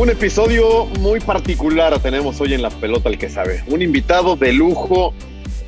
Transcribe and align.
Un 0.00 0.08
episodio 0.08 0.86
muy 0.98 1.20
particular 1.20 2.00
tenemos 2.00 2.40
hoy 2.40 2.54
en 2.54 2.62
La 2.62 2.70
Pelota 2.70 3.10
el 3.10 3.18
que 3.18 3.28
sabe. 3.28 3.62
Un 3.66 3.82
invitado 3.82 4.34
de 4.34 4.50
lujo, 4.50 5.12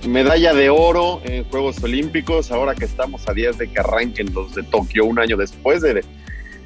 medalla 0.08 0.54
de 0.54 0.70
oro 0.70 1.20
en 1.24 1.44
Juegos 1.44 1.84
Olímpicos, 1.84 2.50
ahora 2.50 2.74
que 2.74 2.86
estamos 2.86 3.28
a 3.28 3.34
días 3.34 3.58
de 3.58 3.68
que 3.68 3.78
arranquen 3.78 4.32
los 4.32 4.54
de 4.54 4.62
Tokio, 4.62 5.04
un 5.04 5.18
año 5.18 5.36
después 5.36 5.82
de 5.82 6.02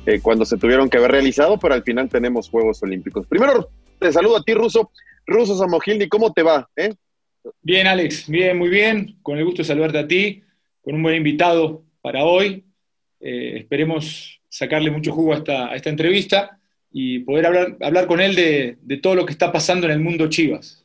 eh, 0.07 0.21
cuando 0.23 0.45
se 0.45 0.59
tuvieron 0.59 0.88
que 0.88 0.98
haber 0.98 1.10
realizado, 1.10 1.59
pero 1.59 1.74
al 1.74 1.83
final 1.83 2.09
tenemos 2.09 2.48
Juegos 2.51 2.80
Olímpicos. 2.84 3.27
Primero, 3.27 3.69
te 3.98 4.12
saludo 4.12 4.37
a 4.37 4.45
ti, 4.45 4.55
Ruso. 4.55 4.93
Ruso 5.27 5.59
Samogildi, 5.59 6.09
¿cómo 6.09 6.33
te 6.33 6.45
va? 6.45 6.71
Eh? 6.77 6.95
Bien, 7.62 7.88
Alex, 7.88 8.29
bien, 8.29 8.57
muy 8.57 8.69
bien. 8.69 9.19
Con 9.23 9.38
el 9.38 9.45
gusto 9.45 9.62
de 9.62 9.66
saludarte 9.66 9.98
a 9.98 10.07
ti, 10.07 10.45
con 10.83 10.95
un 10.95 11.02
buen 11.02 11.16
invitado 11.16 11.83
para 12.01 12.27
hoy. 12.27 12.65
Eh, 13.19 13.55
esperemos 13.57 14.41
sacarle 14.48 14.93
mucho 14.93 15.10
jugo 15.10 15.35
esta, 15.35 15.66
a 15.66 15.74
esta 15.74 15.91
entrevista 15.91 16.60
y 16.90 17.20
poder 17.20 17.46
hablar, 17.46 17.76
hablar 17.80 18.06
con 18.06 18.20
él 18.20 18.34
de, 18.34 18.79
de, 18.80 18.96
todo 18.98 19.15
lo 19.15 19.26
que 19.26 19.32
está 19.32 19.52
pasando 19.52 19.87
en 19.87 19.92
el 19.92 20.01
mundo 20.01 20.29
Chivas. 20.29 20.84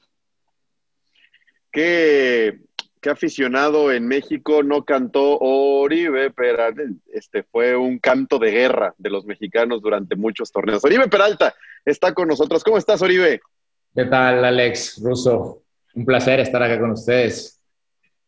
¿Qué, 1.71 2.59
qué 2.99 3.09
aficionado 3.09 3.91
en 3.91 4.07
México 4.07 4.63
no 4.63 4.83
cantó 4.83 5.37
Oribe 5.39 6.31
Peralta? 6.31 6.83
Este 7.13 7.43
fue 7.43 7.75
un 7.75 7.99
canto 7.99 8.39
de 8.39 8.51
guerra 8.51 8.93
de 8.97 9.09
los 9.09 9.25
mexicanos 9.25 9.81
durante 9.81 10.15
muchos 10.15 10.51
torneos. 10.51 10.83
Oribe 10.83 11.07
Peralta 11.07 11.55
está 11.85 12.13
con 12.13 12.27
nosotros. 12.27 12.63
¿Cómo 12.63 12.77
estás, 12.77 13.01
Oribe? 13.01 13.39
¿Qué 13.95 14.05
tal, 14.05 14.43
Alex 14.43 15.01
Russo? 15.03 15.63
Un 15.93 16.05
placer 16.05 16.39
estar 16.39 16.61
acá 16.61 16.79
con 16.79 16.91
ustedes 16.91 17.60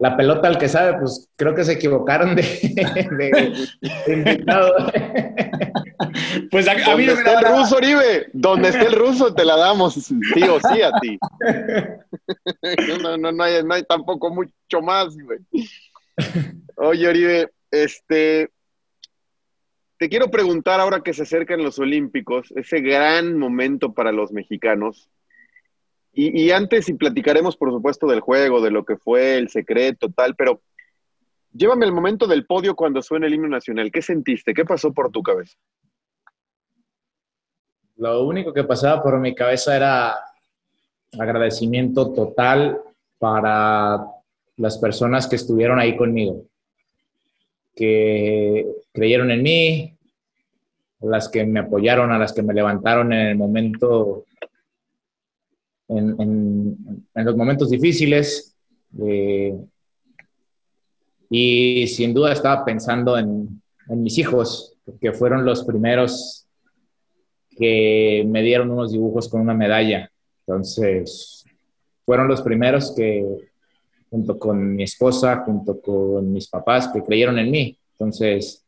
la 0.03 0.17
pelota 0.17 0.49
al 0.49 0.57
que 0.57 0.67
sabe, 0.67 0.99
pues 0.99 1.29
creo 1.37 1.55
que 1.55 1.63
se 1.63 1.73
equivocaron 1.73 2.35
de, 2.35 2.41
de, 2.43 4.13
invitado. 4.13 4.75
Pues 6.51 6.67
a, 6.67 6.73
a 6.91 6.97
mí 6.97 7.05
no 7.05 7.13
está 7.13 7.39
el 7.39 7.55
ruso, 7.55 7.77
Oribe, 7.77 8.27
donde 8.33 8.67
esté 8.67 8.87
el 8.87 8.95
ruso 8.95 9.33
te 9.33 9.45
la 9.45 9.55
damos 9.55 9.93
sí 9.93 10.43
o 10.43 10.59
sí 10.59 10.81
a 10.81 10.91
ti. 10.99 11.17
No, 13.01 13.17
no, 13.17 13.31
no, 13.31 13.43
hay, 13.43 13.63
no 13.63 13.73
hay 13.73 13.83
tampoco 13.83 14.29
mucho 14.29 14.81
más, 14.81 15.15
güey. 15.15 15.39
Oye, 16.75 17.07
Oribe, 17.07 17.51
este, 17.71 18.49
te 19.97 20.09
quiero 20.09 20.29
preguntar 20.29 20.81
ahora 20.81 21.01
que 21.01 21.13
se 21.13 21.23
acercan 21.23 21.63
los 21.63 21.79
Olímpicos, 21.79 22.51
ese 22.57 22.81
gran 22.81 23.37
momento 23.37 23.93
para 23.93 24.11
los 24.11 24.33
mexicanos. 24.33 25.09
Y, 26.15 26.51
antes, 26.51 26.87
y 26.89 26.93
platicaremos, 26.93 27.57
por 27.57 27.71
supuesto, 27.71 28.05
del 28.05 28.19
juego, 28.19 28.61
de 28.61 28.69
lo 28.69 28.85
que 28.85 28.97
fue 28.97 29.37
el 29.37 29.49
secreto, 29.49 30.09
tal, 30.09 30.35
pero 30.35 30.61
llévame 31.51 31.87
el 31.87 31.91
momento 31.91 32.27
del 32.27 32.45
podio 32.45 32.75
cuando 32.75 33.01
suena 33.01 33.25
el 33.25 33.33
himno 33.33 33.47
nacional. 33.47 33.91
¿Qué 33.91 34.03
sentiste? 34.03 34.53
¿Qué 34.53 34.63
pasó 34.63 34.93
por 34.93 35.09
tu 35.09 35.23
cabeza? 35.23 35.57
Lo 37.95 38.25
único 38.25 38.53
que 38.53 38.63
pasaba 38.63 39.01
por 39.01 39.19
mi 39.19 39.33
cabeza 39.33 39.75
era 39.75 40.15
agradecimiento 41.19 42.11
total 42.13 42.79
para 43.17 44.05
las 44.57 44.77
personas 44.77 45.27
que 45.27 45.35
estuvieron 45.35 45.79
ahí 45.79 45.97
conmigo, 45.97 46.43
que 47.75 48.67
creyeron 48.91 49.31
en 49.31 49.41
mí, 49.41 49.97
las 51.01 51.27
que 51.27 51.43
me 51.45 51.61
apoyaron, 51.61 52.11
a 52.11 52.19
las 52.19 52.33
que 52.33 52.43
me 52.43 52.53
levantaron 52.53 53.11
en 53.13 53.27
el 53.27 53.35
momento 53.35 54.25
en, 55.97 56.21
en, 56.21 57.07
en 57.13 57.25
los 57.25 57.35
momentos 57.35 57.69
difíciles. 57.69 58.55
Eh, 58.99 59.55
y 61.29 61.87
sin 61.87 62.13
duda 62.13 62.31
estaba 62.31 62.63
pensando 62.63 63.17
en, 63.17 63.61
en, 63.89 64.03
mis 64.03 64.17
hijos, 64.17 64.75
porque 64.85 65.13
fueron 65.13 65.45
los 65.45 65.63
primeros 65.63 66.47
que 67.49 68.23
me 68.27 68.43
dieron 68.43 68.71
unos 68.71 68.91
dibujos 68.91 69.27
con 69.29 69.41
una 69.41 69.53
medalla. 69.53 70.11
Entonces, 70.45 71.45
fueron 72.05 72.27
los 72.27 72.41
primeros 72.41 72.93
que, 72.95 73.25
junto 74.09 74.37
con 74.37 74.75
mi 74.75 74.83
esposa, 74.83 75.37
junto 75.45 75.81
con 75.81 76.31
mis 76.31 76.47
papás, 76.47 76.89
que 76.89 77.01
creyeron 77.01 77.39
en 77.39 77.49
mí. 77.49 77.77
Entonces, 77.93 78.63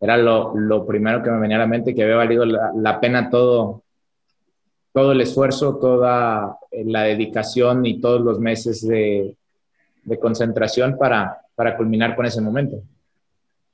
era 0.00 0.16
lo, 0.16 0.54
lo 0.54 0.84
primero 0.84 1.22
que 1.22 1.30
me 1.30 1.40
venía 1.40 1.56
a 1.56 1.60
la 1.60 1.66
mente, 1.66 1.94
que 1.94 2.02
había 2.02 2.16
valido 2.16 2.44
la, 2.44 2.72
la 2.76 3.00
pena 3.00 3.30
todo, 3.30 3.84
todo 4.92 5.12
el 5.12 5.20
esfuerzo, 5.20 5.78
toda 5.78 6.58
eh, 6.70 6.84
la 6.86 7.04
dedicación 7.04 7.86
y 7.86 8.00
todos 8.00 8.20
los 8.20 8.38
meses 8.38 8.86
de, 8.86 9.36
de 10.04 10.18
concentración 10.18 10.96
para, 10.98 11.38
para, 11.54 11.76
culminar 11.76 12.14
con 12.14 12.26
ese 12.26 12.40
momento. 12.40 12.82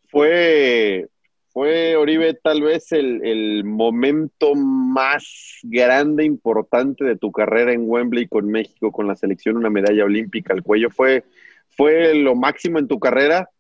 Fue, 0.08 1.08
fue 1.48 1.96
Oribe, 1.96 2.34
tal 2.34 2.62
vez 2.62 2.92
el, 2.92 3.24
el, 3.24 3.64
momento 3.64 4.54
más 4.54 5.58
grande, 5.64 6.24
importante 6.24 7.04
de 7.04 7.16
tu 7.16 7.32
carrera 7.32 7.72
en 7.72 7.82
Wembley 7.88 8.28
con 8.28 8.46
México, 8.46 8.92
con 8.92 9.08
la 9.08 9.16
selección, 9.16 9.56
una 9.56 9.70
medalla 9.70 10.04
olímpica 10.04 10.54
al 10.54 10.62
cuello. 10.62 10.88
¿Fue, 10.90 11.24
fue 11.68 12.14
lo 12.14 12.36
máximo 12.36 12.78
en 12.78 12.88
tu 12.88 12.98
carrera? 12.98 13.50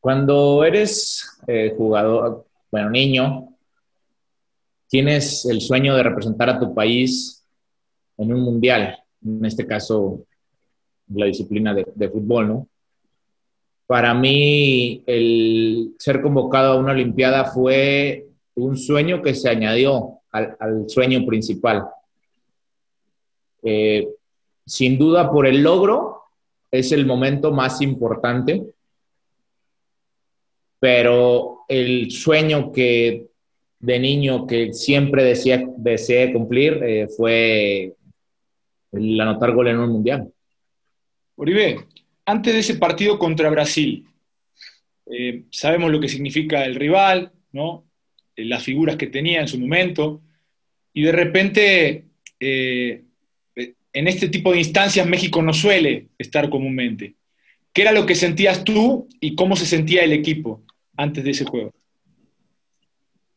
Cuando 0.00 0.64
eres 0.64 1.40
eh, 1.46 1.74
jugador, 1.76 2.46
bueno, 2.70 2.90
niño, 2.90 3.48
tienes 4.90 5.46
el 5.46 5.60
sueño 5.60 5.94
de 5.94 6.02
representar 6.02 6.50
a 6.50 6.58
tu 6.58 6.74
país 6.74 7.46
en 8.18 8.32
un 8.34 8.40
mundial, 8.40 8.98
en 9.24 9.44
este 9.44 9.66
caso 9.66 10.24
la 11.14 11.26
disciplina 11.26 11.72
de, 11.72 12.08
fútbol, 12.08 12.48
¿no? 12.48 12.68
Para 13.86 14.14
mí, 14.14 15.02
el 15.06 15.94
ser 15.98 16.20
convocado 16.20 16.72
a 16.72 16.76
una 16.76 16.92
Olimpiada 16.92 17.46
fue 17.46 18.28
un 18.54 18.76
sueño 18.76 19.22
que 19.22 19.34
se 19.34 19.48
añadió 19.48 20.20
al, 20.30 20.56
al 20.60 20.88
sueño 20.88 21.24
principal. 21.26 21.84
Eh, 23.62 24.08
sin 24.64 24.98
duda, 24.98 25.30
por 25.30 25.46
el 25.46 25.62
logro, 25.62 26.22
es 26.70 26.92
el 26.92 27.06
momento 27.06 27.52
más 27.52 27.80
importante, 27.80 28.64
pero 30.78 31.60
el 31.66 32.12
sueño 32.12 32.70
que 32.70 33.29
de 33.80 33.98
niño 33.98 34.46
que 34.46 34.72
siempre 34.72 35.24
decía, 35.24 35.64
deseé 35.78 36.32
cumplir 36.32 36.80
eh, 36.84 37.08
fue 37.08 37.94
el 38.92 39.20
anotar 39.20 39.52
gol 39.52 39.68
en 39.68 39.78
un 39.78 39.90
mundial. 39.90 40.30
Oribe, 41.36 41.86
antes 42.26 42.52
de 42.52 42.60
ese 42.60 42.74
partido 42.74 43.18
contra 43.18 43.48
Brasil, 43.48 44.06
eh, 45.06 45.44
sabemos 45.50 45.90
lo 45.90 45.98
que 45.98 46.08
significa 46.08 46.64
el 46.64 46.74
rival, 46.74 47.32
¿no? 47.52 47.84
Eh, 48.36 48.44
las 48.44 48.62
figuras 48.62 48.96
que 48.96 49.06
tenía 49.06 49.40
en 49.40 49.48
su 49.48 49.58
momento, 49.58 50.20
y 50.92 51.02
de 51.02 51.12
repente, 51.12 52.04
en 52.40 54.08
este 54.08 54.28
tipo 54.28 54.50
de 54.50 54.58
instancias 54.58 55.06
México 55.06 55.40
no 55.40 55.52
suele 55.52 56.08
estar 56.18 56.50
comúnmente. 56.50 57.14
¿Qué 57.72 57.82
era 57.82 57.92
lo 57.92 58.06
que 58.06 58.16
sentías 58.16 58.64
tú 58.64 59.08
y 59.20 59.36
cómo 59.36 59.54
se 59.54 59.66
sentía 59.66 60.02
el 60.02 60.12
equipo 60.12 60.64
antes 60.96 61.22
de 61.22 61.30
ese 61.30 61.44
juego? 61.44 61.72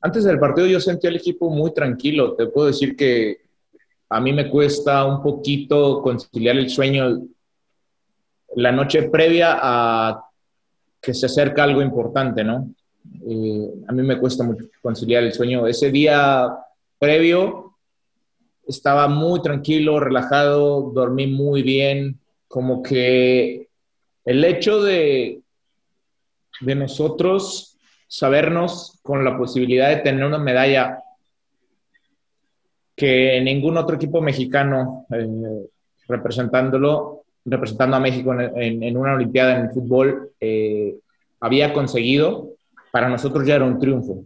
Antes 0.05 0.25
del 0.25 0.37
partido 0.37 0.67
yo 0.67 0.81
sentí 0.81 1.07
al 1.07 1.15
equipo 1.15 1.49
muy 1.49 1.73
tranquilo. 1.73 2.33
Te 2.33 2.47
puedo 2.47 2.67
decir 2.67 2.97
que 2.97 3.37
a 4.09 4.19
mí 4.19 4.33
me 4.33 4.49
cuesta 4.49 5.05
un 5.05 5.23
poquito 5.23 6.01
conciliar 6.01 6.57
el 6.57 6.69
sueño 6.69 7.21
la 8.57 8.73
noche 8.73 9.03
previa 9.03 9.57
a 9.61 10.25
que 11.01 11.13
se 11.13 11.27
acerca 11.27 11.63
algo 11.63 11.81
importante, 11.81 12.43
¿no? 12.43 12.69
Eh, 13.25 13.69
a 13.87 13.93
mí 13.93 14.03
me 14.03 14.19
cuesta 14.19 14.43
mucho 14.43 14.65
conciliar 14.81 15.23
el 15.23 15.31
sueño. 15.31 15.65
Ese 15.67 15.89
día 15.89 16.53
previo 16.99 17.77
estaba 18.67 19.07
muy 19.07 19.41
tranquilo, 19.41 20.01
relajado, 20.01 20.91
dormí 20.93 21.27
muy 21.27 21.63
bien, 21.63 22.19
como 22.49 22.83
que 22.83 23.69
el 24.25 24.43
hecho 24.43 24.83
de, 24.83 25.41
de 26.59 26.75
nosotros 26.75 27.72
sabernos 28.13 28.99
con 29.01 29.25
la 29.25 29.35
posibilidad 29.35 29.89
de 29.89 29.97
tener 29.97 30.23
una 30.23 30.37
medalla 30.37 30.99
que 32.95 33.41
ningún 33.41 33.75
otro 33.75 33.95
equipo 33.95 34.21
mexicano 34.21 35.07
eh, 35.09 35.65
representándolo, 36.07 37.23
representando 37.43 37.97
a 37.97 37.99
México 37.99 38.31
en, 38.33 38.41
en, 38.61 38.83
en, 38.83 38.97
una 38.97 39.15
Olimpiada 39.15 39.55
en 39.55 39.63
el 39.63 39.71
fútbol, 39.71 40.29
eh, 40.39 40.93
había 41.39 41.73
conseguido, 41.73 42.51
para 42.91 43.09
nosotros 43.09 43.47
ya 43.47 43.55
era 43.55 43.65
un 43.65 43.79
triunfo. 43.79 44.25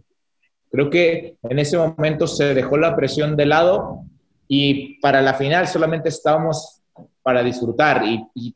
Creo 0.70 0.90
que 0.90 1.36
en 1.44 1.58
ese 1.58 1.78
momento 1.78 2.26
se 2.26 2.52
dejó 2.52 2.76
la 2.76 2.94
presión 2.94 3.36
de 3.36 3.46
lado 3.46 4.02
y 4.48 5.00
para 5.00 5.22
la 5.22 5.32
final 5.32 5.66
solamente 5.66 6.10
estábamos 6.10 6.82
para 7.22 7.42
disfrutar. 7.42 8.02
Y, 8.04 8.54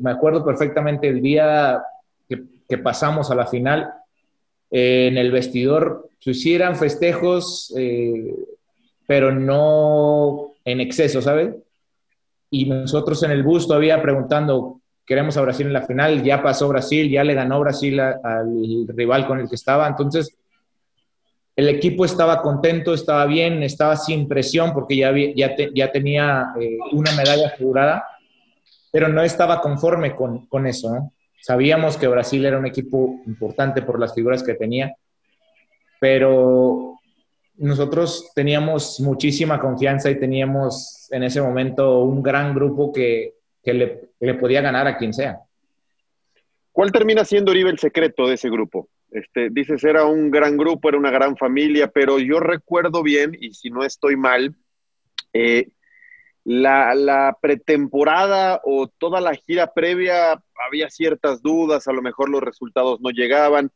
me 0.00 0.10
acuerdo 0.10 0.42
perfectamente 0.42 1.08
el 1.08 1.20
día 1.20 1.82
que, 2.26 2.78
pasamos 2.78 3.30
a 3.30 3.34
la 3.34 3.46
final, 3.46 3.92
eh, 4.76 5.06
en 5.06 5.18
el 5.18 5.30
vestidor 5.30 6.08
se 6.18 6.32
hicieran 6.32 6.74
festejos, 6.74 7.72
eh, 7.76 8.34
pero 9.06 9.30
no 9.30 10.54
en 10.64 10.80
exceso, 10.80 11.22
¿sabes? 11.22 11.54
Y 12.50 12.64
nosotros 12.64 13.22
en 13.22 13.30
el 13.30 13.44
bus 13.44 13.68
todavía 13.68 14.02
preguntando, 14.02 14.80
queremos 15.06 15.36
a 15.36 15.42
Brasil 15.42 15.68
en 15.68 15.74
la 15.74 15.86
final, 15.86 16.24
ya 16.24 16.42
pasó 16.42 16.66
Brasil, 16.66 17.08
ya 17.08 17.22
le 17.22 17.34
ganó 17.34 17.60
Brasil 17.60 18.00
al 18.00 18.88
rival 18.88 19.28
con 19.28 19.38
el 19.38 19.48
que 19.48 19.54
estaba, 19.54 19.86
entonces 19.86 20.36
el 21.54 21.68
equipo 21.68 22.04
estaba 22.04 22.42
contento, 22.42 22.94
estaba 22.94 23.26
bien, 23.26 23.62
estaba 23.62 23.94
sin 23.94 24.26
presión 24.26 24.72
porque 24.72 24.96
ya, 24.96 25.12
ya, 25.36 25.54
ya 25.72 25.92
tenía 25.92 26.46
eh, 26.60 26.78
una 26.90 27.12
medalla 27.12 27.46
asegurada, 27.46 28.04
pero 28.90 29.06
no 29.06 29.22
estaba 29.22 29.60
conforme 29.60 30.16
con, 30.16 30.46
con 30.46 30.66
eso. 30.66 31.12
Sabíamos 31.44 31.98
que 31.98 32.08
Brasil 32.08 32.42
era 32.46 32.58
un 32.58 32.64
equipo 32.64 33.20
importante 33.26 33.82
por 33.82 34.00
las 34.00 34.14
figuras 34.14 34.42
que 34.42 34.54
tenía, 34.54 34.96
pero 36.00 36.98
nosotros 37.56 38.32
teníamos 38.34 38.98
muchísima 39.00 39.60
confianza 39.60 40.10
y 40.10 40.18
teníamos 40.18 41.06
en 41.10 41.22
ese 41.22 41.42
momento 41.42 42.00
un 42.00 42.22
gran 42.22 42.54
grupo 42.54 42.90
que, 42.90 43.34
que 43.62 43.74
le, 43.74 44.08
le 44.20 44.34
podía 44.36 44.62
ganar 44.62 44.86
a 44.86 44.96
quien 44.96 45.12
sea. 45.12 45.40
¿Cuál 46.72 46.90
termina 46.90 47.26
siendo, 47.26 47.50
Oribe, 47.50 47.68
el 47.68 47.78
secreto 47.78 48.26
de 48.26 48.36
ese 48.36 48.48
grupo? 48.48 48.88
Este, 49.10 49.50
dices, 49.50 49.84
era 49.84 50.06
un 50.06 50.30
gran 50.30 50.56
grupo, 50.56 50.88
era 50.88 50.96
una 50.96 51.10
gran 51.10 51.36
familia, 51.36 51.88
pero 51.88 52.18
yo 52.18 52.40
recuerdo 52.40 53.02
bien, 53.02 53.36
y 53.38 53.52
si 53.52 53.68
no 53.68 53.84
estoy 53.84 54.16
mal, 54.16 54.54
eh, 55.34 55.68
la, 56.44 57.36
pretemporada 57.40 58.60
o 58.64 58.86
toda 58.86 59.20
la 59.20 59.34
gira 59.34 59.72
previa 59.72 60.42
había 60.66 60.90
ciertas 60.90 61.42
dudas, 61.42 61.88
a 61.88 61.92
lo 61.92 62.02
mejor 62.02 62.28
los 62.28 62.42
resultados 62.42 63.00
no 63.00 63.10
llegaban, 63.10 63.70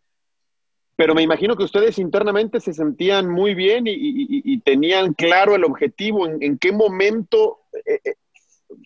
pero 0.97 1.15
me 1.15 1.23
imagino 1.23 1.57
que 1.57 1.65
ustedes 1.65 1.99
internamente 1.99 2.61
se 2.61 2.75
sentían 2.75 3.29
muy 3.29 3.55
bien 3.55 3.85
y, 3.87 4.61
tenían 4.61 5.15
claro 5.15 5.55
el 5.55 5.65
objetivo, 5.65 6.27
en, 6.27 6.59
qué 6.59 6.73
momento 6.73 7.61
eh, 7.87 8.01
eh, 8.05 8.15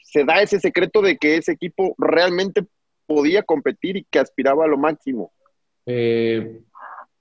se 0.02 0.24
da 0.24 0.42
ese 0.42 0.60
secreto 0.60 1.00
de 1.00 1.16
que 1.16 1.36
ese 1.36 1.52
equipo 1.52 1.94
realmente 1.98 2.66
podía 3.06 3.42
competir 3.42 3.96
y 3.96 4.04
que 4.04 4.18
aspiraba 4.18 4.64
a 4.64 4.68
lo 4.68 4.78
máximo. 4.78 5.32
Eh, 5.86 6.60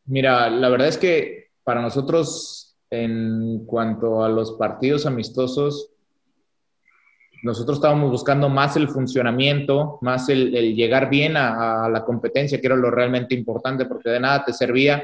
mira, 0.06 0.50
la 0.50 0.70
verdad 0.70 0.90
es 0.90 0.98
que 0.98 1.52
para 1.64 1.82
nosotros, 1.82 2.78
en 2.90 3.66
cuanto 3.66 4.24
a 4.24 4.30
los 4.30 4.52
partidos 4.54 5.06
amistosos, 5.06 5.92
nosotros 7.44 7.78
estábamos 7.78 8.12
buscando 8.12 8.50
más 8.50 8.76
el 8.78 8.88
funcionamiento, 8.88 9.98
más 10.02 10.30
el, 10.30 10.52
llegar 10.76 11.10
bien 11.10 11.36
a, 11.38 11.90
la 11.90 12.04
competencia, 12.04 12.60
que 12.60 12.68
era 12.68 12.76
lo 12.76 12.92
realmente 12.92 13.34
importante, 13.34 13.86
porque 13.86 14.10
de 14.10 14.20
nada 14.20 14.46
te 14.46 14.54
servía 14.54 15.04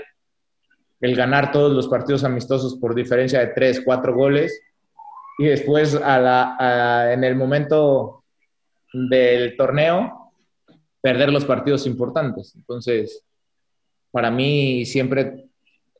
el 0.99 1.15
ganar 1.15 1.51
todos 1.51 1.71
los 1.73 1.87
partidos 1.87 2.23
amistosos 2.23 2.75
por 2.75 2.95
diferencia 2.95 3.39
de 3.39 3.47
tres, 3.47 3.81
cuatro 3.83 4.13
goles, 4.13 4.59
y 5.39 5.45
después 5.45 5.93
en 5.95 7.23
el 7.23 7.35
momento 7.35 8.23
del 8.91 9.55
torneo 9.55 10.31
perder 11.01 11.31
los 11.31 11.45
partidos 11.45 11.85
importantes. 11.85 12.55
Entonces, 12.55 13.23
para 14.11 14.31
mí 14.31 14.85
siempre 14.85 15.45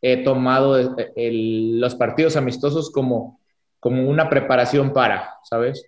he 0.01 0.23
tomado 0.23 0.95
los 1.15 1.95
partidos 1.95 2.35
amistosos 2.35 2.91
como, 2.91 3.39
como 3.79 4.09
una 4.09 4.29
preparación 4.29 4.93
para, 4.93 5.35
¿sabes? 5.43 5.87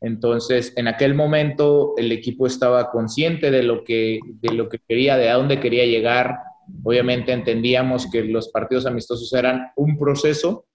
Entonces, 0.00 0.72
en 0.76 0.88
aquel 0.88 1.14
momento 1.14 1.94
el 1.96 2.12
equipo 2.12 2.46
estaba 2.46 2.90
consciente 2.90 3.50
de 3.50 3.62
lo 3.62 3.84
que, 3.84 4.20
de 4.26 4.54
lo 4.54 4.68
que 4.68 4.78
quería, 4.78 5.16
de 5.16 5.28
a 5.28 5.34
dónde 5.34 5.60
quería 5.60 5.84
llegar. 5.86 6.38
Obviamente 6.84 7.32
entendíamos 7.32 8.08
que 8.10 8.22
los 8.22 8.48
partidos 8.48 8.86
amistosos 8.86 9.32
eran 9.32 9.72
un 9.76 9.98
proceso 9.98 10.66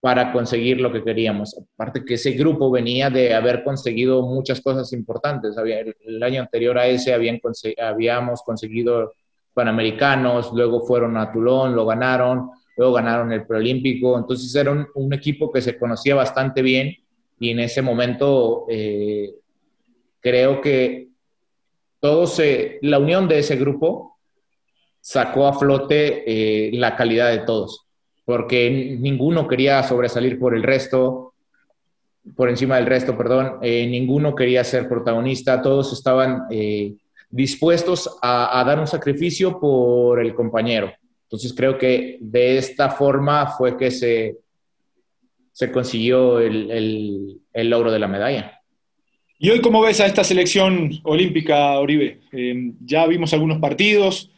para 0.00 0.32
conseguir 0.32 0.80
lo 0.80 0.92
que 0.92 1.02
queríamos. 1.02 1.56
Aparte 1.74 2.04
que 2.04 2.14
ese 2.14 2.32
grupo 2.32 2.70
venía 2.70 3.08
de 3.08 3.32
haber 3.32 3.64
conseguido 3.64 4.22
muchas 4.22 4.60
cosas 4.60 4.92
importantes. 4.92 5.56
el 5.56 6.22
año 6.22 6.42
anterior 6.42 6.78
a 6.78 6.86
ese 6.86 7.14
habían, 7.14 7.40
habíamos 7.80 8.42
conseguido 8.42 9.12
Panamericanos, 9.54 10.52
luego 10.52 10.84
fueron 10.84 11.16
a 11.16 11.32
Tulón, 11.32 11.74
lo 11.74 11.86
ganaron, 11.86 12.50
luego 12.76 12.92
ganaron 12.94 13.32
el 13.32 13.46
preolímpico, 13.46 14.18
entonces 14.18 14.54
era 14.54 14.72
un, 14.94 15.12
equipo 15.12 15.50
que 15.50 15.62
se 15.62 15.78
conocía 15.78 16.16
bastante 16.16 16.60
bien 16.60 16.94
y 17.44 17.50
en 17.50 17.60
ese 17.60 17.82
momento 17.82 18.64
eh, 18.70 19.34
creo 20.20 20.62
que 20.62 21.08
todo 22.00 22.26
se, 22.26 22.78
la 22.80 22.98
unión 22.98 23.28
de 23.28 23.40
ese 23.40 23.56
grupo 23.56 24.16
sacó 24.98 25.46
a 25.46 25.52
flote 25.52 26.24
eh, 26.26 26.70
la 26.72 26.96
calidad 26.96 27.30
de 27.30 27.40
todos, 27.40 27.84
porque 28.24 28.96
ninguno 28.98 29.46
quería 29.46 29.82
sobresalir 29.82 30.38
por 30.38 30.56
el 30.56 30.62
resto, 30.62 31.34
por 32.34 32.48
encima 32.48 32.76
del 32.76 32.86
resto, 32.86 33.14
perdón, 33.14 33.58
eh, 33.60 33.86
ninguno 33.86 34.34
quería 34.34 34.64
ser 34.64 34.88
protagonista, 34.88 35.60
todos 35.60 35.92
estaban 35.92 36.44
dispuestos 37.28 38.18
a, 38.22 38.64
dar 38.66 38.80
un 38.80 38.86
sacrificio 38.86 39.60
por 39.60 40.18
el 40.18 40.34
compañero. 40.34 40.90
Entonces 41.24 41.52
creo 41.52 41.76
que 41.76 42.16
de 42.22 42.56
esta 42.56 42.88
forma 42.88 43.48
fue 43.48 43.76
que 43.76 43.90
se, 43.90 44.38
se 45.54 45.70
consiguió 45.70 46.40
el, 46.40 47.40
logro 47.54 47.92
de 47.92 47.98
la 48.00 48.08
medalla. 48.08 48.60
¿Y 49.38 49.50
hoy 49.50 49.60
cómo 49.60 49.80
ves 49.82 50.00
a 50.00 50.06
esta 50.06 50.24
selección 50.24 50.90
olímpica, 51.04 51.78
Oribe? 51.78 52.22
Eh, 52.32 52.72
ya 52.84 53.06
vimos 53.06 53.32
algunos 53.32 53.58
partidos, 53.60 54.32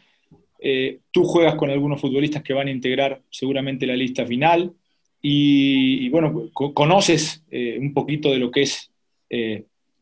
eh, 0.61 0.99
tú 1.11 1.25
juegas 1.25 1.55
con 1.55 1.71
algunos 1.71 2.03
futbolistas 2.03 2.43
que 2.43 2.53
van 2.53 2.69
a 2.69 2.71
integrar 2.71 3.23
seguramente 3.31 3.87
la 3.87 3.97
lista 3.97 4.27
final 4.27 4.73
y, 5.23 6.09
bueno, 6.11 6.51
conoces 6.53 7.43
eh, 7.51 7.79
un 7.81 7.95
poquito 7.95 8.31
de 8.31 8.39
lo 8.39 8.51
que 8.51 8.63
es 8.63 8.91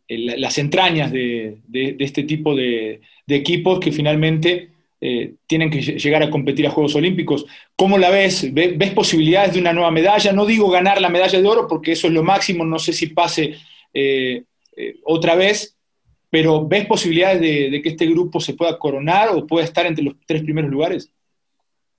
las 0.08 0.58
entrañas 0.58 1.12
de, 1.12 1.58
este 2.00 2.24
tipo 2.24 2.56
de, 2.56 3.00
equipos 3.28 3.78
que 3.78 3.92
finalmente 3.92 4.70
eh, 5.06 5.34
tienen 5.46 5.70
que 5.70 5.82
llegar 5.82 6.22
a 6.22 6.30
competir 6.30 6.66
a 6.66 6.70
Juegos 6.70 6.94
Olímpicos. 6.94 7.44
¿Cómo 7.76 7.98
la 7.98 8.08
ves? 8.08 8.48
¿Ves 8.54 8.90
posibilidades 8.92 9.52
de 9.52 9.60
una 9.60 9.74
nueva 9.74 9.90
medalla? 9.90 10.32
No 10.32 10.46
digo 10.46 10.70
ganar 10.70 10.98
la 10.98 11.10
medalla 11.10 11.38
de 11.38 11.46
oro 11.46 11.68
porque 11.68 11.92
eso 11.92 12.06
es 12.06 12.14
lo 12.14 12.22
máximo, 12.22 12.64
no 12.64 12.78
sé 12.78 12.94
si 12.94 13.08
pase 13.08 13.54
eh, 13.92 14.44
eh, 14.74 14.94
otra 15.04 15.34
vez, 15.34 15.76
pero 16.30 16.66
¿ves 16.66 16.86
posibilidades 16.86 17.38
de, 17.38 17.82
que 17.82 17.90
este 17.90 18.06
grupo 18.06 18.40
se 18.40 18.54
pueda 18.54 18.78
coronar 18.78 19.28
o 19.28 19.46
pueda 19.46 19.66
estar 19.66 19.84
entre 19.84 20.04
los 20.04 20.14
tres 20.24 20.42
primeros 20.42 20.70
lugares? 20.70 21.12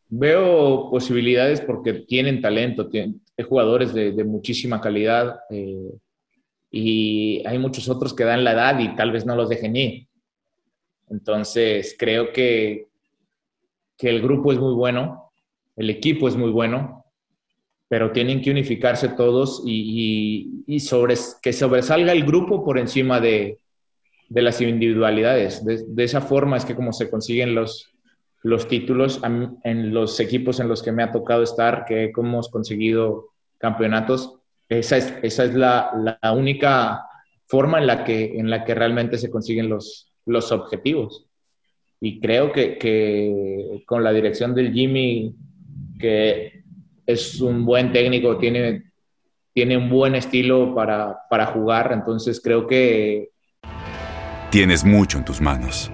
Veo 0.09 0.89
posibilidades 0.89 1.61
porque 1.61 1.93
tienen 1.93 2.41
talento, 2.41 2.89
tienen, 2.89 3.21
jugadores 3.47 3.93
de, 3.93 4.23
muchísima 4.23 4.81
calidad 4.81 5.41
y 6.71 7.43
hay 7.45 7.59
muchos 7.59 7.87
otros 7.87 8.15
que 8.15 8.23
dan 8.23 8.43
la 8.43 8.53
edad 8.53 8.79
y 8.79 8.95
tal 8.95 9.11
vez 9.11 9.27
no 9.27 9.35
los 9.35 9.47
dejen 9.47 9.75
ir. 9.75 10.07
Entonces, 11.07 11.95
creo 11.97 12.33
que, 12.33 12.87
que 13.97 14.09
el 14.09 14.21
grupo 14.21 14.51
es 14.51 14.59
muy 14.59 14.73
bueno, 14.73 15.31
el 15.75 15.89
equipo 15.89 16.27
es 16.27 16.35
muy 16.35 16.51
bueno, 16.51 17.05
pero 17.87 18.11
tienen 18.11 18.41
que 18.41 18.51
unificarse 18.51 19.09
todos 19.09 19.63
y, 19.65 20.63
y, 20.65 20.79
sobre, 20.79 21.15
que 21.41 21.53
sobresalga 21.53 22.11
el 22.11 22.25
grupo 22.25 22.63
por 22.63 22.79
encima 22.79 23.19
de, 23.19 23.59
de 24.29 24.41
las 24.41 24.59
individualidades. 24.61 25.63
De, 25.63 26.03
esa 26.03 26.21
forma 26.21 26.57
es 26.57 26.65
que 26.65 26.75
como 26.75 26.93
se 26.93 27.09
consiguen 27.09 27.53
los, 27.53 27.93
los 28.41 28.67
títulos 28.67 29.21
en 29.23 29.93
los 29.93 30.19
equipos 30.19 30.59
en 30.59 30.67
los 30.67 30.81
que 30.81 30.91
me 30.91 31.03
ha 31.03 31.11
tocado 31.11 31.43
estar, 31.43 31.85
que 31.85 32.11
hemos 32.17 32.49
conseguido 32.49 33.29
campeonatos, 33.57 34.39
esa 34.69 34.97
es, 34.97 35.13
esa 35.21 35.43
es 35.45 35.53
la, 35.53 36.17
la, 36.21 36.31
única 36.31 37.05
forma 37.47 37.79
en 37.79 37.87
la, 37.87 38.03
que, 38.03 38.39
en 38.39 38.49
la 38.49 38.63
que 38.63 38.73
realmente 38.73 39.17
se 39.17 39.29
consiguen 39.29 39.69
los, 39.69 40.11
los 40.25 40.51
objetivos. 40.51 41.27
Y 41.99 42.19
creo 42.19 42.51
que, 42.51 42.77
que, 42.77 43.83
con 43.85 44.03
la 44.03 44.11
dirección 44.11 44.53
del 44.53 44.73
Jimmy, 44.73 45.35
que 45.99 46.63
es 47.05 47.41
un 47.41 47.65
buen 47.65 47.91
técnico, 47.91 48.37
tiene, 48.37 48.91
tiene 49.53 49.77
un 49.77 49.89
buen 49.89 50.15
estilo 50.15 50.75
para, 50.75 51.17
para 51.29 51.47
jugar, 51.47 51.91
entonces 51.93 52.41
creo 52.43 52.67
que... 52.67 53.29
Tienes 54.51 54.83
mucho 54.83 55.17
en 55.17 55.25
tus 55.25 55.41
manos, 55.41 55.91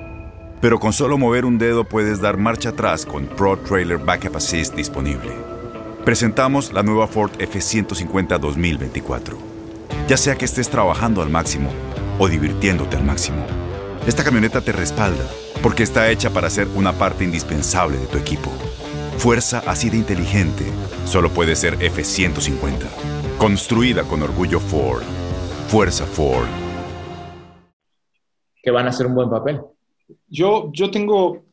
pero 0.59 0.79
con 0.79 0.93
solo 0.93 1.17
mover 1.17 1.45
un 1.45 1.57
dedo 1.57 1.83
puedes 1.83 2.21
dar 2.21 2.37
marcha 2.37 2.69
atrás 2.69 3.05
con 3.05 3.25
Pro 3.25 3.57
Trailer 3.57 3.97
Backup 3.97 4.35
Assist 4.35 4.75
disponible 4.75 5.31
presentamos 6.03 6.73
la 6.73 6.83
nueva 6.83 7.07
Ford 7.07 7.31
F150 7.37 8.39
2024. 8.39 9.37
Ya 10.07 10.17
sea 10.17 10.35
que 10.35 10.45
estés 10.45 10.69
trabajando 10.69 11.21
al 11.21 11.29
máximo 11.29 11.69
o 12.19 12.27
divirtiéndote 12.27 12.97
al 12.97 13.03
máximo, 13.03 13.45
esta 14.07 14.23
camioneta 14.23 14.61
te 14.61 14.71
respalda 14.71 15.23
porque 15.61 15.83
está 15.83 16.09
hecha 16.11 16.31
para 16.31 16.49
ser 16.49 16.67
una 16.75 16.93
parte 16.93 17.23
indispensable 17.23 17.97
de 17.97 18.07
tu 18.07 18.17
equipo. 18.17 18.49
Fuerza 19.17 19.63
así 19.67 19.89
de 19.89 19.97
inteligente 19.97 20.65
solo 21.05 21.29
puede 21.29 21.55
ser 21.55 21.75
F-150. 21.75 22.87
Construida 23.37 24.03
con 24.03 24.23
orgullo 24.23 24.59
Ford. 24.59 25.03
Fuerza 25.67 26.05
Ford. 26.05 26.47
Que 28.63 28.71
van 28.71 28.87
a 28.87 28.89
hacer 28.89 29.05
un 29.05 29.15
buen 29.15 29.29
papel. 29.29 29.61
Yo, 30.27 30.71
yo 30.73 30.89
tengo 30.89 31.43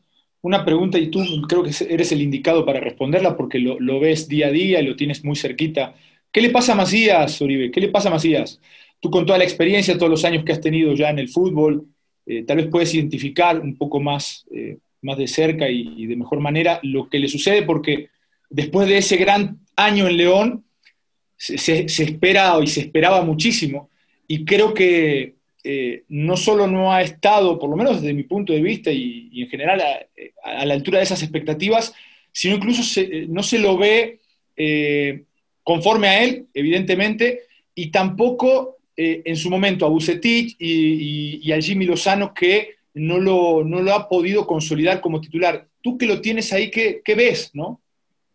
una 0.41 0.63
pregunta 0.65 0.97
y 0.97 1.11
tú 1.11 1.21
creo 1.47 1.63
que 1.63 1.71
eres 1.89 2.11
el 2.11 2.21
indicado 2.21 2.65
para 2.65 2.79
responderla 2.79 3.35
porque 3.35 3.59
lo, 3.59 3.79
lo 3.79 3.99
ves 3.99 4.27
día 4.27 4.47
a 4.47 4.51
día 4.51 4.81
y 4.81 4.87
lo 4.87 4.95
tienes 4.95 5.23
muy 5.23 5.35
cerquita. 5.35 5.93
¿Qué 6.31 6.41
le 6.41 6.49
pasa 6.49 6.73
a 6.73 6.75
Macías, 6.75 7.41
Oribe? 7.41 7.71
¿Qué 7.71 7.81
le 7.81 7.89
pasa 7.89 8.09
a 8.09 8.11
Macías? 8.11 8.59
Tú 8.99 9.09
con 9.09 9.25
toda 9.25 9.37
la 9.37 9.43
experiencia, 9.43 9.97
todos 9.97 10.09
los 10.09 10.25
años 10.25 10.43
que 10.43 10.51
has 10.51 10.61
tenido 10.61 10.93
ya 10.93 11.09
en 11.09 11.19
el 11.19 11.29
fútbol, 11.29 11.87
eh, 12.29 12.43
tal 12.43 12.57
vez 12.57 12.67
puedes 12.67 12.93
identificar 12.93 13.59
un 13.59 13.75
poco 13.75 13.99
más, 13.99 14.45
eh, 14.53 14.77
más 15.01 15.17
de 15.17 15.27
cerca 15.27 15.67
y, 15.67 16.05
de 16.05 16.15
mejor 16.15 16.39
manera 16.39 16.79
lo 16.83 17.09
que 17.09 17.17
le 17.17 17.27
sucede, 17.27 17.63
porque 17.63 18.09
después 18.51 18.87
de 18.87 18.99
ese 18.99 19.17
gran 19.17 19.57
año 19.75 20.07
en 20.07 20.15
León, 20.15 20.63
se, 21.35 21.85
espera 21.85 22.59
y 22.61 22.67
se 22.67 22.81
esperaba 22.81 23.23
muchísimo, 23.23 23.89
y 24.27 24.45
creo 24.45 24.75
que 24.75 25.37
eh, 25.63 26.03
no 26.09 26.37
solo 26.37 26.67
no 26.67 26.93
ha 26.93 27.01
estado, 27.01 27.57
por 27.57 27.67
lo 27.67 27.75
menos 27.75 27.99
desde 27.99 28.13
mi 28.13 28.23
punto 28.23 28.53
de 28.53 28.61
vista 28.61 28.91
y, 28.91 29.31
en 29.33 29.49
general, 29.49 29.81
a, 30.43 30.65
la 30.65 30.73
altura 30.75 30.99
de 30.99 31.05
esas 31.05 31.23
expectativas, 31.23 31.95
sino 32.31 32.57
incluso 32.57 33.01
no 33.27 33.41
se 33.41 33.57
lo 33.57 33.75
ve 33.75 34.19
conforme 35.63 36.09
a 36.09 36.23
él, 36.23 36.45
evidentemente, 36.53 37.39
y 37.73 37.87
tampoco 37.87 38.78
eh, 39.01 39.21
en 39.23 39.37
su 39.37 39.49
momento 39.49 39.85
a 39.85 39.89
Bucetich 39.89 40.57
y, 40.59 41.39
y, 41.41 41.53
a 41.53 41.61
Jimmy 41.61 41.85
Lozano 41.85 42.33
que 42.33 42.75
no 42.95 43.17
lo, 43.17 43.63
no 43.63 43.81
lo, 43.81 43.93
ha 43.93 44.09
podido 44.09 44.45
consolidar 44.45 44.99
como 44.99 45.21
titular. 45.21 45.65
Tú 45.81 45.97
que 45.97 46.05
lo 46.05 46.19
tienes 46.19 46.51
ahí, 46.51 46.69
¿qué, 46.69 47.01
qué 47.01 47.15
ves, 47.15 47.51
no? 47.53 47.79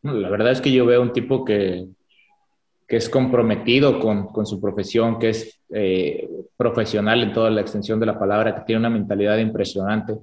La 0.01 0.31
verdad 0.31 0.53
es 0.53 0.63
que 0.63 0.73
yo 0.73 0.87
veo 0.87 1.03
un 1.03 1.13
tipo 1.13 1.45
que, 1.45 1.85
que 2.89 2.97
es 2.97 3.11
comprometido 3.11 4.01
con, 4.01 4.29
con, 4.29 4.47
su 4.47 4.59
profesión, 4.59 5.19
que 5.19 5.29
es 5.29 5.61
eh, 5.69 6.31
profesional 6.57 7.23
en 7.23 7.35
toda 7.35 7.51
la 7.51 7.61
extensión 7.61 8.01
de 8.01 8.07
la 8.07 8.19
palabra, 8.19 8.55
que 8.55 8.63
tiene 8.63 8.81
una 8.81 8.89
mentalidad 8.89 9.37
impresionante 9.37 10.15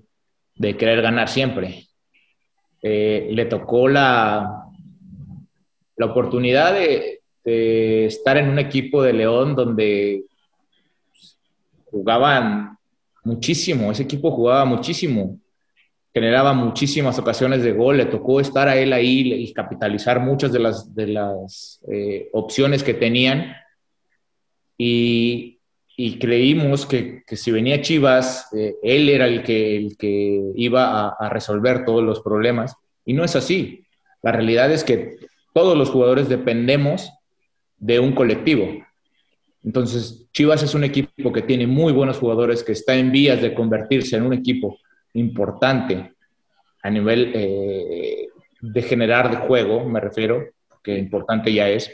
de 0.55 0.75
querer 0.75 1.03
ganar 1.03 1.29
siempre. 1.29 1.85
Eh, 2.81 3.27
le 3.29 3.45
tocó 3.45 3.87
la, 3.87 4.65
la 5.97 6.05
oportunidad 6.07 6.73
de, 6.73 7.21
de, 7.43 8.07
estar 8.07 8.37
en 8.37 8.49
un 8.49 8.57
equipo 8.57 9.03
de 9.03 9.13
León 9.13 9.53
donde 9.53 10.25
jugaban 11.91 12.77
muchísimo, 13.23 13.91
ese 13.91 14.03
equipo 14.03 14.31
jugaba 14.31 14.65
muchísimo, 14.65 15.39
generaba 16.13 16.53
muchísimas 16.53 17.19
ocasiones 17.19 17.63
de 17.63 17.73
gol, 17.73 17.97
le 17.97 18.05
tocó 18.05 18.39
estar 18.39 18.67
a 18.67 18.75
él 18.75 18.93
ahí 18.93 19.33
y 19.33 19.53
capitalizar 19.53 20.19
muchas 20.19 20.51
de 20.51 20.59
las, 20.59 20.93
de 20.95 21.07
las 21.07 21.81
eh, 21.91 22.29
opciones 22.33 22.83
que 22.83 22.93
tenían. 22.93 23.55
Y, 24.77 25.57
creímos 26.19 26.87
que, 26.87 27.21
si 27.27 27.51
venía 27.51 27.81
Chivas, 27.83 28.47
eh, 28.53 28.73
él 28.81 29.07
era 29.07 29.27
el 29.27 29.43
que, 29.43 29.77
el 29.77 29.97
que 29.97 30.41
iba 30.55 31.09
a 31.09 31.29
resolver 31.29 31.85
todos 31.85 32.03
los 32.03 32.21
problemas. 32.21 32.75
Y 33.05 33.13
no 33.13 33.23
es 33.23 33.35
así. 33.35 33.85
La 34.23 34.31
realidad 34.31 34.71
es 34.71 34.83
que 34.83 35.17
todos 35.53 35.77
los 35.77 35.91
jugadores 35.91 36.27
dependemos 36.27 37.11
de 37.77 37.99
un 37.99 38.13
colectivo. 38.13 38.67
Entonces, 39.63 40.27
Chivas 40.31 40.63
es 40.63 40.73
un 40.73 40.83
equipo 40.83 41.31
que 41.31 41.43
tiene 41.43 41.67
muy 41.67 41.93
buenos 41.93 42.17
jugadores, 42.17 42.63
que 42.63 42.71
está 42.71 42.95
en 42.95 43.11
vías 43.11 43.41
de 43.41 43.53
convertirse 43.53 44.15
en 44.15 44.23
un 44.23 44.33
equipo 44.33 44.77
importante 45.13 46.13
a 46.83 46.89
nivel 46.89 47.31
eh, 47.35 48.27
de 48.61 48.81
generar 48.81 49.29
de 49.29 49.47
juego, 49.47 49.87
me 49.87 49.99
refiero, 49.99 50.43
que 50.83 50.97
importante 50.97 51.53
ya 51.53 51.69
es, 51.69 51.91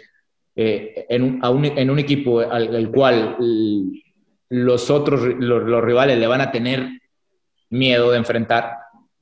eh, 0.56 1.06
en, 1.10 1.40
un, 1.44 2.00
equipo 2.00 2.40
al, 2.40 2.90
cual 2.92 3.38
los 4.50 4.90
otros, 4.90 5.22
los, 5.38 5.84
rivales 5.84 6.18
le 6.18 6.26
van 6.26 6.42
a 6.42 6.52
tener 6.52 6.90
miedo 7.70 8.12
de 8.12 8.18
enfrentar, 8.18 8.72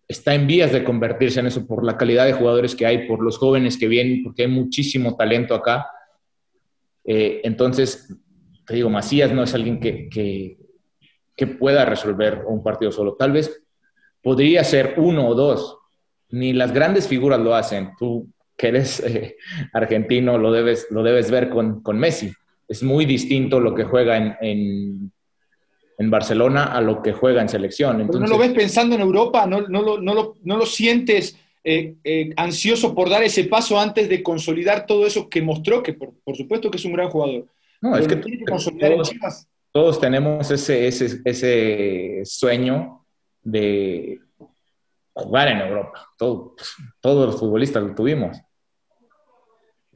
está 0.07 0.33
en 0.35 0.47
vías 0.47 0.71
de 0.71 0.83
convertirse 0.83 1.39
en 1.39 1.47
eso 1.47 1.65
por 1.65 1.83
la 1.83 1.97
calidad 1.97 2.25
de 2.25 2.33
jugadores 2.33 2.75
que 2.75 2.85
hay, 2.85 3.07
por 3.07 3.21
los 3.21 3.37
jóvenes 3.37 3.77
que 3.77 3.87
vienen, 3.87 4.23
porque 4.23 4.43
hay 4.43 4.47
muchísimo 4.47 5.17
talento 5.17 5.55
acá. 5.55 5.87
Eh, 7.03 7.41
entonces, 7.43 8.15
te 8.65 8.75
digo, 8.75 8.89
Macías 8.89 9.31
no 9.31 9.43
es 9.43 9.53
alguien 9.53 9.79
que, 9.79 10.09
que, 11.35 11.47
pueda 11.47 11.85
resolver 11.85 12.43
un 12.47 12.63
partido 12.63 12.91
solo. 12.91 13.15
Tal 13.15 13.31
vez 13.31 13.61
podría 14.21 14.63
ser 14.63 14.95
uno 14.97 15.27
o 15.27 15.35
dos. 15.35 15.77
Ni 16.29 16.53
las 16.53 16.73
grandes 16.73 17.07
figuras 17.07 17.39
lo 17.39 17.53
hacen. 17.53 17.91
Tú 17.99 18.27
que 18.57 18.69
eres 18.69 18.99
eh, 19.05 19.37
argentino 19.73 20.37
lo 20.37 20.51
debes, 20.51 20.87
lo 20.89 21.03
debes 21.03 21.29
ver 21.29 21.49
con, 21.49 21.81
con, 21.81 21.99
Messi. 21.99 22.31
Es 22.67 22.81
muy 22.81 23.05
distinto 23.05 23.59
lo 23.59 23.75
que 23.75 23.83
juega 23.83 24.17
en, 24.17 24.35
en, 24.41 25.11
en, 25.99 26.09
Barcelona 26.09 26.65
a 26.65 26.81
lo 26.81 27.03
que 27.03 27.13
juega 27.13 27.41
en 27.41 27.49
selección. 27.49 28.01
Entonces, 28.01 28.27
¿No 28.27 28.35
lo 28.35 28.41
ves 28.41 28.53
pensando 28.53 28.95
en 28.95 29.01
Europa? 29.01 29.45
¿No, 29.45 29.61
no, 29.61 29.81
lo, 29.81 30.01
no, 30.01 30.15
lo, 30.15 30.35
no 30.43 30.57
lo, 30.57 30.65
sientes 30.65 31.37
eh, 31.63 31.95
eh, 32.03 32.33
ansioso 32.37 32.95
por 32.95 33.09
dar 33.09 33.23
ese 33.23 33.43
paso 33.43 33.79
antes 33.79 34.09
de 34.09 34.23
consolidar 34.23 34.87
todo 34.87 35.05
eso 35.05 35.29
que 35.29 35.43
mostró? 35.43 35.83
Que 35.83 35.93
por, 35.93 36.13
por 36.23 36.35
supuesto 36.35 36.71
que 36.71 36.77
es 36.77 36.85
un 36.85 36.93
gran 36.93 37.09
jugador. 37.09 37.45
No, 37.81 37.97
es 37.97 38.07
que 38.07 38.21
todos, 39.71 39.99
tenemos 39.99 40.49
ese, 40.51 40.87
ese, 40.87 41.21
ese, 41.25 42.21
sueño 42.23 43.05
de 43.41 44.19
jugar 45.13 45.49
en 45.49 45.59
Europa. 45.59 46.07
todos 46.17 46.55
los 47.01 47.37
futbolistas 47.37 47.83
lo 47.83 47.93
tuvimos. 47.93 48.37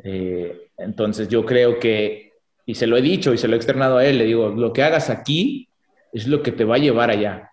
Eh, 0.03 0.69
entonces 0.77 1.27
yo 1.27 1.45
creo 1.45 1.79
que, 1.79 2.33
y 2.65 2.75
se 2.75 2.87
lo 2.87 2.97
he 2.97 3.01
dicho 3.01 3.33
y 3.33 3.37
se 3.37 3.47
lo 3.47 3.53
he 3.53 3.57
externado 3.57 3.97
a 3.97 4.05
él, 4.05 4.17
le 4.17 4.25
digo, 4.25 4.49
lo 4.49 4.73
que 4.73 4.83
hagas 4.83 5.09
aquí 5.09 5.69
es 6.11 6.27
lo 6.27 6.41
que 6.41 6.51
te 6.51 6.65
va 6.65 6.75
a 6.75 6.79
llevar 6.79 7.09
allá. 7.09 7.51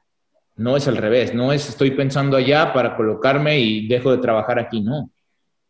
No 0.56 0.76
es 0.76 0.88
al 0.88 0.96
revés, 0.96 1.34
no 1.34 1.52
es 1.52 1.68
estoy 1.68 1.90
pensando 1.92 2.36
allá 2.36 2.72
para 2.72 2.96
colocarme 2.96 3.60
y 3.60 3.86
dejo 3.86 4.10
de 4.10 4.18
trabajar 4.18 4.58
aquí, 4.58 4.80
no. 4.80 5.10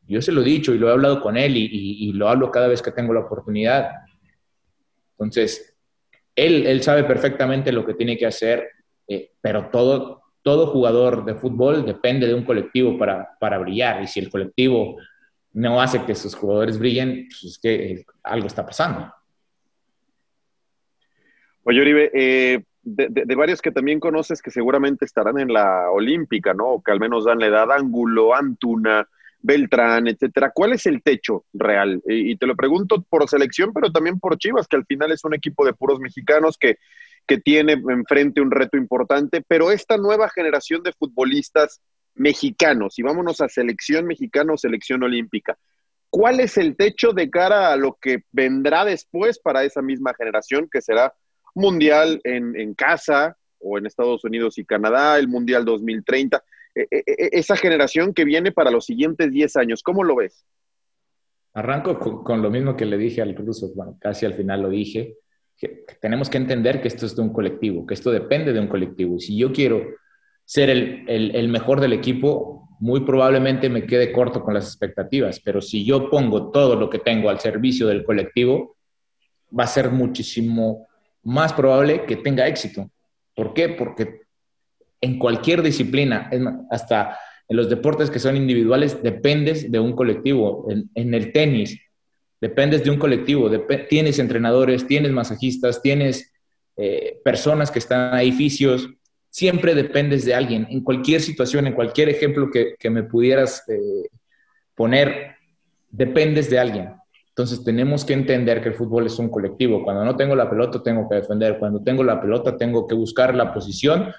Yo 0.06 0.22
se 0.22 0.32
lo 0.32 0.42
he 0.42 0.44
dicho 0.44 0.72
y 0.72 0.78
lo 0.78 0.88
he 0.88 0.92
hablado 0.92 1.20
con 1.20 1.36
él 1.36 1.56
y, 1.56 1.66
y 1.66 2.12
lo 2.12 2.28
hablo 2.28 2.50
cada 2.50 2.68
vez 2.68 2.80
que 2.80 2.92
tengo 2.92 3.12
la 3.12 3.20
oportunidad 3.20 3.90
entonces, 5.18 5.74
él, 6.34 6.66
él 6.66 6.82
sabe 6.82 7.04
perfectamente 7.04 7.72
lo 7.72 7.86
que 7.86 7.94
tiene 7.94 8.18
que 8.18 8.26
hacer, 8.26 8.68
eh, 9.08 9.32
pero 9.40 9.70
todo, 9.70 10.22
todo 10.42 10.66
jugador 10.66 11.24
de 11.24 11.34
fútbol 11.34 11.86
depende 11.86 12.26
de 12.26 12.34
un 12.34 12.44
colectivo 12.44 12.98
para, 12.98 13.36
para 13.40 13.58
brillar. 13.58 14.02
Y 14.02 14.06
si 14.06 14.20
el 14.20 14.30
colectivo 14.30 14.96
no 15.54 15.80
hace 15.80 16.04
que 16.04 16.14
sus 16.14 16.34
jugadores 16.34 16.78
brillen, 16.78 17.26
pues 17.28 17.44
es 17.44 17.58
que 17.58 17.92
eh, 17.92 18.06
algo 18.22 18.46
está 18.46 18.66
pasando. 18.66 19.12
Oye, 21.64 21.80
Oribe, 21.80 22.10
eh, 22.12 22.62
de, 22.82 23.34
varios 23.34 23.60
que 23.60 23.72
también 23.72 23.98
conoces 23.98 24.40
que 24.40 24.50
seguramente 24.52 25.04
estarán 25.04 25.40
en 25.40 25.52
la 25.52 25.90
Olímpica, 25.90 26.54
¿no? 26.54 26.66
O 26.74 26.82
que 26.82 26.92
al 26.92 27.00
menos 27.00 27.24
dan 27.24 27.40
la 27.40 27.46
edad, 27.46 27.72
Ángulo, 27.72 28.34
Antuna, 28.34 29.08
Beltrán, 29.46 30.08
etcétera. 30.08 30.50
¿Cuál 30.52 30.72
es 30.72 30.86
el 30.86 31.02
techo 31.02 31.44
real? 31.52 32.02
Y 32.04 32.36
te 32.36 32.46
lo 32.46 32.56
pregunto 32.56 33.02
por 33.08 33.28
selección, 33.28 33.72
pero 33.72 33.92
también 33.92 34.18
por 34.18 34.36
Chivas, 34.38 34.66
que 34.66 34.74
al 34.74 34.84
final 34.84 35.12
es 35.12 35.24
un 35.24 35.34
equipo 35.34 35.64
de 35.64 35.72
puros 35.72 36.00
mexicanos 36.00 36.58
que, 36.58 36.78
que 37.28 37.38
tiene 37.38 37.74
enfrente 37.74 38.40
un 38.40 38.50
reto 38.50 38.76
importante, 38.76 39.44
pero 39.46 39.70
esta 39.70 39.98
nueva 39.98 40.28
generación 40.30 40.82
de 40.82 40.92
futbolistas 40.92 41.80
mexicanos, 42.16 42.98
y 42.98 43.02
vámonos 43.02 43.40
a 43.40 43.48
selección 43.48 44.06
mexicana 44.06 44.52
o 44.52 44.56
selección 44.56 45.04
olímpica, 45.04 45.56
¿cuál 46.10 46.40
es 46.40 46.58
el 46.58 46.76
techo 46.76 47.12
de 47.12 47.30
cara 47.30 47.72
a 47.72 47.76
lo 47.76 47.96
que 48.00 48.24
vendrá 48.32 48.84
después 48.84 49.38
para 49.38 49.62
esa 49.62 49.80
misma 49.80 50.12
generación, 50.14 50.68
que 50.72 50.82
será 50.82 51.14
mundial 51.54 52.20
en, 52.24 52.58
en 52.58 52.74
casa 52.74 53.36
o 53.60 53.78
en 53.78 53.86
Estados 53.86 54.24
Unidos 54.24 54.58
y 54.58 54.64
Canadá, 54.64 55.20
el 55.20 55.28
mundial 55.28 55.64
2030? 55.64 56.42
E, 56.76 56.86
e, 56.90 57.04
e, 57.06 57.28
esa 57.32 57.56
generación 57.56 58.12
que 58.12 58.26
viene 58.26 58.52
para 58.52 58.70
los 58.70 58.84
siguientes 58.84 59.30
10 59.30 59.56
años. 59.56 59.82
¿Cómo 59.82 60.04
lo 60.04 60.16
ves? 60.16 60.44
Arranco 61.54 61.98
con, 62.22 62.42
lo 62.42 62.50
mismo 62.50 62.76
que 62.76 62.84
le 62.84 62.98
dije 62.98 63.22
al 63.22 63.34
ruso, 63.34 63.72
bueno, 63.74 63.96
casi 63.98 64.26
al 64.26 64.34
final 64.34 64.60
lo 64.60 64.68
dije, 64.68 65.16
tenemos 66.02 66.28
que 66.28 66.36
entender 66.36 66.82
que 66.82 66.88
esto 66.88 67.06
es 67.06 67.16
de 67.16 67.22
un 67.22 67.32
colectivo, 67.32 67.86
que 67.86 67.94
esto 67.94 68.10
depende 68.10 68.52
de 68.52 68.60
un 68.60 68.68
colectivo. 68.68 69.16
Y 69.16 69.20
si 69.20 69.38
yo 69.38 69.52
quiero 69.52 69.82
ser 70.44 70.68
el, 70.68 71.06
el 71.08 71.48
mejor 71.48 71.80
del 71.80 71.94
equipo, 71.94 72.68
muy 72.78 73.00
probablemente 73.00 73.70
me 73.70 73.86
quede 73.86 74.12
corto 74.12 74.42
con 74.42 74.52
las 74.52 74.66
expectativas, 74.66 75.40
pero 75.40 75.62
si 75.62 75.82
yo 75.82 76.10
pongo 76.10 76.50
todo 76.50 76.76
lo 76.76 76.90
que 76.90 76.98
tengo 76.98 77.30
al 77.30 77.40
servicio 77.40 77.86
del 77.86 78.04
colectivo, 78.04 78.76
va 79.58 79.64
a 79.64 79.68
ser 79.68 79.90
muchísimo 79.90 80.86
más 81.22 81.54
probable 81.54 82.04
que 82.04 82.16
tenga 82.16 82.46
éxito. 82.46 82.90
¿Por 83.34 83.54
qué? 83.54 83.70
Porque 83.70 84.25
en 85.00 85.18
cualquier 85.18 85.62
disciplina, 85.62 86.30
hasta 86.70 87.18
en 87.48 87.56
los 87.56 87.68
deportes 87.68 88.10
que 88.10 88.18
son 88.18 88.36
individuales, 88.36 89.02
dependes 89.02 89.70
de 89.70 89.78
un 89.78 89.94
colectivo. 89.94 90.66
En, 90.94 91.14
el 91.14 91.32
tenis, 91.32 91.80
dependes 92.40 92.82
de 92.82 92.90
un 92.90 92.98
colectivo. 92.98 93.50
tienes 93.88 94.18
entrenadores, 94.18 94.86
tienes 94.86 95.12
masajistas, 95.12 95.80
tienes 95.80 96.32
eh, 96.76 97.20
personas 97.24 97.70
que 97.70 97.78
están 97.78 98.14
ahí, 98.14 98.32
fisios. 98.32 98.88
siempre 99.30 99.74
dependes 99.74 100.24
de 100.24 100.34
alguien. 100.34 100.66
En 100.70 100.82
cualquier 100.82 101.20
situación, 101.20 101.66
en 101.66 101.74
cualquier 101.74 102.08
ejemplo 102.08 102.50
que, 102.50 102.90
me 102.90 103.04
pudieras 103.04 103.62
eh, 103.68 104.08
poner, 104.74 105.36
dependes 105.90 106.50
de 106.50 106.58
alguien. 106.58 106.94
Entonces 107.28 107.62
tenemos 107.62 108.04
que 108.04 108.14
entender 108.14 108.62
que 108.62 108.70
el 108.70 108.74
fútbol 108.74 109.06
es 109.06 109.18
un 109.18 109.28
colectivo. 109.28 109.84
Cuando 109.84 110.04
no 110.04 110.16
tengo 110.16 110.34
la 110.34 110.48
pelota, 110.48 110.82
tengo 110.82 111.06
que 111.08 111.16
defender. 111.16 111.58
Cuando 111.58 111.82
tengo 111.82 112.02
la 112.02 112.18
pelota, 112.20 112.56
tengo 112.56 112.86
que 112.86 112.94
buscar 112.94 113.34
la 113.34 113.52
posición 113.52 114.10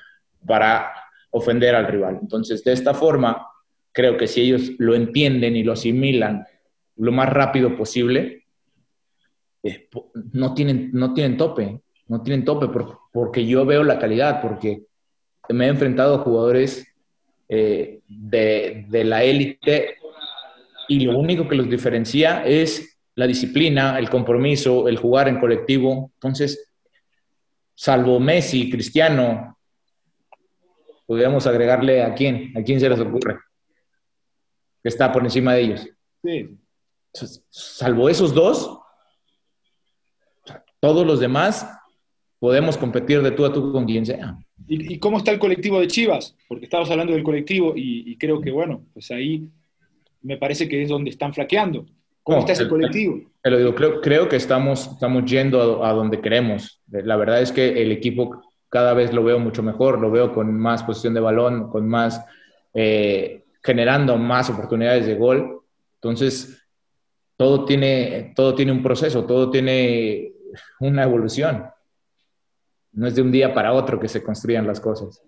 para 0.45 0.91
ofender 1.31 1.75
al 1.75 1.87
rival. 1.87 2.19
Entonces, 2.21 2.63
de 2.63 2.73
esta 2.73 2.93
forma, 2.93 3.47
creo 3.91 4.17
que 4.17 4.27
si 4.27 4.41
ellos 4.41 4.71
lo 4.77 4.95
entienden 4.95 5.55
y 5.55 5.63
lo 5.63 5.73
asimilan 5.73 6.45
lo 6.97 7.11
más 7.11 7.29
rápido 7.29 7.75
posible, 7.75 8.45
eh, 9.63 9.89
no, 10.33 10.53
tienen, 10.53 10.91
no 10.93 11.13
tienen 11.13 11.37
tope, 11.37 11.81
no 12.07 12.21
tienen 12.21 12.45
tope 12.45 12.67
porque 13.11 13.45
yo 13.45 13.65
veo 13.65 13.83
la 13.83 13.99
calidad, 13.99 14.41
porque 14.41 14.83
me 15.49 15.65
he 15.65 15.69
enfrentado 15.69 16.15
a 16.15 16.19
jugadores 16.19 16.87
eh, 17.49 18.01
de, 18.07 18.85
de 18.87 19.03
la 19.03 19.23
élite 19.23 19.95
y 20.87 21.01
lo 21.01 21.17
único 21.17 21.47
que 21.47 21.55
los 21.55 21.69
diferencia 21.69 22.45
es 22.45 22.97
la 23.15 23.27
disciplina, 23.27 23.97
el 23.97 24.09
compromiso, 24.09 24.87
el 24.87 24.97
jugar 24.97 25.27
en 25.27 25.39
colectivo. 25.39 26.11
Entonces, 26.13 26.71
salvo 27.73 28.19
Messi, 28.19 28.69
Cristiano, 28.69 29.56
podríamos 31.07 31.47
agregarle 31.47 32.03
a 32.03 32.13
quién, 32.13 32.53
a 32.55 32.61
quién 32.61 32.79
se 32.79 32.89
les 32.89 32.99
ocurre, 32.99 33.39
que 34.83 34.89
está 34.89 35.11
por 35.11 35.23
encima 35.23 35.55
de 35.55 35.61
ellos. 35.61 35.89
Sí. 36.23 36.57
Salvo 37.49 38.09
esos 38.09 38.33
dos, 38.33 38.79
todos 40.79 41.07
los 41.07 41.19
demás 41.19 41.67
podemos 42.39 42.77
competir 42.77 43.21
de 43.21 43.31
tú 43.31 43.45
a 43.45 43.53
tú 43.53 43.71
con 43.71 43.85
quien 43.85 44.05
sea. 44.05 44.37
¿Y, 44.67 44.99
cómo 44.99 45.17
está 45.17 45.31
el 45.31 45.39
colectivo 45.39 45.79
de 45.79 45.87
Chivas? 45.87 46.35
Porque 46.47 46.65
estabas 46.65 46.91
hablando 46.91 47.13
del 47.13 47.23
colectivo 47.23 47.73
y, 47.75 48.15
creo 48.17 48.41
que, 48.41 48.51
bueno, 48.51 48.85
pues 48.93 49.09
ahí 49.11 49.49
me 50.21 50.37
parece 50.37 50.67
que 50.67 50.83
es 50.83 50.89
donde 50.89 51.09
están 51.09 51.33
flaqueando. 51.33 51.85
¿Cómo 52.21 52.39
está 52.39 52.51
ese 52.51 52.67
colectivo? 52.67 53.21
Te 53.41 53.49
lo 53.49 53.57
digo, 53.57 53.73
creo, 53.73 54.01
creo 54.01 54.27
que 54.27 54.35
estamos, 54.35 54.91
estamos 54.91 55.23
yendo 55.23 55.85
a, 55.85 55.93
donde 55.93 56.19
queremos. 56.19 56.81
La 56.87 57.15
verdad 57.15 57.41
es 57.41 57.53
que 57.53 57.81
el 57.81 57.93
equipo 57.93 58.46
cada 58.69 58.93
vez 58.93 59.13
lo 59.13 59.23
veo 59.23 59.39
mucho 59.39 59.63
mejor, 59.63 59.99
lo 59.99 60.11
veo 60.11 60.33
con 60.33 60.57
más 60.57 60.83
posición 60.83 61.13
de 61.13 61.19
balón, 61.19 61.69
con 61.69 61.87
más, 61.87 62.23
eh, 62.73 63.45
generando 63.63 64.17
más 64.17 64.49
oportunidades 64.49 65.05
de 65.05 65.15
gol. 65.15 65.61
Entonces, 65.95 66.63
todo 67.35 67.65
tiene, 67.65 68.33
todo 68.35 68.55
tiene 68.55 68.71
un 68.71 68.83
proceso, 68.83 69.25
todo 69.25 69.49
tiene 69.49 70.33
una 70.79 71.03
evolución. 71.03 71.65
No 72.91 73.07
es 73.07 73.15
de 73.15 73.21
un 73.21 73.31
día 73.31 73.53
para 73.53 73.73
otro 73.73 73.99
que 73.99 74.07
se 74.07 74.23
construyan 74.23 74.65
las 74.65 74.79
cosas. 74.79 75.21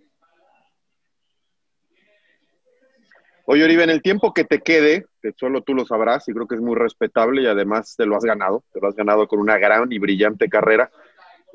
Oye, 3.51 3.63
Oribe, 3.63 3.83
en 3.83 3.89
el 3.89 4.03
tiempo 4.03 4.31
que 4.31 4.43
te 4.43 4.59
quede, 4.59 5.07
que 5.23 5.31
solo 5.35 5.63
tú 5.63 5.73
lo 5.73 5.83
sabrás 5.83 6.27
y 6.29 6.33
creo 6.33 6.47
que 6.47 6.53
es 6.53 6.61
muy 6.61 6.75
respetable 6.75 7.41
y 7.41 7.47
además 7.47 7.95
te 7.95 8.05
lo 8.05 8.15
has 8.15 8.23
ganado, 8.23 8.63
te 8.71 8.79
lo 8.79 8.87
has 8.87 8.95
ganado 8.95 9.27
con 9.27 9.39
una 9.39 9.57
gran 9.57 9.91
y 9.91 9.97
brillante 9.97 10.49
carrera. 10.49 10.91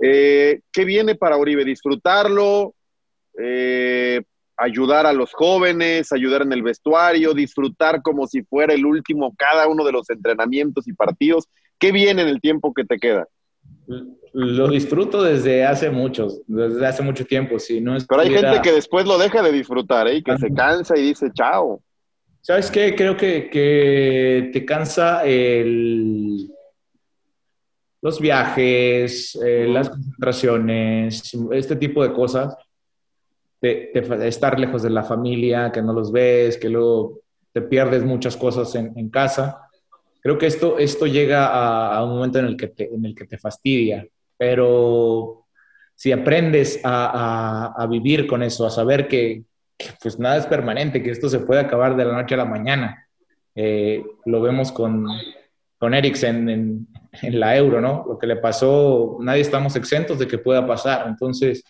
Eh, 0.01 0.61
¿Qué 0.73 0.85
viene 0.85 1.15
para 1.15 1.37
Oribe? 1.37 1.65
¿Disfrutarlo? 1.65 2.75
Eh, 3.39 4.23
¿Ayudar 4.57 5.07
a 5.07 5.13
los 5.13 5.33
jóvenes? 5.33 6.13
¿Ayudar 6.13 6.43
en 6.43 6.53
el 6.53 6.63
vestuario? 6.63 7.35
¿Disfrutar 7.35 8.03
como 8.03 8.27
si 8.27 8.43
fuera 8.43 8.75
el 8.75 8.87
último 8.87 9.35
cada 9.37 9.67
uno 9.67 9.85
de 9.85 9.93
los 9.93 10.09
entrenamientos 10.11 10.87
y 10.87 10.93
partidos? 10.93 11.49
¿Qué 11.79 11.93
viene 11.93 12.23
en 12.23 12.29
el 12.29 12.41
tiempo 12.41 12.73
que 12.73 12.85
te 12.85 12.99
queda? 12.99 13.27
Lo 14.33 14.69
disfruto 14.69 15.23
desde 15.23 15.65
hace 15.65 15.91
muchos, 15.91 16.41
desde 16.47 16.87
hace 16.87 17.03
mucho 17.03 17.25
tiempo. 17.25 17.59
Si 17.59 17.81
no 17.81 17.97
Pero 18.09 18.21
hay 18.21 18.31
gente 18.31 18.61
que 18.63 18.73
después 18.73 19.07
lo 19.07 19.19
deja 19.19 19.43
de 19.43 19.53
disfrutar, 19.53 20.09
¿eh? 20.09 20.23
que 20.23 20.37
se 20.39 20.53
cansa 20.53 20.97
y 20.99 21.03
dice 21.03 21.31
chao. 21.33 21.83
¿Sabes 22.41 22.71
qué? 22.71 22.95
Creo 22.95 23.17
que, 23.17 23.49
que 23.49 24.51
te 24.53 24.65
cansa 24.65 25.25
el, 25.25 26.51
los 28.05 28.21
viajes, 28.21 29.35
eh, 29.43 29.67
las 29.67 29.89
concentraciones, 29.89 31.33
este 31.53 31.75
tipo 31.75 32.03
de 32.03 32.13
cosas, 32.13 32.55
de, 33.63 33.93
estar 34.25 34.61
lejos 34.61 34.83
de 34.83 34.91
la 34.91 35.03
familia, 35.03 35.73
que 35.73 35.81
no 35.81 35.95
los 35.95 36.13
ves, 36.13 36.59
que 36.59 36.69
luego 36.69 37.21
te 37.51 37.63
pierdes 37.63 38.05
muchas 38.05 38.37
cosas 38.37 38.75
en, 38.75 39.09
casa. 39.09 39.71
Creo 40.21 40.37
que 40.37 40.45
esto, 40.45 40.79
esto 40.79 41.07
llega 41.07 41.47
a, 41.47 42.05
un 42.05 42.17
momento 42.17 42.41
en 42.41 42.45
el, 42.45 42.59
que 42.59 42.69
te, 42.69 42.95
en 42.95 43.07
el 43.07 43.15
que 43.15 43.25
te 43.25 43.39
fastidia, 43.39 44.07
pero 44.37 45.47
si 45.95 46.13
aprendes 46.13 46.83
a, 46.85 47.87
vivir 47.89 48.27
con 48.27 48.43
eso, 48.43 48.67
a 48.67 48.71
saber 48.71 49.09
que, 49.09 49.45
pues 50.03 50.19
nada 50.19 50.37
es 50.37 50.45
permanente, 50.45 51.03
que 51.03 51.11
esto 51.11 51.31
se 51.31 51.41
puede 51.41 51.63
acabar 51.63 51.97
de 51.97 52.05
la 52.05 52.13
noche 52.13 52.35
a 52.35 52.39
la 52.39 52.45
mañana. 52.45 53.09
Eh, 53.55 54.05
lo 54.27 54.43
vemos 54.43 54.73
con, 54.73 55.07
con 55.79 55.95
Eriksen 55.95 56.51
en, 56.51 56.87
en, 57.23 57.41
la 57.41 57.57
euro, 57.57 57.81
¿no? 57.81 58.05
Lo 58.09 58.19
que 58.19 58.27
le 58.27 58.37
pasó, 58.37 59.19
nadie 59.21 59.41
estamos 59.41 59.77
exentos 59.77 60.19
de 60.19 60.27
que 60.27 60.39
pueda 60.39 60.67
pasar. 60.67 61.07
Entonces, 61.09 61.63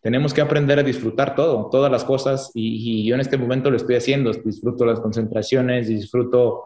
tenemos 0.00 0.34
que 0.34 0.40
aprender 0.40 0.78
a 0.78 0.82
disfrutar 0.82 1.34
todo, 1.34 1.68
todas 1.70 1.90
las 1.90 2.04
cosas, 2.04 2.50
y, 2.54 3.04
yo 3.06 3.14
en 3.14 3.20
este 3.20 3.38
momento 3.38 3.70
lo 3.70 3.76
estoy 3.76 3.96
haciendo. 3.96 4.32
Disfruto 4.32 4.84
las 4.84 5.00
concentraciones, 5.00 5.88
disfruto 5.88 6.64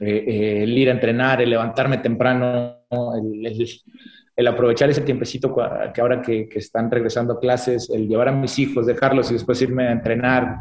eh, 0.00 0.24
eh, 0.26 0.62
el 0.62 0.76
ir 0.76 0.88
a 0.88 0.92
entrenar, 0.92 1.42
el 1.42 1.50
levantarme 1.50 1.98
temprano, 1.98 2.78
el, 2.90 3.70
el, 4.36 4.46
aprovechar 4.46 4.90
ese 4.90 5.00
tiempecito 5.02 5.54
que 5.92 6.00
ahora 6.00 6.22
que, 6.22 6.48
que 6.48 6.58
están 6.58 6.90
regresando 6.90 7.34
a 7.34 7.40
clases, 7.40 7.90
el 7.90 8.08
llevar 8.08 8.28
a 8.28 8.32
mis 8.32 8.58
hijos, 8.58 8.86
dejarlos 8.86 9.30
y 9.30 9.34
después 9.34 9.60
irme 9.62 9.88
a 9.88 9.92
entrenar, 9.92 10.58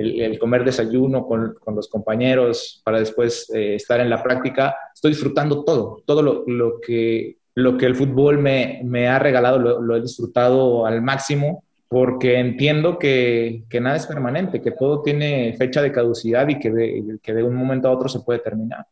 el, 0.00 0.38
comer 0.38 0.64
desayuno 0.64 1.26
con, 1.26 1.54
con, 1.60 1.74
los 1.74 1.88
compañeros 1.88 2.80
para 2.84 2.98
después 2.98 3.50
eh, 3.54 3.74
estar 3.74 4.00
en 4.00 4.10
la 4.10 4.22
práctica. 4.22 4.76
Estoy 4.94 5.12
disfrutando 5.12 5.64
todo, 5.64 6.02
todo 6.06 6.22
lo, 6.22 6.44
lo 6.46 6.80
que, 6.80 7.38
lo 7.54 7.76
que 7.76 7.86
el 7.86 7.94
fútbol 7.94 8.38
me, 8.38 8.80
me 8.84 9.08
ha 9.08 9.18
regalado 9.18 9.58
lo, 9.58 9.96
he 9.96 10.00
disfrutado 10.00 10.86
al 10.86 11.02
máximo 11.02 11.64
porque 11.88 12.38
entiendo 12.38 12.98
que, 12.98 13.64
que, 13.68 13.80
nada 13.80 13.96
es 13.96 14.06
permanente, 14.06 14.62
que 14.62 14.70
todo 14.70 15.02
tiene 15.02 15.54
fecha 15.54 15.82
de 15.82 15.90
caducidad 15.90 16.48
y 16.48 16.58
que 16.58 16.70
de, 16.70 17.18
que 17.20 17.34
de 17.34 17.42
un 17.42 17.56
momento 17.56 17.88
a 17.88 17.92
otro 17.92 18.08
se 18.08 18.20
puede 18.20 18.38
terminar. 18.38 18.86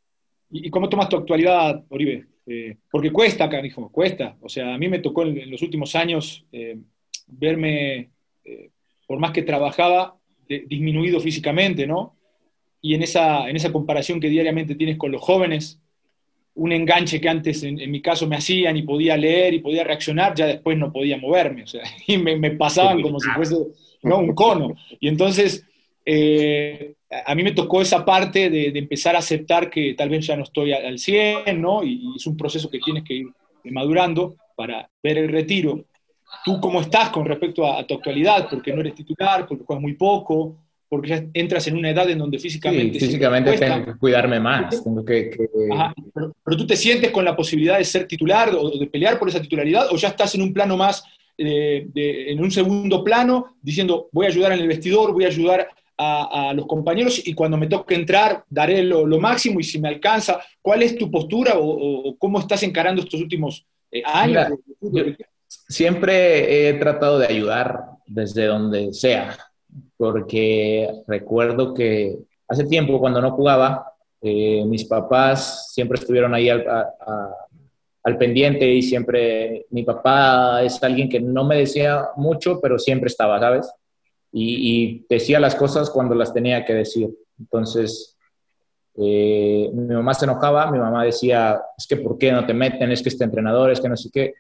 ¿Y 0.50 0.68
cómo 0.68 0.88
tomas 0.88 1.08
tu 1.08 1.16
actualidad, 1.16 1.84
Oribe? 1.90 2.26
Eh, 2.46 2.76
porque 2.90 3.12
cuesta, 3.12 3.48
cariño, 3.48 3.88
cuesta. 3.90 4.36
O 4.40 4.48
sea, 4.48 4.74
a 4.74 4.78
mí 4.78 4.88
me 4.88 4.98
tocó 4.98 5.22
en, 5.22 5.48
los 5.48 5.62
últimos 5.62 5.94
años 5.94 6.44
eh, 6.50 6.76
verme, 7.28 8.10
por 9.06 9.20
más 9.20 9.30
que 9.30 9.42
trabajaba, 9.42 10.17
disminuido 10.48 11.20
físicamente, 11.20 11.86
¿no? 11.86 12.16
Y 12.80 12.94
en 12.94 13.02
esa, 13.02 13.48
en 13.48 13.56
esa 13.56 13.72
comparación 13.72 14.20
que 14.20 14.28
diariamente 14.28 14.74
tienes 14.74 14.96
con 14.96 15.12
los 15.12 15.20
jóvenes, 15.20 15.80
un 16.54 16.72
enganche 16.72 17.20
que 17.20 17.28
antes 17.28 17.62
en, 17.62 17.90
mi 17.90 18.02
caso 18.02 18.26
me 18.26 18.36
hacían 18.36 18.76
y 18.76 18.82
podía 18.82 19.16
leer 19.16 19.54
y 19.54 19.60
podía 19.60 19.84
reaccionar, 19.84 20.34
ya 20.34 20.46
después 20.46 20.76
no 20.76 20.92
podía 20.92 21.16
moverme, 21.16 21.62
o 21.62 21.66
sea, 21.66 21.82
y 22.06 22.18
me, 22.18 22.50
pasaban 22.52 23.00
como 23.00 23.20
si 23.20 23.30
fuese 23.30 23.56
¿no? 24.02 24.18
un 24.18 24.34
cono. 24.34 24.74
Y 25.00 25.08
entonces 25.08 25.64
eh, 26.04 26.94
a 27.26 27.34
mí 27.34 27.42
me 27.42 27.52
tocó 27.52 27.80
esa 27.80 28.04
parte 28.04 28.50
de, 28.50 28.68
empezar 28.78 29.14
a 29.14 29.20
aceptar 29.20 29.70
que 29.70 29.94
tal 29.94 30.08
vez 30.08 30.26
ya 30.26 30.36
no 30.36 30.42
estoy 30.42 30.72
al 30.72 30.98
100, 30.98 31.60
¿no? 31.60 31.84
Y, 31.84 32.14
es 32.16 32.26
un 32.26 32.36
proceso 32.36 32.70
que 32.70 32.80
tienes 32.80 33.04
que 33.04 33.14
ir 33.14 33.26
madurando 33.64 34.36
para 34.56 34.90
ver 35.02 35.18
el 35.18 35.28
retiro 35.28 35.84
tú 36.44 36.60
cómo 36.60 36.80
estás 36.80 37.10
con 37.10 37.24
respecto 37.24 37.66
a, 37.66 37.86
tu 37.86 37.94
actualidad, 37.94 38.48
porque 38.50 38.72
no 38.72 38.80
eres 38.80 38.94
titular, 38.94 39.46
porque 39.46 39.64
juegas 39.64 39.82
muy 39.82 39.94
poco, 39.94 40.56
porque 40.88 41.08
ya 41.08 41.24
entras 41.34 41.66
en 41.66 41.76
una 41.76 41.90
edad 41.90 42.08
en 42.08 42.18
donde 42.18 42.38
físicamente... 42.38 42.98
Sí, 42.98 43.06
físicamente 43.06 43.58
tengo 43.58 43.84
que 43.84 43.98
cuidarme 43.98 44.40
más. 44.40 44.82
Tengo 44.82 45.04
que, 45.04 45.30
pero, 46.14 46.56
tú 46.56 46.66
te 46.66 46.76
sientes 46.76 47.10
con 47.10 47.24
la 47.24 47.36
posibilidad 47.36 47.78
de 47.78 47.84
ser 47.84 48.06
titular 48.06 48.54
o 48.54 48.70
de 48.70 48.86
pelear 48.86 49.18
por 49.18 49.28
esa 49.28 49.42
titularidad, 49.42 49.88
o 49.90 49.96
ya 49.96 50.08
estás 50.08 50.34
en 50.34 50.42
un 50.42 50.52
plano 50.52 50.76
más, 50.76 51.04
eh, 51.36 51.86
en 51.94 52.42
un 52.42 52.50
segundo 52.50 53.04
plano, 53.04 53.56
diciendo 53.60 54.08
voy 54.12 54.26
a 54.26 54.30
ayudar 54.30 54.52
en 54.52 54.60
el 54.60 54.68
vestidor, 54.68 55.12
voy 55.12 55.24
a 55.24 55.28
ayudar 55.28 55.68
a, 55.98 56.52
los 56.54 56.66
compañeros 56.66 57.26
y 57.26 57.34
cuando 57.34 57.56
me 57.56 57.66
toque 57.66 57.96
entrar 57.96 58.44
daré 58.48 58.84
lo, 58.84 59.06
máximo 59.18 59.58
y 59.58 59.64
si 59.64 59.80
me 59.80 59.88
alcanza, 59.88 60.40
¿cuál 60.62 60.82
es 60.82 60.96
tu 60.96 61.10
postura 61.10 61.54
o, 61.56 62.16
cómo 62.18 62.38
estás 62.38 62.62
encarando 62.62 63.02
estos 63.02 63.20
últimos 63.20 63.66
eh, 63.90 64.02
años? 64.04 64.48
Siempre 65.48 66.68
he 66.68 66.74
tratado 66.74 67.18
de 67.18 67.26
ayudar 67.26 67.84
desde 68.06 68.46
donde 68.46 68.92
sea, 68.92 69.36
porque 69.96 70.88
recuerdo 71.06 71.74
que 71.74 72.18
hace 72.46 72.64
tiempo 72.64 73.00
cuando 73.00 73.20
no 73.20 73.32
jugaba, 73.32 73.92
eh, 74.20 74.64
mis 74.66 74.84
papás 74.84 75.72
siempre 75.72 75.98
estuvieron 75.98 76.34
ahí 76.34 76.48
al, 76.48 76.64
pendiente 78.18 78.66
y 78.66 78.80
siempre 78.80 79.66
mi 79.70 79.82
papá 79.82 80.62
es 80.62 80.82
alguien 80.82 81.10
que 81.10 81.20
no 81.20 81.44
me 81.44 81.56
decía 81.56 82.06
mucho, 82.16 82.58
pero 82.60 82.78
siempre 82.78 83.08
estaba, 83.08 83.38
¿sabes? 83.38 83.70
Y, 84.32 85.04
decía 85.08 85.38
las 85.38 85.54
cosas 85.54 85.90
cuando 85.90 86.14
las 86.14 86.32
tenía 86.32 86.64
que 86.64 86.72
decir. 86.72 87.10
Entonces, 87.38 88.16
eh, 88.96 89.70
mi 89.74 89.94
mamá 89.94 90.14
se 90.14 90.24
enojaba, 90.24 90.70
mi 90.70 90.78
mamá 90.78 91.04
decía, 91.04 91.60
es 91.76 91.86
que 91.86 91.96
¿por 91.96 92.16
qué 92.16 92.32
no 92.32 92.46
te 92.46 92.54
meten? 92.54 92.90
Es 92.90 93.02
que 93.02 93.10
este 93.10 93.24
entrenador, 93.24 93.70
es 93.70 93.80
que 93.80 93.88
no 93.90 93.96
sé 93.96 94.08
qué. 94.10 94.34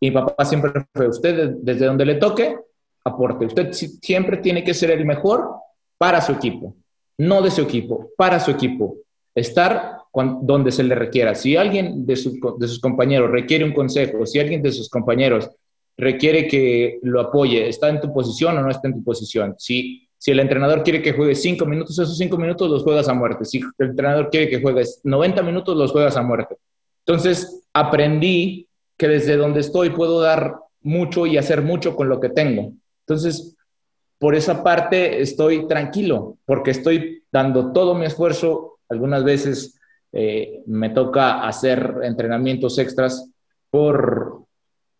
Mi 0.00 0.10
papá 0.10 0.44
siempre 0.44 0.72
fue, 0.94 1.08
usted 1.08 1.56
desde 1.60 1.86
donde 1.86 2.06
le 2.06 2.14
toque, 2.14 2.56
aporte. 3.04 3.46
Usted 3.46 3.72
siempre 3.72 4.38
tiene 4.38 4.64
que 4.64 4.74
ser 4.74 4.90
el 4.90 5.04
mejor 5.04 5.50
para 5.98 6.20
su 6.20 6.32
equipo, 6.32 6.74
no 7.18 7.42
de 7.42 7.50
su 7.50 7.62
equipo, 7.62 8.10
para 8.16 8.40
su 8.40 8.50
equipo. 8.50 8.96
Estar 9.34 9.98
donde 10.12 10.72
se 10.72 10.82
le 10.82 10.94
requiera. 10.94 11.34
Si 11.34 11.56
alguien 11.56 12.04
de, 12.04 12.14
de 12.14 12.68
sus 12.68 12.80
compañeros 12.80 13.30
requiere 13.30 13.64
un 13.64 13.72
consejo, 13.72 14.26
si 14.26 14.40
alguien 14.40 14.62
de 14.62 14.72
sus 14.72 14.88
compañeros 14.88 15.50
requiere 15.96 16.48
que 16.48 16.98
lo 17.02 17.20
apoye, 17.20 17.68
¿está 17.68 17.88
en 17.90 18.00
tu 18.00 18.12
posición 18.12 18.56
o 18.58 18.62
no 18.62 18.70
está 18.70 18.88
en 18.88 18.94
tu 18.94 19.04
posición? 19.04 19.54
Si, 19.58 20.08
si 20.18 20.30
el 20.30 20.40
entrenador 20.40 20.82
quiere 20.82 21.02
que 21.02 21.12
juegue 21.12 21.34
cinco 21.34 21.66
minutos, 21.66 21.98
esos 21.98 22.16
cinco 22.16 22.36
minutos 22.38 22.70
los 22.70 22.82
juegas 22.82 23.08
a 23.08 23.14
muerte. 23.14 23.44
Si 23.44 23.60
el 23.78 23.90
entrenador 23.90 24.30
quiere 24.30 24.48
que 24.48 24.60
juegues 24.60 25.00
90 25.04 25.42
minutos, 25.42 25.76
los 25.76 25.92
juegas 25.92 26.16
a 26.16 26.22
muerte. 26.22 26.56
Entonces, 27.06 27.62
aprendí 27.72 28.66
que 29.00 29.08
desde 29.08 29.38
donde 29.38 29.60
estoy 29.60 29.88
puedo 29.88 30.20
dar 30.20 30.56
mucho 30.82 31.24
y 31.24 31.38
hacer 31.38 31.62
mucho 31.62 31.96
con 31.96 32.10
lo 32.10 32.20
que 32.20 32.28
tengo. 32.28 32.74
Entonces, 33.06 33.56
por 34.18 34.34
esa 34.34 34.62
parte 34.62 35.22
estoy 35.22 35.66
tranquilo, 35.66 36.36
porque 36.44 36.72
estoy 36.72 37.24
dando 37.32 37.72
todo 37.72 37.94
mi 37.94 38.04
esfuerzo. 38.04 38.76
Algunas 38.90 39.24
veces 39.24 39.80
eh, 40.12 40.60
me 40.66 40.90
toca 40.90 41.48
hacer 41.48 41.94
entrenamientos 42.02 42.76
extras 42.78 43.26
por 43.70 44.44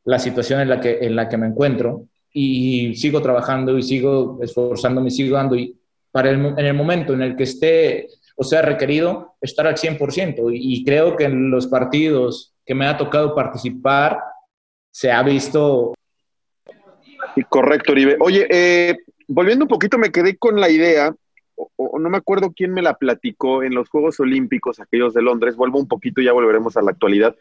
la 0.04 0.18
situación 0.18 0.62
en 0.62 0.70
la 0.70 0.80
que, 0.80 1.00
en 1.02 1.14
la 1.14 1.28
que 1.28 1.36
me 1.36 1.48
encuentro 1.48 2.06
y 2.32 2.94
sigo 2.94 3.20
trabajando 3.20 3.76
y 3.76 3.82
sigo 3.82 4.38
esforzándome 4.40 5.08
y 5.08 5.10
sigo 5.10 5.36
dando 5.36 5.56
y 5.56 5.78
para 6.10 6.30
el, 6.30 6.38
en 6.38 6.64
el 6.64 6.74
momento 6.74 7.12
en 7.12 7.20
el 7.20 7.36
que 7.36 7.42
esté 7.42 8.08
o 8.34 8.44
sea 8.44 8.62
requerido 8.62 9.34
estar 9.42 9.66
al 9.66 9.76
100% 9.76 10.50
y 10.54 10.82
creo 10.84 11.16
que 11.16 11.24
en 11.24 11.50
los 11.50 11.66
partidos 11.66 12.54
que 12.70 12.74
me 12.76 12.86
ha 12.86 12.96
tocado 12.96 13.34
participar 13.34 14.20
se 14.92 15.10
ha 15.10 15.24
visto. 15.24 15.92
Correcto 17.48 17.90
Oribe. 17.90 18.16
Oye 18.20 18.46
eh, 18.48 18.96
volviendo 19.26 19.64
un 19.64 19.68
poquito 19.68 19.98
me 19.98 20.12
quedé 20.12 20.36
con 20.36 20.60
la 20.60 20.70
idea 20.70 21.12
o, 21.56 21.98
no 21.98 22.08
me 22.08 22.18
acuerdo 22.18 22.52
quién 22.54 22.72
me 22.72 22.80
la 22.80 22.94
platicó 22.94 23.64
en 23.64 23.74
los 23.74 23.88
Juegos 23.88 24.20
Olímpicos 24.20 24.78
aquellos 24.78 25.14
de 25.14 25.20
Londres 25.20 25.56
vuelvo 25.56 25.80
un 25.80 25.88
poquito 25.88 26.22
ya 26.22 26.30
volveremos 26.30 26.76
a 26.76 26.82
la 26.82 26.92
actualidad. 26.92 27.34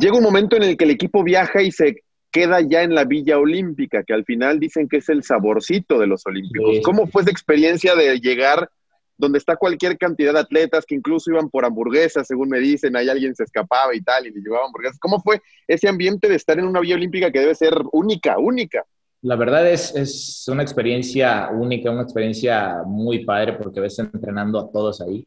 Llega 0.00 0.16
un 0.16 0.24
momento 0.24 0.56
en 0.56 0.62
el 0.62 0.78
que 0.78 0.84
el 0.84 0.92
equipo 0.92 1.22
viaja 1.22 1.60
y 1.60 1.70
se 1.70 2.02
queda 2.30 2.62
ya 2.62 2.84
en 2.84 2.94
la 2.94 3.04
Villa 3.04 3.38
Olímpica, 3.38 4.02
que 4.02 4.14
al 4.14 4.24
final 4.24 4.58
dicen 4.58 4.88
que 4.88 4.96
es 4.96 5.10
el 5.10 5.24
saborcito 5.24 5.98
de 5.98 6.06
los 6.06 6.24
Olímpicos. 6.24 6.78
¿Cómo 6.82 7.06
fue 7.06 7.20
esa 7.20 7.30
experiencia 7.30 7.94
de 7.94 8.18
llegar 8.18 8.70
donde 9.18 9.38
está 9.38 9.56
cualquier 9.56 9.96
cantidad 9.96 10.32
de 10.32 10.40
atletas 10.40 10.84
que 10.84 10.94
incluso 10.94 11.30
iban 11.30 11.48
por 11.48 11.64
hamburguesas, 11.64 12.26
según 12.26 12.48
me 12.48 12.58
dicen, 12.58 12.96
ahí 12.96 13.08
alguien 13.08 13.34
se 13.34 13.44
escapaba 13.44 13.94
y 13.94 14.02
tal, 14.02 14.26
y 14.26 14.30
le 14.30 14.40
llevaba 14.40 14.66
hamburguesas? 14.66 14.98
¿Cómo 14.98 15.20
fue 15.20 15.40
ese 15.66 15.88
ambiente 15.88 16.28
de 16.28 16.34
estar 16.34 16.58
en 16.58 16.66
una 16.66 16.80
Villa 16.80 16.96
Olímpica 16.96 17.30
que 17.30 17.40
debe 17.40 17.54
ser 17.54 17.74
única, 17.92 18.38
única? 18.38 18.84
La 19.22 19.36
verdad 19.36 19.68
es, 19.68 19.94
es 19.96 20.46
una 20.48 20.62
experiencia 20.62 21.48
única, 21.50 21.90
una 21.90 22.02
experiencia 22.02 22.82
muy 22.86 23.24
padre 23.24 23.54
porque 23.54 23.80
ves 23.80 23.98
entrenando 23.98 24.58
a 24.58 24.70
todos 24.70 25.00
ahí. 25.00 25.26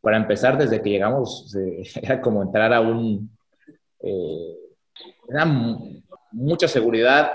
Para 0.00 0.18
empezar, 0.18 0.56
desde 0.56 0.80
que 0.80 0.90
llegamos, 0.90 1.54
era 2.02 2.20
como 2.20 2.42
entrar 2.42 2.72
a 2.72 2.80
un, 2.80 3.30
eh, 4.00 4.56
era 5.28 5.46
mucha 6.32 6.68
seguridad, 6.68 7.32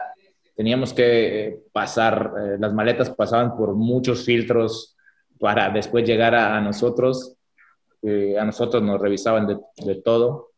teníamos 0.55 0.93
que 0.93 1.63
pasar, 1.71 2.31
eh, 2.39 2.57
las 2.59 2.73
maletas 2.73 3.09
pasaban 3.09 3.57
por 3.57 3.75
muchos 3.75 4.23
filtros 4.23 4.95
para 5.39 5.69
después 5.69 6.05
llegar 6.05 6.35
a, 6.35 6.59
nosotros, 6.61 7.35
eh, 8.01 8.37
a 8.39 8.45
nosotros 8.45 8.81
nos 8.81 8.99
revisaban 8.99 9.47
de, 9.47 9.95
todo. 9.95 10.51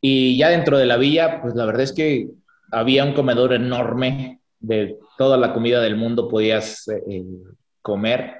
Y 0.00 0.36
ya 0.36 0.48
dentro 0.48 0.78
de 0.78 0.86
la 0.86 0.96
villa, 0.96 1.40
pues 1.42 1.54
la 1.54 1.64
verdad 1.64 1.82
es 1.82 1.92
que 1.92 2.28
había 2.70 3.04
un 3.04 3.14
comedor 3.14 3.52
enorme 3.52 4.40
de 4.58 4.98
toda 5.16 5.36
la 5.36 5.52
comida 5.52 5.80
del 5.80 5.96
mundo 5.96 6.28
podías 6.28 6.86
comer 7.82 8.34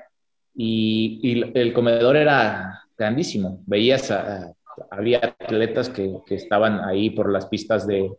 y, 0.55 1.21
y, 1.23 1.59
el 1.59 1.73
comedor 1.73 2.17
era 2.17 2.83
grandísimo. 2.97 3.63
Veías 3.67 4.11
a, 4.11 4.53
había 4.91 5.19
atletas 5.39 5.89
que, 5.89 6.21
estaban 6.31 6.81
ahí 6.85 7.11
por 7.11 7.31
las 7.31 7.47
pistas 7.47 7.87
de, 7.87 8.11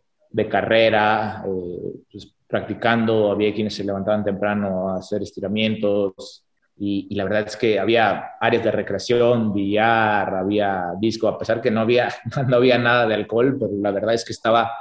carrera, 0.50 1.44
eh, 1.48 1.94
pues, 2.12 2.34
practicando, 2.48 3.32
había 3.32 3.54
quienes 3.54 3.76
se 3.76 3.84
levantaban 3.84 4.24
temprano 4.24 4.90
a 4.90 4.98
hacer 4.98 5.22
estiramientos 5.22 6.44
y, 6.80 7.14
la 7.16 7.24
verdad 7.24 7.44
es 7.48 7.58
que 7.58 7.80
había 7.80 8.36
áreas 8.40 8.64
de 8.64 8.72
recreación, 8.72 9.54
billar, 9.54 10.36
había 10.36 10.94
disco, 11.00 11.28
a 11.28 11.38
pesar 11.38 11.60
que 11.62 11.72
no 11.72 11.82
había, 11.82 12.10
no 12.48 12.58
había 12.58 12.78
nada 12.78 13.08
de 13.08 13.16
alcohol, 13.16 13.58
pero 13.60 13.72
la 13.82 13.92
verdad 13.92 14.14
es 14.14 14.24
que 14.24 14.34
estaba, 14.34 14.72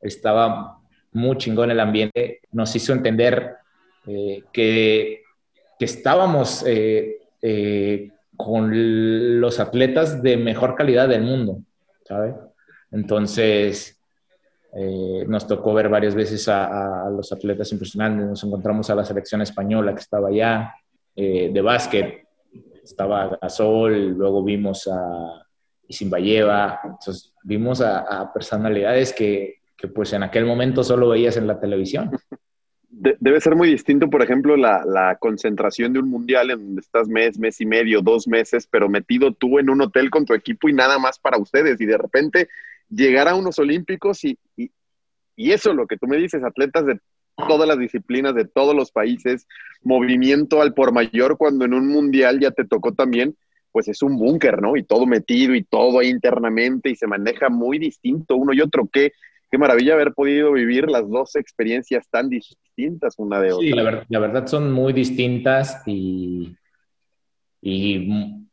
estaba 0.00 0.78
muy 1.12 1.36
chingón 1.36 1.70
el 1.70 1.80
ambiente, 1.80 2.40
nos 2.52 2.74
hizo 2.74 2.92
entender 2.92 3.56
eh, 4.06 4.42
que, 4.52 5.22
que, 5.78 5.84
estábamos 5.84 6.64
eh, 6.66 8.10
con 8.36 9.40
los 9.40 9.60
atletas 9.60 10.22
de 10.22 10.36
mejor 10.36 10.74
calidad 10.74 11.08
del 11.08 11.22
mundo, 11.22 11.62
¿sabes? 12.04 12.34
Entonces, 12.90 13.96
eh, 14.78 15.24
nos 15.26 15.46
tocó 15.46 15.72
ver 15.72 15.88
varias 15.88 16.14
veces 16.14 16.48
a, 16.48 17.08
los 17.10 17.32
atletas 17.32 17.72
impresionantes. 17.72 18.26
Nos 18.26 18.44
encontramos 18.44 18.90
a 18.90 18.94
la 18.94 19.04
selección 19.04 19.40
española 19.40 19.94
que 19.94 20.00
estaba 20.00 20.28
allá, 20.28 20.74
eh, 21.16 21.50
de 21.52 21.60
básquet, 21.60 22.26
estaba 22.82 23.38
Gasol, 23.42 24.10
luego 24.10 24.44
vimos 24.44 24.86
a 24.86 25.42
Isimbayeva, 25.88 26.80
entonces 26.84 27.32
vimos 27.42 27.80
a, 27.80 28.32
personalidades 28.32 29.12
que, 29.12 29.62
que, 29.76 29.88
pues 29.88 30.12
en 30.12 30.22
aquel 30.22 30.44
momento 30.44 30.84
solo 30.84 31.08
veías 31.08 31.36
en 31.36 31.46
la 31.46 31.58
televisión 31.58 32.10
debe 32.98 33.40
ser 33.40 33.54
muy 33.54 33.68
distinto, 33.68 34.08
por 34.08 34.22
ejemplo, 34.22 34.56
la, 34.56 35.16
concentración 35.20 35.92
de 35.92 35.98
un 35.98 36.08
mundial 36.08 36.50
en 36.50 36.64
donde 36.64 36.80
estás 36.80 37.08
mes, 37.08 37.38
mes 37.38 37.60
y 37.60 37.66
medio, 37.66 38.00
dos 38.00 38.26
meses, 38.26 38.66
pero 38.66 38.88
metido 38.88 39.32
tú 39.32 39.58
en 39.58 39.68
un 39.68 39.82
hotel 39.82 40.10
con 40.10 40.24
tu 40.24 40.34
equipo 40.34 40.68
y 40.68 40.72
nada 40.72 40.98
más 40.98 41.18
para 41.18 41.38
ustedes. 41.38 41.80
Y 41.80 41.86
de 41.86 41.98
repente 41.98 42.48
llegar 42.88 43.28
a 43.28 43.34
unos 43.34 43.58
olímpicos 43.58 44.24
y, 44.24 44.38
y, 44.56 44.70
y 45.36 45.52
eso, 45.52 45.74
lo 45.74 45.86
que 45.86 45.98
tú 45.98 46.06
me 46.06 46.16
dices, 46.16 46.42
atletas 46.42 46.86
de 46.86 47.00
todas 47.36 47.68
las 47.68 47.78
disciplinas, 47.78 48.34
de 48.34 48.46
todos 48.46 48.74
los 48.74 48.90
países, 48.90 49.46
movimiento 49.82 50.62
al 50.62 50.74
por 50.74 50.92
mayor, 50.92 51.36
cuando 51.36 51.64
en 51.64 51.74
un 51.74 51.88
mundial 51.88 52.40
ya 52.40 52.50
te 52.50 52.64
tocó 52.64 52.92
también, 52.92 53.36
pues 53.72 53.88
es 53.88 54.02
un 54.02 54.16
búnker, 54.16 54.62
¿no? 54.62 54.76
Y 54.76 54.82
todo 54.82 55.06
metido 55.06 55.54
y 55.54 55.62
todo 55.62 55.98
ahí 55.98 56.08
internamente 56.08 56.90
y 56.90 56.96
se 56.96 57.06
maneja 57.06 57.48
muy 57.48 57.78
distinto 57.78 58.36
uno 58.36 58.52
y 58.54 58.60
otro. 58.60 58.88
¿Qué, 58.90 59.12
qué 59.50 59.58
maravilla 59.58 59.94
haber 59.94 60.12
podido 60.14 60.52
vivir 60.52 60.90
las 60.90 61.08
dos 61.08 61.36
experiencias 61.36 62.08
tan 62.10 62.28
distintas 62.28 63.14
una 63.18 63.40
de 63.40 63.52
otra. 63.52 63.66
Sí, 63.66 63.72
la, 64.08 64.18
verdad 64.18 64.46
son 64.46 64.72
muy 64.72 64.92
distintas 64.92 65.82
y, 65.86 66.56
y 67.60 68.08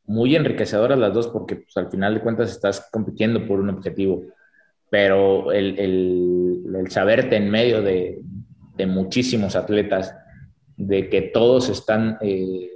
muy 0.05 0.35
enriquecedoras 0.35 0.99
las 0.99 1.13
dos 1.13 1.27
porque 1.27 1.57
pues, 1.57 1.75
al 1.77 1.89
final 1.89 2.15
de 2.15 2.21
cuentas 2.21 2.51
estás 2.51 2.89
compitiendo 2.91 3.45
por 3.47 3.59
un 3.59 3.69
objetivo, 3.69 4.23
pero 4.89 5.51
el, 5.51 5.79
el, 5.79 6.91
saberte 6.91 7.37
en 7.37 7.49
medio 7.49 7.81
de, 7.81 8.19
de, 8.75 8.85
muchísimos 8.85 9.55
atletas, 9.55 10.15
de 10.77 11.09
que 11.09 11.21
todos 11.21 11.69
están 11.69 12.17
eh, 12.21 12.69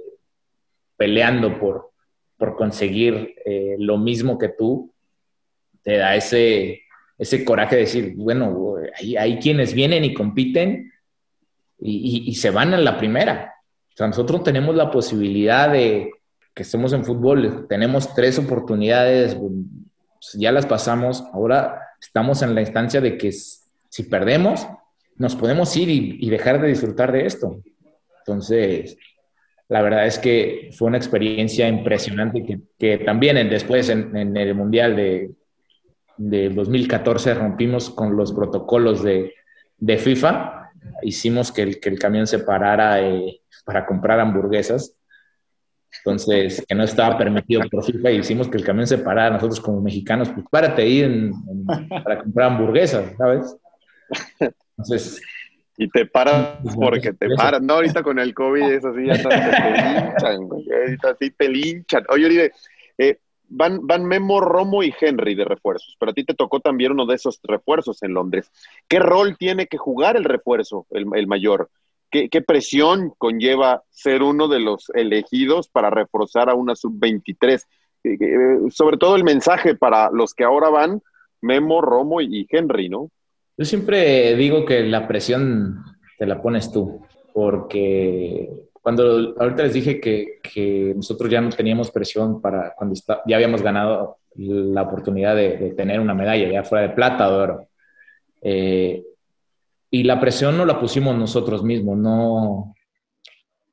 peleando 0.96 1.58
por, 1.58 1.92
por 2.36 2.56
conseguir 2.56 3.34
eh, 3.44 3.76
lo 3.78 3.98
mismo 3.98 4.38
que 4.38 4.48
tú, 4.48 4.92
te 5.82 5.96
da 5.96 6.16
ese 6.16 6.82
ese 7.18 7.44
coraje 7.44 7.74
de 7.74 7.82
decir, 7.82 8.14
bueno, 8.16 8.76
hay, 9.18 9.38
quienes 9.40 9.74
vienen 9.74 10.04
y 10.04 10.14
compiten 10.14 10.92
y, 11.80 12.34
se 12.36 12.50
van 12.50 12.72
a 12.74 12.78
la 12.78 12.96
primera. 12.96 13.54
O 13.92 13.96
sea, 13.96 14.06
nosotros 14.06 14.44
tenemos 14.44 14.76
la 14.76 14.90
posibilidad 14.90 15.70
de 15.70 16.12
que 16.54 16.62
estemos 16.62 16.92
en 16.92 17.04
fútbol, 17.04 17.66
tenemos 17.68 18.14
tres 18.14 18.38
oportunidades, 18.38 19.36
ya 20.34 20.52
las 20.52 20.66
pasamos, 20.66 21.24
ahora 21.32 21.80
estamos 22.00 22.42
en 22.42 22.54
la 22.54 22.60
instancia 22.60 23.00
de 23.00 23.18
que 23.18 23.32
si 23.32 24.02
perdemos, 24.04 24.66
nos 25.18 25.34
podemos 25.34 25.76
ir 25.76 25.88
y, 25.90 26.30
dejar 26.30 26.60
de 26.60 26.68
disfrutar 26.68 27.12
de 27.12 27.26
esto. 27.26 27.60
Entonces, 28.20 28.96
la 29.68 29.82
verdad 29.82 30.06
es 30.06 30.18
que 30.18 30.70
fue 30.72 30.88
una 30.88 30.96
experiencia 30.96 31.68
impresionante 31.68 32.62
que, 32.78 32.98
también 32.98 33.48
después 33.48 33.88
en, 33.88 34.36
el 34.36 34.54
Mundial 34.54 34.96
de, 34.96 35.32
de 36.16 36.48
2014 36.50 37.34
rompimos 37.34 37.90
con 37.90 38.16
los 38.16 38.32
protocolos 38.32 39.02
de, 39.02 39.34
de 39.76 39.98
FIFA, 39.98 40.70
hicimos 41.02 41.50
que 41.50 41.62
el, 41.62 41.80
que 41.80 41.88
el 41.88 41.98
camión 41.98 42.26
se 42.26 42.38
parara 42.38 43.00
eh, 43.00 43.40
para 43.64 43.84
comprar 43.84 44.20
hamburguesas, 44.20 44.94
entonces 45.98 46.64
que 46.66 46.74
no 46.74 46.84
estaba 46.84 47.18
permitido 47.18 47.62
por 47.70 47.84
FIFA 47.84 48.12
y 48.12 48.18
hicimos 48.18 48.48
que 48.48 48.58
el 48.58 48.64
camión 48.64 48.86
se 48.86 48.98
parara, 48.98 49.34
nosotros 49.34 49.60
como 49.60 49.80
mexicanos, 49.80 50.28
pues 50.28 50.46
párate 50.50 50.82
ahí 50.82 51.30
para 52.04 52.20
comprar 52.22 52.52
hamburguesas, 52.52 53.12
¿sabes? 53.16 53.56
Entonces... 54.78 55.20
Y 55.80 55.88
te 55.90 56.06
paran 56.06 56.58
pues, 56.62 56.74
porque 56.74 57.12
te 57.12 57.28
paran. 57.36 57.64
No, 57.64 57.74
ahorita 57.74 58.02
con 58.02 58.18
el 58.18 58.34
COVID 58.34 58.64
es 58.64 58.84
así, 58.84 59.06
ya 59.06 59.14
te 59.14 59.28
linchan, 59.28 60.48
ahorita 60.50 61.16
sí 61.20 61.30
te 61.30 61.48
linchan. 61.48 62.04
Oye, 62.08 62.26
Oribe, 62.26 62.52
eh, 62.98 63.20
van, 63.48 63.86
van 63.86 64.04
Memo, 64.04 64.40
Romo 64.40 64.82
y 64.82 64.92
Henry 65.00 65.36
de 65.36 65.44
refuerzos, 65.44 65.96
pero 65.98 66.10
a 66.10 66.14
ti 66.14 66.24
te 66.24 66.34
tocó 66.34 66.58
también 66.58 66.92
uno 66.92 67.06
de 67.06 67.14
esos 67.14 67.38
refuerzos 67.44 68.02
en 68.02 68.12
Londres. 68.12 68.50
¿Qué 68.88 68.98
rol 68.98 69.36
tiene 69.38 69.68
que 69.68 69.78
jugar 69.78 70.16
el 70.16 70.24
refuerzo, 70.24 70.86
el, 70.90 71.26
mayor? 71.28 71.70
¿Qué, 72.10 72.28
presión 72.42 73.12
conlleva 73.16 73.84
ser 73.90 74.24
uno 74.24 74.48
de 74.48 74.58
los 74.58 74.90
elegidos 74.94 75.68
para 75.68 75.90
reforzar 75.90 76.50
a 76.50 76.54
una 76.54 76.74
sub-23? 76.74 77.62
Eh, 78.02 78.16
eh, 78.20 78.58
sobre 78.70 78.96
todo 78.96 79.14
el 79.14 79.22
mensaje 79.22 79.76
para 79.76 80.10
los 80.10 80.34
que 80.34 80.42
ahora 80.42 80.70
van, 80.70 81.02
Memo, 81.40 81.80
Romo 81.82 82.20
y 82.20 82.48
Henry, 82.50 82.88
¿no? 82.88 83.12
Yo 83.58 83.64
siempre 83.64 84.36
digo 84.36 84.64
que 84.64 84.84
la 84.84 85.08
presión 85.08 85.84
te 86.16 86.26
la 86.26 86.40
pones 86.40 86.70
tú, 86.70 87.04
porque 87.34 88.48
cuando 88.80 89.34
ahorita 89.36 89.64
les 89.64 89.72
dije 89.74 90.00
que, 90.00 90.38
que 90.40 90.92
nosotros 90.94 91.28
ya 91.28 91.40
no 91.40 91.50
teníamos 91.50 91.90
presión 91.90 92.40
para 92.40 92.72
cuando 92.76 92.94
ya 93.26 93.34
habíamos 93.34 93.60
ganado 93.60 94.18
la 94.36 94.82
oportunidad 94.82 95.34
de, 95.34 95.74
tener 95.76 95.98
una 95.98 96.14
medalla, 96.14 96.48
ya 96.48 96.62
fuera 96.62 96.86
de 96.86 96.94
plata 96.94 97.28
o 97.28 97.32
de 97.32 97.38
oro. 97.42 97.68
Eh, 98.42 99.02
y 99.90 100.04
la 100.04 100.20
presión 100.20 100.56
no 100.56 100.64
la 100.64 100.78
pusimos 100.78 101.16
nosotros 101.16 101.64
mismos, 101.64 101.98
no, 101.98 102.76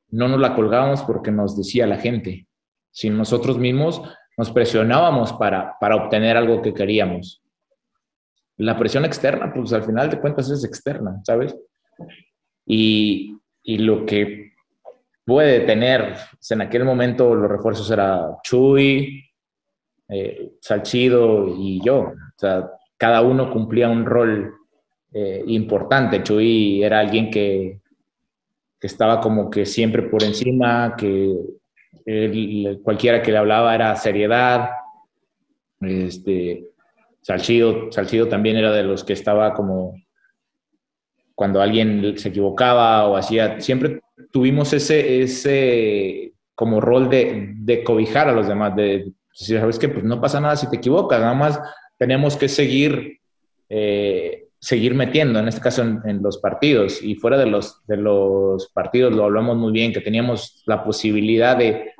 no 0.09 0.27
nos 0.27 0.39
la 0.39 0.55
colgábamos 0.55 1.03
porque 1.03 1.29
nos 1.29 1.55
decía 1.55 1.85
la 1.85 1.97
gente, 1.97 2.47
sino 2.89 3.17
nosotros 3.17 3.59
mismos 3.59 4.01
nos 4.35 4.49
presionábamos 4.49 5.31
para, 5.33 5.77
para 5.79 5.95
obtener 5.95 6.37
algo 6.37 6.63
que 6.63 6.73
queríamos. 6.73 7.44
La 8.57 8.77
presión 8.77 9.05
externa, 9.05 9.53
pues 9.53 9.73
al 9.73 9.83
final 9.83 10.09
de 10.09 10.19
cuentas 10.19 10.49
es 10.49 10.63
externa, 10.63 11.19
¿sabes? 11.23 11.55
Y, 12.65 13.37
y 13.63 13.77
lo 13.79 14.05
que 14.05 14.53
puede 15.25 15.61
tener. 15.61 16.15
Pues, 16.31 16.51
en 16.51 16.61
aquel 16.61 16.85
momento 16.85 17.35
los 17.35 17.49
refuerzos 17.49 17.89
era 17.91 18.37
Chuy, 18.43 19.23
eh, 20.07 20.51
Salchido 20.61 21.47
y 21.57 21.81
yo. 21.83 21.99
O 21.99 22.37
sea, 22.37 22.69
cada 22.97 23.21
uno 23.21 23.51
cumplía 23.51 23.89
un 23.89 24.05
rol 24.05 24.53
eh, 25.11 25.43
importante. 25.47 26.23
Chuy 26.23 26.83
era 26.83 26.99
alguien 26.99 27.29
que, 27.29 27.81
que, 28.79 28.87
estaba 28.87 29.19
como 29.19 29.49
que 29.49 29.65
siempre 29.65 30.03
por 30.03 30.23
encima, 30.23 30.95
que 30.95 31.35
cualquiera 32.83 33.21
que 33.21 33.31
le 33.31 33.37
hablaba 33.39 33.73
era 33.73 33.95
seriedad. 33.95 34.69
Este, 35.81 36.71
Salchido, 37.25 37.91
Salchido 37.91 38.27
también 38.27 38.55
era 38.55 38.71
de 38.71 38.83
los 38.83 39.03
que 39.03 39.13
estaba 39.13 39.55
como 39.55 39.95
cuando 41.33 41.59
alguien 41.59 42.15
se 42.19 42.29
equivocaba 42.29 43.07
o 43.07 43.17
hacía, 43.17 43.59
siempre 43.59 43.99
tuvimos 44.31 44.71
ese, 44.73 45.23
ese 45.23 46.33
como 46.53 46.79
rol 46.79 47.09
de, 47.09 47.53
de 47.55 47.83
cobijar 47.83 48.29
a 48.29 48.31
los 48.31 48.47
demás, 48.47 48.75
de 48.75 49.11
decir, 49.31 49.59
sabes 49.59 49.79
que 49.79 49.89
pues 49.89 50.03
no 50.03 50.21
pasa 50.21 50.39
nada 50.39 50.55
si 50.55 50.69
te 50.69 50.75
equivocas, 50.75 51.19
nada 51.19 51.33
más 51.33 51.59
tenemos 51.97 52.37
que 52.37 52.47
seguir, 52.47 53.19
eh, 53.69 54.49
seguir 54.59 54.93
metiendo, 54.93 55.39
en 55.39 55.47
este 55.47 55.61
caso 55.61 55.81
en, 55.81 56.21
los 56.21 56.37
partidos 56.37 57.01
y 57.01 57.15
fuera 57.15 57.39
de 57.39 57.47
los, 57.47 57.83
de 57.87 57.97
los 57.97 58.67
partidos 58.67 59.11
lo 59.15 59.23
hablamos 59.23 59.57
muy 59.57 59.71
bien, 59.71 59.91
que 59.91 60.01
teníamos 60.01 60.61
la 60.67 60.83
posibilidad 60.83 61.57
de, 61.57 61.94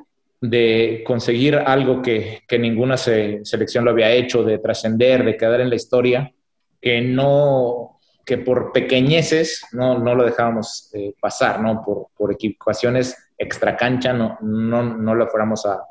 de 0.50 1.04
conseguir 1.06 1.56
algo 1.56 2.02
que, 2.02 2.44
que 2.48 2.60
ninguna 2.60 2.98
selección 2.98 3.86
lo 3.86 3.92
había 3.92 4.12
hecho, 4.12 4.44
de 4.44 4.60
trascender, 4.60 5.24
de 5.24 5.38
quedar 5.38 5.62
en 5.62 5.70
la 5.70 5.76
historia, 5.76 6.34
que 6.82 7.02
no, 7.02 8.00
que 8.26 8.38
por 8.38 8.72
pequeñeces 8.72 9.66
no, 9.72 10.00
no 10.00 10.16
lo 10.16 10.26
dejábamos 10.26 10.90
eh, 10.94 11.14
pasar, 11.20 11.62
¿no? 11.62 11.84
Por, 11.84 12.08
por 12.16 12.32
equivocaciones 12.32 13.16
extra 13.38 13.76
cancha 13.76 14.14
no, 14.14 14.38
no, 14.42 14.84
no 14.84 15.16
lo 15.16 15.28
fuéramos 15.28 15.66
a, 15.66 15.82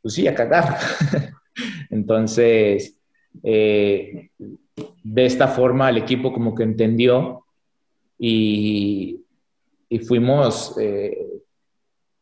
pues 0.00 0.14
sí, 0.14 0.24
cagar. 0.34 0.78
Entonces, 1.90 2.98
eh, 3.42 4.30
de 5.02 5.26
esta 5.26 5.48
forma 5.48 5.90
el 5.90 5.98
equipo 5.98 6.32
como 6.32 6.54
que 6.54 6.62
entendió 6.62 7.44
y, 8.18 9.24
y 9.88 9.98
fuimos 10.00 10.76
eh, 10.78 11.26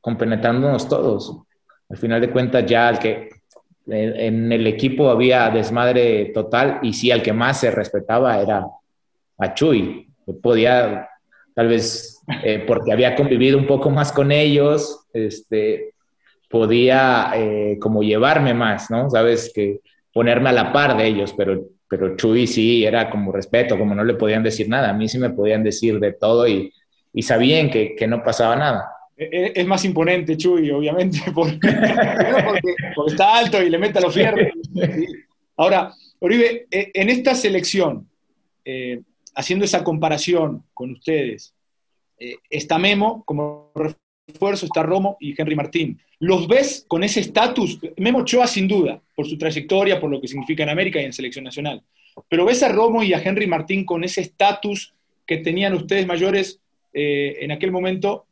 compenetrándonos 0.01 0.89
todos. 0.89 1.43
Al 1.89 1.97
final 1.97 2.21
de 2.21 2.31
cuentas 2.31 2.67
ya 2.67 2.89
al 2.89 2.99
que 2.99 3.31
en 3.87 4.53
el 4.53 4.67
equipo 4.67 5.09
había 5.11 5.49
desmadre 5.51 6.27
total 6.27 6.81
y 6.83 6.93
sí 6.93 7.11
al 7.11 7.23
que 7.23 7.33
más 7.33 7.61
se 7.61 7.71
respetaba 7.71 8.41
era 8.41 8.67
a 9.39 9.55
Chuy. 9.55 10.07
Podía, 10.43 11.09
tal 11.55 11.69
vez 11.69 12.23
eh, 12.43 12.65
porque 12.67 12.93
había 12.93 13.15
convivido 13.15 13.57
un 13.57 13.67
poco 13.67 13.89
más 13.91 14.13
con 14.13 14.31
ellos, 14.31 15.07
este, 15.15 15.95
podía 16.51 17.33
eh, 17.35 17.79
como 17.81 18.03
llevarme 18.03 18.53
más, 18.53 18.91
¿no? 18.91 19.09
Sabes, 19.09 19.51
que 19.55 19.81
ponerme 20.13 20.51
a 20.51 20.53
la 20.53 20.73
par 20.73 20.97
de 20.97 21.07
ellos, 21.07 21.35
pero, 21.37 21.69
pero 21.89 22.17
Chuy 22.17 22.47
sí 22.47 22.85
era 22.85 23.09
como 23.09 23.33
respeto, 23.33 23.79
como 23.79 23.95
no 23.95 24.05
le 24.05 24.15
podían 24.15 24.43
decir 24.43 24.69
nada. 24.69 24.91
A 24.91 24.95
mí 24.95 25.09
sí 25.09 25.19
me 25.19 25.31
podían 25.31 25.63
decir 25.63 25.99
de 25.99 26.13
todo 26.13 26.47
y, 26.47 26.73
y 27.15 27.23
sabían 27.23 27.71
que, 27.71 27.95
que 27.95 28.07
no 28.07 28.23
pasaba 28.23 28.57
nada. 28.57 28.91
E, 29.19 29.25
e, 29.25 29.53
es 29.57 29.67
más 29.67 29.85
imponente 29.85 30.37
Chuy, 30.37 30.71
obviamente, 30.71 31.19
porque, 31.35 31.59
está 33.09 33.37
alto 33.37 33.61
y 33.61 33.69
le 33.69 33.79
mete 33.79 33.99
a 33.99 34.03
los 34.03 34.15
fierros. 34.15 34.47
Ahora, 35.57 35.93
Oribe, 36.21 36.67
e, 36.71 36.91
en 36.95 37.11
esta 37.11 37.35
selección, 37.35 38.09
eh, 38.65 39.01
haciendo 39.35 39.65
esa 39.65 39.83
comparación 39.83 40.63
con 40.73 40.93
ustedes, 40.93 41.53
eh, 42.19 42.37
está 42.49 42.79
Memo 42.79 43.25
como 43.25 43.73
refuerzo, 43.75 44.67
está 44.67 44.83
Romo 44.85 45.17
y 45.19 45.35
Henry 45.37 45.57
Martín. 45.57 46.01
¿Los 46.21 46.47
ves 46.47 46.85
con 46.87 47.03
ese 47.03 47.21
estatus? 47.21 47.79
Memo 47.97 48.25
Choa 48.25 48.47
sin 48.47 48.69
duda, 48.69 49.01
por 49.17 49.27
su 49.27 49.37
trayectoria, 49.37 49.99
por 49.99 50.11
lo 50.11 50.21
que 50.21 50.29
significa 50.29 50.63
en 50.63 50.69
América 50.69 51.01
y 51.01 51.05
en 51.05 51.13
selección 51.13 51.45
nacional. 51.45 51.83
Pero 52.29 52.45
¿ves 52.45 52.63
a 52.63 52.69
Romo 52.69 53.03
y 53.03 53.15
a 53.15 53.23
Henry 53.23 53.47
Martín 53.47 53.85
con 53.85 54.05
ese 54.05 54.21
estatus 54.21 54.95
que 55.27 55.39
tenían 55.39 55.75
ustedes 55.75 56.07
mayores 56.07 56.61
eh, 56.93 57.37
en 57.41 57.53
aquel 57.53 57.71
momento 57.71 58.27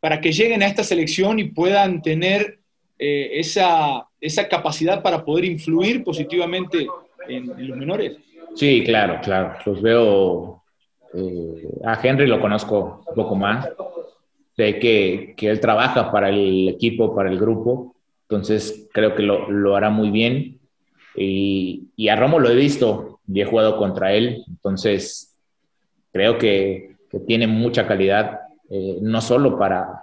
para 0.00 0.20
que 0.20 0.32
lleguen 0.32 0.62
a 0.62 0.66
esta 0.66 0.84
selección 0.84 1.38
y 1.38 1.44
puedan 1.44 2.02
tener 2.02 2.60
esa, 2.98 4.08
esa, 4.20 4.48
capacidad 4.48 5.02
para 5.02 5.22
poder 5.22 5.44
influir 5.44 6.02
positivamente 6.02 6.86
en 7.28 7.68
los 7.68 7.76
menores? 7.76 8.16
Sí, 8.56 8.82
claro, 8.84 9.20
claro. 9.22 9.54
Los 9.66 9.82
veo. 9.82 10.62
Eh, 11.14 11.68
a 11.84 12.00
Henry 12.02 12.26
lo 12.26 12.40
conozco 12.40 13.04
un 13.06 13.14
poco 13.14 13.36
más. 13.36 13.68
Sé 14.56 14.78
que, 14.78 15.34
que, 15.36 15.50
él 15.50 15.60
trabaja 15.60 16.10
para 16.10 16.30
el 16.30 16.68
equipo, 16.68 17.14
para 17.14 17.30
el 17.30 17.38
grupo. 17.38 17.94
Entonces 18.22 18.88
creo 18.92 19.14
que 19.14 19.22
lo, 19.22 19.50
lo 19.50 19.76
hará 19.76 19.90
muy 19.90 20.10
bien. 20.10 20.58
Y, 21.14 21.88
y, 21.96 22.08
a 22.08 22.16
Romo 22.16 22.38
lo 22.38 22.50
he 22.50 22.54
visto 22.54 23.20
y 23.28 23.40
he 23.40 23.44
jugado 23.44 23.76
contra 23.76 24.14
él. 24.14 24.42
Entonces 24.48 25.36
creo 26.12 26.38
que, 26.38 26.96
que 27.10 27.20
tiene 27.20 27.46
mucha 27.46 27.86
calidad, 27.86 28.40
eh, 28.70 28.98
no 29.00 29.20
solo 29.20 29.58
para, 29.58 30.02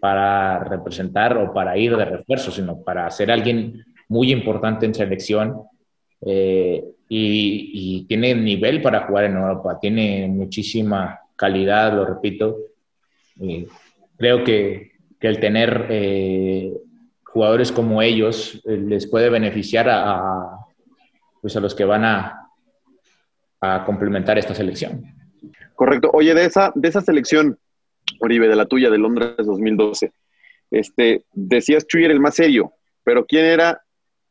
para 0.00 0.60
representar 0.64 1.36
o 1.36 1.52
para 1.52 1.76
ir 1.76 1.96
de 1.96 2.04
refuerzo, 2.04 2.50
sino 2.50 2.82
para 2.82 3.10
ser 3.10 3.30
alguien 3.30 3.84
muy 4.08 4.32
importante 4.32 4.86
en 4.86 4.94
selección. 4.94 5.62
Eh, 6.20 6.82
y, 7.08 8.04
tiene 8.08 8.34
nivel 8.34 8.82
para 8.82 9.06
jugar 9.06 9.24
en 9.24 9.36
Europa, 9.36 9.78
tiene 9.80 10.26
muchísima 10.28 11.20
calidad, 11.36 11.94
lo 11.94 12.04
repito. 12.04 12.56
creo 14.16 14.42
que, 14.42 14.92
que, 15.20 15.28
el 15.28 15.38
tener 15.38 15.86
eh, 15.90 16.72
jugadores 17.24 17.70
como 17.70 18.02
ellos 18.02 18.60
les 18.64 19.06
puede 19.06 19.30
beneficiar 19.30 19.88
a, 19.88 20.58
pues 21.40 21.56
a 21.56 21.60
los 21.60 21.74
que 21.74 21.84
van 21.84 22.04
a, 22.04 22.48
a 23.60 23.84
complementar 23.84 24.38
esta 24.38 24.54
selección. 24.54 25.04
Correcto. 25.74 26.10
Oye, 26.12 26.34
de 26.34 26.44
esa, 26.44 26.72
de 26.74 26.88
esa 26.88 27.00
selección, 27.00 27.58
Oribe, 28.20 28.48
de 28.48 28.56
la 28.56 28.66
tuya, 28.66 28.90
de 28.90 28.98
Londres 28.98 29.36
2012, 29.38 30.12
este, 30.70 31.24
decías 31.32 31.86
Chuy 31.86 32.04
era 32.04 32.12
el 32.12 32.20
más 32.20 32.34
serio, 32.34 32.72
pero 33.02 33.24
¿quién 33.26 33.44
era 33.44 33.82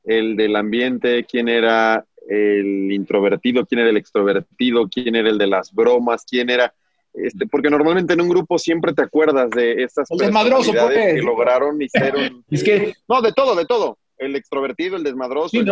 el 0.03 0.35
del 0.35 0.55
ambiente? 0.55 1.25
¿Quién 1.25 1.47
era 1.47 2.05
el 2.27 2.91
introvertido, 2.91 3.65
quién 3.65 3.79
era 3.79 3.89
el 3.89 3.97
extrovertido, 3.97 4.87
quién 4.89 5.15
era 5.15 5.29
el 5.29 5.37
de 5.37 5.47
las 5.47 5.71
bromas, 5.71 6.25
quién 6.29 6.49
era... 6.49 6.73
Este, 7.13 7.45
porque 7.45 7.69
normalmente 7.69 8.13
en 8.13 8.21
un 8.21 8.29
grupo 8.29 8.57
siempre 8.57 8.91
te 8.93 9.03
acuerdas 9.03 9.49
de 9.51 9.83
estas 9.83 10.09
personalidades 10.09 11.15
que 11.15 11.21
lograron 11.21 11.79
y 11.81 11.85
hicieron... 11.85 12.43
es 12.49 12.63
que... 12.63 12.93
No, 13.07 13.21
de 13.21 13.31
todo, 13.33 13.55
de 13.55 13.65
todo. 13.65 13.99
El 14.17 14.35
extrovertido, 14.35 14.95
el 14.95 15.03
desmadroso, 15.03 15.57
el, 15.57 15.65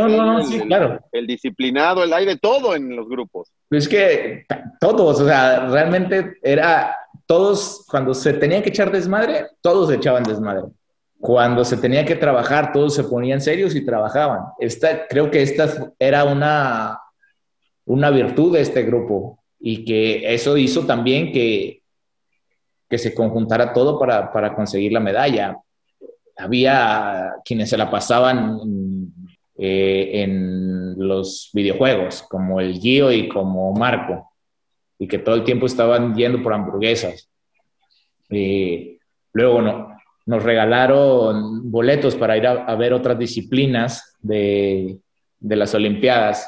claro. 0.68 1.00
el, 1.12 1.28
disciplinado, 1.28 2.04
el 2.04 2.14
hay 2.14 2.26
de 2.26 2.38
todo 2.38 2.76
en 2.76 2.96
los 2.96 3.08
grupos. 3.08 3.52
Es 3.70 3.88
que 3.88 4.46
todos, 4.80 5.22
o 5.22 5.26
sea, 5.26 5.68
realmente 5.68 6.38
era 6.42 6.96
todos, 7.32 7.86
cuando 7.89 8.13
se 8.13 8.34
tenía 8.34 8.62
que 8.62 8.67
echar 8.67 8.91
desmadre, 8.91 9.48
todos 9.62 9.89
echaban 9.89 10.24
desmadre 10.24 10.63
cuando 11.22 11.63
se 11.63 11.78
tenía 11.78 12.04
que 12.04 12.15
trabajar, 12.15 12.74
todos 12.74 12.96
se 12.96 13.04
ponían 13.04 13.39
serios 13.39 13.76
y 13.76 13.86
trabajaban. 13.86 14.41
Creo 15.08 15.30
que 15.30 15.44
esta 15.44 15.94
era 16.00 16.24
una, 16.26 17.00
una 17.86 18.10
virtud 18.10 18.54
de 18.54 18.62
este 18.62 18.82
grupo 18.82 19.39
y 19.60 19.86
que 19.86 20.34
eso 20.34 20.58
hizo 20.58 20.88
también 20.88 21.32
que, 21.32 21.84
que 22.89 22.98
se 22.98 23.13
conjuntara 23.13 23.72
todo 23.72 24.00
para, 24.00 24.34
para 24.34 24.56
conseguir 24.56 24.91
la 24.91 25.00
medalla. 25.00 25.58
Había 26.36 27.36
quienes 27.46 27.70
se 27.70 27.78
la 27.78 27.91
pasaban 27.91 28.60
eh, 29.60 30.24
en 30.24 30.96
los 30.98 31.52
videojuegos, 31.54 32.24
como 32.24 32.60
el 32.60 32.80
Gio 32.80 33.12
y 33.12 33.30
como 33.30 33.72
Marco, 33.74 34.31
y 35.02 35.08
que 35.08 35.18
todo 35.18 35.34
el 35.34 35.44
tiempo 35.44 35.66
estaban 35.66 36.14
yendo 36.14 36.44
por 36.44 36.54
hamburguesas. 36.54 37.28
Eh, 38.30 39.00
luego 39.34 39.60
no, 39.60 39.98
nos 40.28 40.44
regalaron 40.44 41.72
boletos 41.72 42.16
para 42.16 42.38
ir 42.38 42.46
a, 42.46 42.76
ver 42.76 42.94
otras 42.94 43.18
disciplinas 43.18 44.16
de, 44.22 45.00
de, 45.40 45.56
las 45.56 45.74
Olimpiadas 45.74 46.48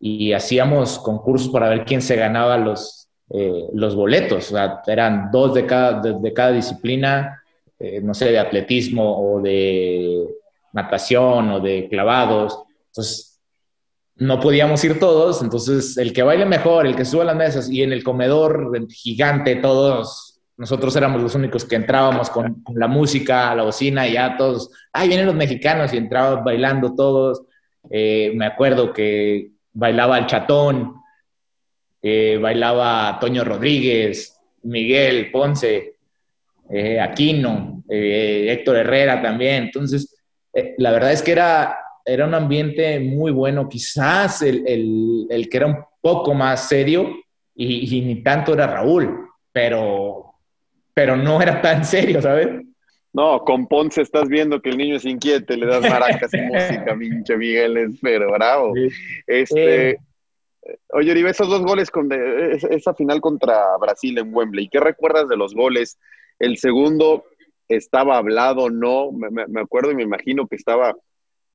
y 0.00 0.32
hacíamos 0.32 0.98
concursos 0.98 1.50
para 1.50 1.68
ver 1.68 1.84
quién 1.84 2.02
se 2.02 2.16
ganaba 2.16 2.58
los, 2.58 3.08
eh, 3.30 3.68
los 3.72 3.94
boletos. 3.94 4.50
O 4.50 4.56
sea, 4.56 4.82
eran 4.88 5.30
dos 5.30 5.54
de 5.54 5.64
cada, 5.64 6.00
de, 6.00 6.32
cada 6.32 6.50
disciplina, 6.50 7.44
eh, 7.78 8.00
no 8.02 8.12
sé, 8.12 8.32
de 8.32 8.40
atletismo 8.40 9.34
o 9.34 9.40
de 9.40 10.26
natación 10.72 11.52
o 11.52 11.60
de 11.60 11.86
clavados. 11.88 12.58
Entonces, 12.88 13.27
no 14.18 14.40
podíamos 14.40 14.82
ir 14.84 14.98
todos, 14.98 15.42
entonces 15.42 15.96
el 15.96 16.12
que 16.12 16.22
baile 16.22 16.44
mejor, 16.44 16.86
el 16.86 16.96
que 16.96 17.04
suba 17.04 17.24
las 17.24 17.36
mesas 17.36 17.70
y 17.70 17.82
en 17.82 17.92
el 17.92 18.02
comedor 18.02 18.70
gigante 18.90 19.56
todos 19.56 20.28
nosotros 20.58 20.94
éramos 20.96 21.22
los 21.22 21.36
únicos 21.36 21.64
que 21.64 21.76
entrábamos 21.76 22.30
con, 22.30 22.64
la 22.74 22.88
música, 22.88 23.54
la 23.54 23.62
bocina, 23.62 24.08
y 24.08 24.14
ya 24.14 24.36
todos, 24.36 24.70
ay, 24.92 25.06
vienen 25.06 25.26
los 25.26 25.36
mexicanos, 25.36 25.94
y 25.94 25.98
entraban 25.98 26.42
bailando 26.42 26.96
todos. 26.96 27.42
Eh, 27.88 28.32
me 28.34 28.44
acuerdo 28.44 28.92
que 28.92 29.52
bailaba 29.72 30.18
el 30.18 30.26
Chatón, 30.26 30.96
bailaba 32.02 33.18
Toño 33.20 33.44
Rodríguez, 33.44 34.36
Miguel 34.64 35.30
Ponce, 35.30 35.94
eh, 36.70 37.00
Aquino, 37.00 37.84
eh, 37.88 38.48
Héctor 38.50 38.78
Herrera 38.78 39.22
también. 39.22 39.64
Entonces, 39.64 40.16
la 40.76 40.90
verdad 40.90 41.12
es 41.12 41.22
que 41.22 41.32
era, 41.32 41.78
era 42.08 42.26
un 42.26 42.34
ambiente 42.34 42.98
muy 43.00 43.30
bueno. 43.30 43.68
Quizás 43.68 44.42
el, 44.42 45.48
que 45.50 45.56
era 45.56 45.66
un 45.66 45.76
poco 46.00 46.34
más 46.34 46.68
serio, 46.68 47.14
y, 47.54 47.96
y 47.96 48.00
ni 48.02 48.22
tanto 48.22 48.54
era 48.54 48.66
Raúl, 48.66 49.28
pero 49.52 50.28
pero 50.98 51.16
no 51.16 51.40
era 51.40 51.62
tan 51.62 51.84
serio, 51.84 52.20
¿sabes? 52.20 52.48
No, 53.12 53.44
con 53.44 53.68
Ponce 53.68 54.02
estás 54.02 54.28
viendo 54.28 54.60
que 54.60 54.70
el 54.70 54.76
niño 54.76 54.96
es 54.96 55.04
inquieto, 55.04 55.54
le 55.54 55.64
das 55.64 55.80
maracas 55.80 56.34
y 56.34 56.40
música, 56.40 56.96
pinche 56.98 57.36
Miguel, 57.36 57.76
es 57.76 57.98
pero 58.02 58.32
bravo. 58.32 58.74
Este, 59.24 59.90
eh. 59.90 59.98
Oye, 60.92 61.12
Oribe, 61.12 61.30
esos 61.30 61.48
dos 61.48 61.62
goles, 61.62 61.88
con 61.92 62.08
esa 62.12 62.94
final 62.94 63.20
contra 63.20 63.76
Brasil 63.76 64.18
en 64.18 64.34
Wembley, 64.34 64.68
¿qué 64.68 64.80
recuerdas 64.80 65.28
de 65.28 65.36
los 65.36 65.54
goles? 65.54 66.00
El 66.40 66.56
segundo 66.56 67.26
estaba 67.68 68.16
hablado, 68.16 68.68
no, 68.68 69.12
me, 69.12 69.60
acuerdo 69.60 69.92
y 69.92 69.94
me 69.94 70.02
imagino 70.02 70.48
que 70.48 70.56
estaba 70.56 70.96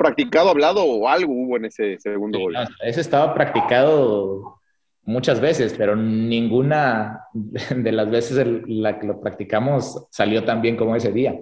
practicado, 0.03 0.49
hablado 0.49 0.83
o 0.83 1.07
algo 1.07 1.33
hubo 1.33 1.57
en 1.57 1.65
ese 1.65 1.97
segundo 1.99 2.39
gol. 2.39 2.55
ese 2.81 3.01
estaba 3.01 3.33
practicado 3.33 4.59
muchas 5.05 5.39
veces, 5.41 5.73
pero 5.77 5.95
ninguna 5.95 7.21
de 7.33 7.91
las 7.91 8.09
veces 8.09 8.37
en 8.37 8.83
la 8.83 8.99
que 8.99 9.07
lo 9.07 9.19
practicamos 9.19 10.07
salió 10.11 10.43
tan 10.43 10.61
bien 10.61 10.77
como 10.77 10.95
ese 10.95 11.11
día. 11.11 11.39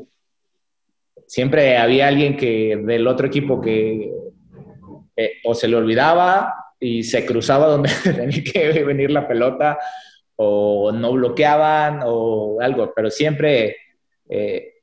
Siempre 1.27 1.77
había 1.77 2.07
alguien 2.07 2.37
que 2.37 2.81
del 2.83 3.07
otro 3.07 3.27
equipo 3.27 3.61
que 3.61 4.11
eh, 5.15 5.33
o 5.43 5.53
se 5.53 5.67
le 5.67 5.75
olvidaba 5.75 6.53
y 6.79 7.03
se 7.03 7.25
cruzaba 7.25 7.67
donde 7.67 7.89
tenía 8.03 8.43
que 8.43 8.83
venir 8.83 9.11
la 9.11 9.27
pelota 9.27 9.77
o 10.35 10.91
no 10.91 11.11
bloqueaban 11.13 12.01
o 12.03 12.59
algo, 12.59 12.91
pero 12.95 13.11
siempre 13.11 13.75
eh, 14.27 14.73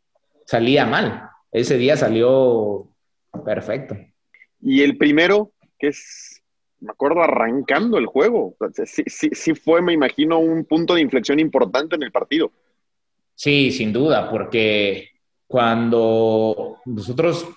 salía 0.47 0.87
mal. 0.87 1.29
Ese 1.51 1.77
día 1.77 1.97
salió 1.97 2.89
perfecto. 3.45 3.97
Y 4.61 4.83
el 4.83 4.97
primero, 4.99 5.53
que 5.79 5.89
es 5.89 6.39
me 6.81 6.93
acuerdo 6.93 7.23
arrancando 7.23 7.99
el 7.99 8.07
juego. 8.07 8.57
Sí, 8.85 9.03
sí, 9.07 9.31
sí, 9.33 9.55
fue, 9.55 9.83
me 9.83 9.93
imagino, 9.93 10.39
un 10.39 10.65
punto 10.65 10.95
de 10.95 11.01
inflexión 11.01 11.39
importante 11.39 11.97
en 11.97 12.03
el 12.03 12.13
partido. 12.13 12.53
Sí, 13.35 13.71
sin 13.71 13.93
duda, 13.93 14.31
porque 14.31 15.11
cuando 15.47 16.79
nosotros 16.85 17.49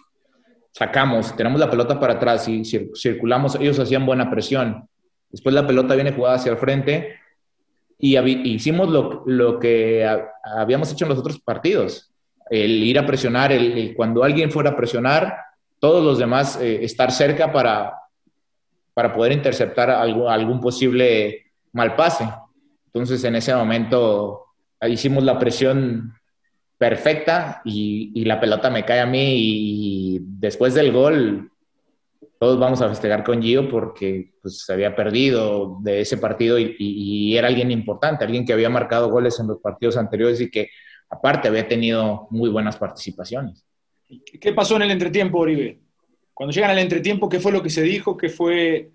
sacamos, 0.71 1.35
tenemos 1.35 1.59
la 1.59 1.69
pelota 1.69 1.99
para 1.99 2.13
atrás 2.13 2.47
y 2.47 2.63
circulamos, 2.63 3.55
ellos 3.55 3.79
hacían 3.79 4.05
buena 4.05 4.29
presión. 4.29 4.87
Después 5.29 5.53
la 5.53 5.67
pelota 5.67 5.95
viene 5.95 6.13
jugada 6.13 6.35
hacia 6.35 6.51
el 6.51 6.57
frente 6.57 7.15
y 7.97 8.17
hicimos 8.17 8.89
lo, 8.89 9.23
lo, 9.27 9.59
que 9.59 10.07
habíamos 10.43 10.91
hecho 10.91 11.05
en 11.05 11.09
los 11.09 11.19
otros 11.19 11.39
partidos. 11.39 12.11
El 12.49 12.83
ir 12.83 12.97
a 12.99 13.05
presionar, 13.05 13.51
el, 13.51 13.93
cuando 13.95 14.23
alguien 14.23 14.51
fuera 14.51 14.71
a 14.71 14.75
presionar, 14.75 15.37
todos 15.81 16.05
los 16.05 16.19
demás 16.19 16.61
eh, 16.61 16.85
estar 16.85 17.11
cerca 17.11 17.51
para, 17.51 17.93
para 18.93 19.11
poder 19.11 19.31
interceptar 19.31 19.89
algún, 19.89 20.61
posible 20.61 21.51
mal 21.73 21.95
pase. 21.95 22.29
Entonces, 22.85 23.23
en 23.23 23.35
ese 23.35 23.53
momento 23.55 24.45
hicimos 24.87 25.23
la 25.23 25.39
presión 25.39 26.13
perfecta 26.77 27.61
y, 27.65 28.23
la 28.25 28.39
pelota 28.39 28.69
me 28.69 28.85
cae 28.85 28.99
a 28.99 29.05
mí 29.07 29.35
y 29.37 30.19
después 30.21 30.75
del 30.75 30.91
gol 30.91 31.51
todos 32.39 32.59
vamos 32.59 32.81
a 32.81 32.89
festejar 32.89 33.23
con 33.23 33.41
Gio 33.41 33.67
porque 33.69 34.33
pues, 34.41 34.65
se 34.65 34.73
había 34.73 34.95
perdido 34.95 35.77
de 35.81 36.01
ese 36.01 36.17
partido 36.17 36.59
y, 36.59 37.35
era 37.35 37.47
alguien 37.47 37.71
importante, 37.71 38.23
alguien 38.23 38.45
que 38.45 38.53
había 38.53 38.69
marcado 38.69 39.09
goles 39.09 39.39
en 39.39 39.47
los 39.47 39.59
partidos 39.59 39.97
anteriores 39.97 40.41
y 40.41 40.51
que 40.51 40.69
aparte 41.09 41.47
había 41.47 41.67
tenido 41.67 42.27
muy 42.29 42.49
buenas 42.49 42.77
participaciones. 42.77 43.65
¿Qué 44.39 44.53
pasó 44.53 44.75
en 44.75 44.83
el 44.83 44.91
entretiempo, 44.91 45.39
Oribe? 45.39 45.79
Cuando 46.33 46.53
llegan 46.53 46.71
al 46.71 46.79
entretiempo, 46.79 47.29
¿qué 47.29 47.39
fue 47.39 47.51
lo 47.51 47.61
que 47.61 47.69
se 47.69 47.83
dijo? 47.83 48.17
¿Qué 48.17 48.29
fue 48.29 48.89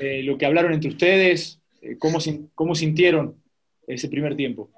eh, 0.00 0.22
lo 0.24 0.36
que 0.36 0.46
hablaron 0.46 0.72
entre 0.72 0.90
ustedes? 0.90 1.60
Eh, 1.80 1.96
¿cómo, 1.98 2.18
¿Cómo 2.54 2.74
sintieron 2.74 3.36
ese 3.86 4.08
primer 4.08 4.36
tiempo? 4.36 4.70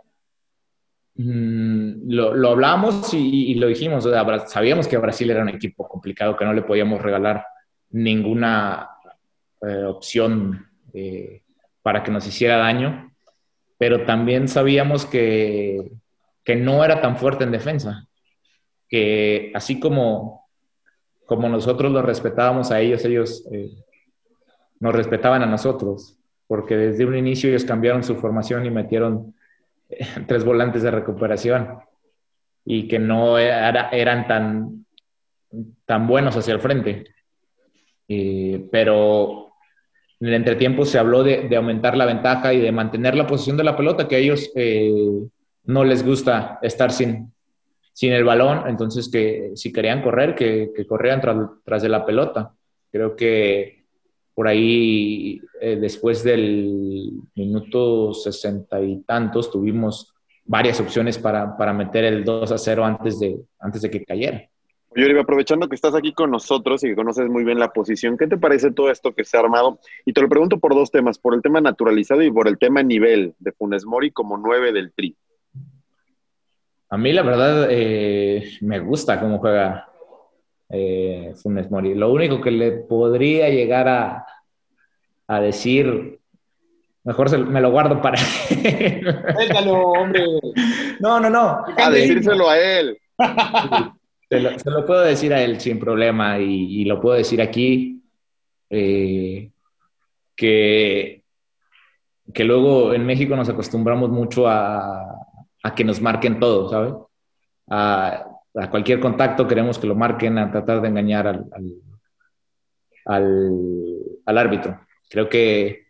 Mm, 1.15 2.11
lo, 2.11 2.51
hablamos 2.51 3.13
y, 3.15 3.55
lo 3.55 3.69
dijimos. 3.69 4.07
sabíamos 4.47 4.87
que 4.87 4.99
Brasil 4.99 5.31
era 5.31 5.43
un 5.43 5.49
equipo 5.49 5.89
complicado, 5.89 6.37
que 6.37 6.45
no 6.45 6.53
le 6.53 6.63
podíamos 6.63 7.01
regalar 7.01 7.45
ninguna 7.91 8.91
eh, 9.63 9.85
opción 9.85 10.67
para 11.83 12.03
que 12.03 12.11
nos 12.11 12.27
hiciera 12.27 12.57
daño, 12.57 13.15
pero 13.79 14.05
también 14.05 14.49
sabíamos 14.49 15.07
que, 15.07 15.93
que 16.45 16.57
no 16.57 16.85
era 16.85 17.01
tan 17.01 17.17
fuerte 17.17 17.45
en 17.45 17.53
defensa, 17.53 18.10
que 18.91 19.53
así 19.55 19.81
como 19.81 20.41
como 21.31 21.49
nosotros 21.49 21.93
los 21.93 22.05
respetábamos 22.05 22.73
a 22.73 22.81
ellos, 22.81 23.05
ellos 23.05 23.47
eh, 23.53 23.71
nos 24.81 24.93
respetaban 24.93 25.45
a 25.45 25.47
nosotros, 25.47 26.19
porque 26.49 26.77
desde 26.77 27.05
un 27.05 27.17
inicio 27.17 27.49
ellos 27.49 27.65
cambiaron 27.65 28.03
su 28.03 28.17
formación 28.17 28.67
y 28.67 28.71
metieron 28.71 29.33
eh, 29.89 30.05
tres 30.27 30.45
volantes 30.45 30.83
de 30.83 30.91
recuperación 30.91 31.79
y 32.65 32.89
que 32.89 32.99
no 32.99 33.39
eran 33.39 34.27
tan, 34.27 34.87
tan 35.87 36.09
buenos 36.09 36.37
hacia 36.37 36.53
el 36.53 36.61
frente. 36.61 37.05
pero 38.73 39.51
en 40.21 40.29
el 40.29 40.35
entretiempo 40.35 40.85
se 40.85 40.99
habló 40.99 41.23
de, 41.23 41.49
aumentar 41.57 41.97
la 41.97 42.07
ventaja 42.07 42.53
y 42.53 42.61
de 42.61 42.73
mantener 42.73 43.15
la 43.15 43.29
posición 43.29 43.57
de 43.57 43.65
la 43.65 43.77
pelota, 43.77 44.09
que 44.09 44.17
a 44.17 44.19
ellos 44.19 44.51
eh, 44.55 44.93
no 45.65 45.85
les 45.85 46.05
gusta 46.05 46.59
estar 46.61 46.91
sin, 46.91 47.33
sin 48.01 48.15
el 48.15 48.25
balón, 48.25 48.63
entonces 48.67 49.11
que 49.11 49.51
si 49.57 49.71
querían 49.71 50.01
correr, 50.01 50.35
que, 50.35 50.71
que 50.75 50.87
corrieran 50.87 51.21
tras, 51.63 51.83
de 51.83 51.89
la 51.91 52.07
pelota. 52.07 52.55
Creo 52.91 53.15
que 53.15 53.85
por 54.33 54.49
ahí, 54.49 55.39
eh, 55.61 55.77
después 55.79 56.25
del 56.25 57.11
minuto 57.35 58.15
sesenta 58.15 58.81
y 58.81 59.03
tantos, 59.03 59.51
tuvimos 59.51 60.15
varias 60.47 60.81
opciones 60.81 61.19
para, 61.19 61.55
para, 61.59 61.75
meter 61.75 62.05
el 62.05 62.25
2 62.25 62.51
a 62.51 62.57
0 62.57 62.87
antes 62.87 63.21
de, 63.21 63.39
antes 63.59 63.83
de 63.83 63.91
que 63.91 64.03
cayera. 64.03 64.49
Oye, 64.97 65.21
aprovechando 65.21 65.69
que 65.69 65.75
estás 65.75 65.95
aquí 65.95 66.15
con 66.15 66.31
nosotros 66.31 66.83
y 66.83 66.89
que 66.89 66.97
conoces 66.97 67.29
muy 67.29 67.45
bien 67.45 67.59
la 67.59 67.71
posición, 67.71 68.17
¿qué 68.17 68.27
te 68.27 68.39
parece 68.39 68.71
todo 68.71 68.91
esto 68.91 69.13
que 69.13 69.25
se 69.25 69.37
ha 69.37 69.41
armado? 69.41 69.79
Y 70.07 70.15
te 70.15 70.23
lo 70.23 70.29
pregunto 70.31 70.59
por 70.59 70.75
dos 70.75 70.91
temas, 70.91 71.19
por 71.19 71.35
el 71.35 71.43
tema 71.43 71.61
naturalizado 71.61 72.23
y 72.23 72.33
por 72.33 72.49
el 72.49 72.57
tema 72.57 72.83
nivel 72.83 73.35
de 73.39 73.53
Funes 73.53 73.85
Mori 73.85 74.11
como 74.11 74.39
nueve 74.39 74.73
del 74.73 74.91
Tri. 74.95 75.19
A 76.91 76.97
mí 76.97 77.13
la 77.13 77.23
verdad 77.23 77.69
eh, 77.71 78.59
me 78.63 78.81
gusta 78.81 79.21
cómo 79.21 79.39
juega 79.39 79.89
eh, 80.69 81.33
Funes 81.41 81.71
Mori. 81.71 81.95
Lo 81.95 82.13
único 82.13 82.41
que 82.41 82.51
le 82.51 82.73
podría 82.73 83.49
llegar 83.49 83.89
a, 83.89 84.27
a 85.29 85.41
decir, 85.41 86.19
mejor 87.05 87.47
me 87.47 87.61
lo 87.61 87.71
guardo 87.71 88.03
para 88.03 88.21
hombre. 89.73 90.25
No, 90.99 91.21
no, 91.21 91.31
no. 91.31 91.65
A 91.77 91.91
decírselo 91.91 92.51
a 92.51 92.59
él. 92.59 92.99
Se 94.29 94.71
lo, 94.71 94.85
puedo 94.85 95.01
decir 95.03 95.33
a 95.33 95.43
él 95.43 95.61
sin 95.61 95.79
problema 95.79 96.39
y, 96.39 96.85
lo 96.85 97.01
puedo 97.01 97.17
decir 97.17 97.41
aquí. 97.41 98.03
Eh, 98.69 99.51
que, 100.37 101.23
que 102.33 102.45
luego 102.45 102.95
en 102.95 103.05
México 103.05 103.37
nos 103.37 103.49
acostumbramos 103.49 104.09
mucho 104.11 104.49
a, 104.49 105.20
a 105.63 105.75
que 105.75 105.85
nos 105.85 106.01
marquen 106.01 106.41
todo, 106.41 106.69
¿sabes? 106.69 106.95
A, 107.69 108.27
cualquier 108.71 108.99
contacto 108.99 109.47
queremos 109.47 109.79
que 109.79 109.87
lo 109.87 109.95
marquen, 109.95 110.37
a 110.39 110.51
tratar 110.51 110.81
de 110.81 110.89
engañar 110.89 111.27
al, 111.29 111.47
al, 113.05 114.39
árbitro. 114.39 114.81
Creo 115.09 115.29
que 115.29 115.87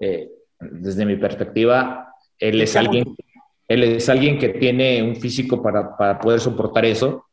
eh, 0.00 0.28
desde 0.58 1.06
mi 1.06 1.16
perspectiva, 1.16 2.14
él 2.38 2.60
es 2.60 2.74
alguien, 2.74 3.16
él 3.68 3.82
es 3.84 4.08
alguien 4.08 4.38
que 4.38 4.48
tiene 4.50 5.02
un 5.02 5.16
físico 5.16 5.62
para, 5.62 5.96
para 5.96 6.18
poder 6.18 6.40
soportar 6.40 6.84
eso 6.84 7.26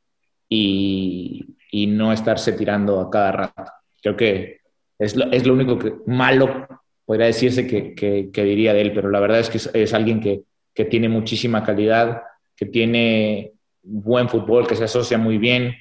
y, 0.48 1.58
y, 1.72 1.88
no 1.88 2.14
estarse 2.14 2.54
tirando 2.54 3.00
a 3.00 3.10
cada 3.10 3.32
rato. 3.32 3.72
Creo 4.02 4.16
que 4.16 4.60
es 5.00 5.16
lo, 5.16 5.32
es 5.32 5.46
lo 5.46 5.54
único 5.54 5.80
que 5.80 5.96
malo 6.06 6.68
podría 7.06 7.28
decirse 7.28 7.68
que, 7.68 7.94
que, 7.96 8.44
diría 8.44 8.74
de 8.74 8.82
él, 8.82 8.94
pero 8.94 9.10
la 9.10 9.20
verdad 9.20 9.40
es 9.40 9.50
que 9.50 9.82
es, 9.82 9.94
alguien 9.94 10.20
que, 10.20 10.42
que, 10.76 10.86
tiene 10.86 11.10
muchísima 11.10 11.64
calidad, 11.64 12.22
que 12.56 12.66
tiene 12.66 13.54
buen 13.82 14.30
fútbol, 14.30 14.68
que 14.68 14.76
se 14.76 14.84
asocia 14.84 15.18
muy 15.18 15.38
bien, 15.38 15.74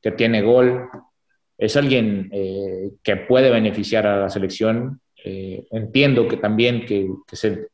que 0.00 0.12
tiene 0.12 0.42
gol. 0.42 0.88
Es 1.56 1.76
alguien 1.76 2.28
eh, 2.32 2.90
que 3.02 3.16
puede 3.16 3.50
beneficiar 3.50 4.06
a 4.06 4.20
la 4.20 4.28
selección. 4.28 5.00
Eh, 5.24 5.66
entiendo 5.70 6.28
que 6.28 6.36
también 6.36 6.84
que, 6.84 7.08
se 7.32 7.68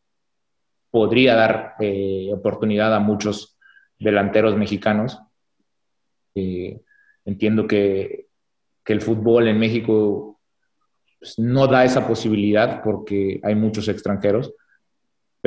podría 0.91 1.35
dar 1.35 1.75
eh, 1.81 2.31
oportunidad 2.33 2.95
a 2.95 3.01
muchos 3.01 3.59
delanteros 3.99 4.57
mexicanos. 4.57 5.19
entiendo 6.35 7.67
que, 7.67 8.27
el 8.87 9.03
fútbol 9.03 9.49
en 9.49 9.59
México 9.59 10.41
pues, 11.19 11.39
no 11.39 11.67
da 11.67 11.85
esa 11.85 12.07
posibilidad 12.07 12.83
porque 12.83 13.41
hay 13.43 13.55
muchos 13.55 13.89
extranjeros, 13.89 14.55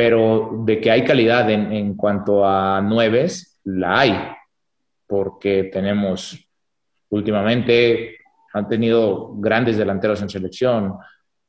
pero 0.04 0.64
de 0.66 0.82
que 0.82 0.90
hay 0.90 1.04
calidad 1.04 1.48
en, 1.52 1.94
cuanto 1.96 2.44
a 2.44 2.82
nueves, 2.82 3.60
la 3.66 4.00
hay, 4.00 4.16
porque 5.06 5.66
tenemos 5.66 6.44
últimamente, 7.10 8.18
han 8.52 8.68
tenido 8.68 9.36
grandes 9.36 9.78
delanteros 9.78 10.20
en 10.24 10.30
selección, 10.30 10.98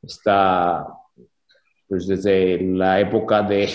está 0.03 0.85
pues 1.87 2.05
desde 2.05 2.61
la 2.61 2.99
época 2.99 3.41
de, 3.41 3.69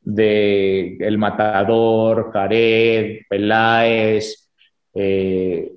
de 0.00 0.96
El 0.98 1.18
Matador, 1.18 2.30
Jared, 2.32 3.26
Peláez, 3.28 4.50
eh, 4.94 5.70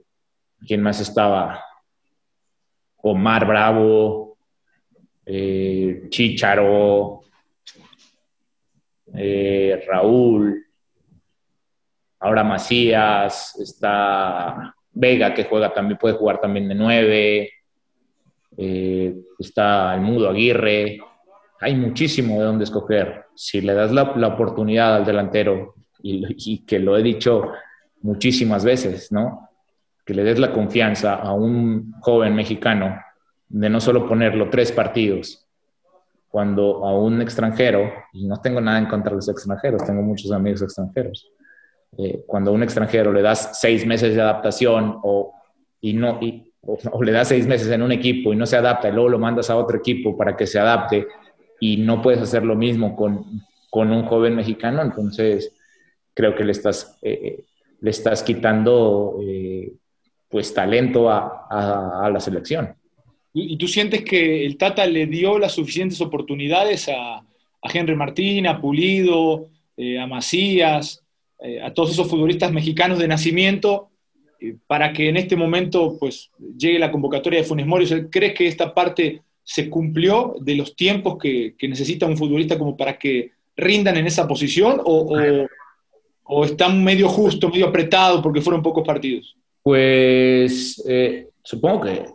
¿quién 0.65 0.81
más 0.81 1.01
estaba? 1.01 1.61
Omar 3.01 3.45
Bravo, 3.45 4.37
eh, 5.25 6.07
Chicharo, 6.07 7.24
eh, 9.17 9.83
Raúl, 9.87 10.65
ahora 12.19 12.43
Macías, 12.43 13.55
está 13.59 14.75
Vega 14.91 15.33
que 15.33 15.43
juega 15.43 15.73
también, 15.73 15.97
puede 15.97 16.15
jugar 16.15 16.39
también 16.39 16.67
de 16.69 16.75
nueve, 16.75 17.51
eh, 18.57 19.15
está 19.37 19.93
el 19.95 20.01
Mudo 20.01 20.29
Aguirre, 20.29 20.99
hay 21.59 21.75
muchísimo 21.75 22.39
de 22.39 22.45
dónde 22.45 22.63
escoger. 22.63 23.25
Si 23.35 23.61
le 23.61 23.73
das 23.73 23.91
la, 23.91 24.03
oportunidad 24.03 24.95
al 24.95 25.05
delantero, 25.05 25.75
y, 26.01 26.65
que 26.65 26.79
lo 26.79 26.97
he 26.97 27.03
dicho 27.03 27.51
muchísimas 28.01 28.63
veces, 28.63 29.11
¿no? 29.11 29.49
que 30.05 30.13
le 30.13 30.23
des 30.23 30.37
la 30.37 30.51
confianza 30.51 31.15
a 31.15 31.33
un 31.33 31.93
joven 31.99 32.35
mexicano 32.35 33.01
de 33.49 33.69
no 33.69 33.79
solo 33.79 34.07
ponerlo 34.07 34.49
tres 34.49 34.71
partidos, 34.71 35.44
cuando 36.35 36.85
a 36.85 36.93
un 36.99 37.21
extranjero, 37.21 37.89
y 38.11 38.27
no 38.27 38.41
tengo 38.41 38.59
nada 38.59 38.77
en 38.77 38.87
contra 38.87 39.11
de 39.11 39.15
los 39.15 39.29
extranjeros, 39.29 39.85
tengo 39.85 40.01
muchos 40.01 40.33
amigos 40.33 40.63
extranjeros, 40.63 41.31
eh, 41.97 42.25
cuando 42.27 42.51
a 42.51 42.53
un 42.53 42.61
extranjero 42.61 43.13
le 43.13 43.21
das 43.21 43.57
seis 43.61 43.85
meses 43.85 44.13
de 44.13 44.21
adaptación 44.21 44.99
o, 45.01 45.33
y 45.79 45.93
no, 45.93 46.19
o, 46.91 47.03
le 47.03 47.11
das 47.13 47.29
seis 47.29 47.47
meses 47.47 47.69
en 47.69 47.81
un 47.81 47.93
equipo 47.93 48.33
y 48.33 48.35
no 48.35 48.45
se 48.45 48.57
adapta 48.57 48.89
y 48.89 48.91
luego 48.91 49.07
lo 49.07 49.17
mandas 49.17 49.49
a 49.49 49.55
otro 49.55 49.77
equipo 49.77 50.17
para 50.17 50.35
que 50.35 50.45
se 50.45 50.59
adapte 50.59 51.07
y 51.61 51.77
no 51.77 52.01
puedes 52.01 52.19
hacer 52.19 52.43
lo 52.43 52.57
mismo 52.57 52.97
con, 52.97 53.23
con 53.69 53.93
un 53.93 54.03
joven 54.05 54.35
mexicano, 54.35 54.81
entonces 54.81 55.55
creo 56.13 56.35
que 56.35 56.43
le 56.43 56.51
estás, 56.51 56.99
eh, 57.01 57.13
eh, 57.23 57.45
le 57.79 57.91
estás 57.91 58.23
quitando 58.23 59.21
pues 60.27 60.53
talento 60.53 61.09
a, 61.09 62.09
la 62.11 62.19
selección. 62.19 62.75
¿Y 63.37 63.57
tú 63.57 63.67
sientes 63.67 64.05
que 64.05 64.45
el 64.45 64.55
Tata 64.55 64.85
le 64.85 65.07
dio 65.07 65.37
las 65.37 65.51
suficientes 65.51 65.99
oportunidades 65.99 66.87
a, 66.87 67.21
Henry 67.61 67.95
Martín, 67.95 68.47
a 68.47 68.61
Pulido, 68.61 69.49
eh, 69.75 69.99
a 69.99 70.07
Macías, 70.07 71.03
eh, 71.39 71.59
a 71.61 71.73
todos 71.73 71.91
esos 71.91 72.07
futbolistas 72.07 72.53
mexicanos 72.53 72.97
de 72.97 73.07
nacimiento 73.09 73.89
eh, 74.39 74.55
para 74.67 74.93
que 74.93 75.09
en 75.09 75.17
este 75.17 75.35
momento 75.35 75.97
pues 75.99 76.29
llegue 76.57 76.79
la 76.79 76.91
convocatoria 76.91 77.39
de 77.39 77.45
Funes 77.45 77.65
Mori? 77.65 77.87
¿Crees 78.09 78.33
que 78.35 78.47
esta 78.47 78.73
parte 78.73 79.23
se 79.43 79.69
cumplió 79.69 80.35
de 80.39 80.55
los 80.55 80.73
tiempos 80.73 81.17
que, 81.17 81.55
necesita 81.63 82.05
un 82.05 82.15
futbolista 82.15 82.57
como 82.57 82.77
para 82.77 82.97
que 82.97 83.31
rindan 83.57 83.97
en 83.97 84.07
esa 84.07 84.27
posición 84.27 84.79
o, 84.85 85.13
o, 86.23 86.45
están 86.45 86.81
medio 86.81 87.09
justo, 87.09 87.49
medio 87.49 87.67
apretado 87.67 88.21
porque 88.21 88.41
fueron 88.41 88.63
pocos 88.63 88.87
partidos? 88.87 89.35
Pues 89.61 90.81
supongo 91.43 91.81
que, 91.81 92.14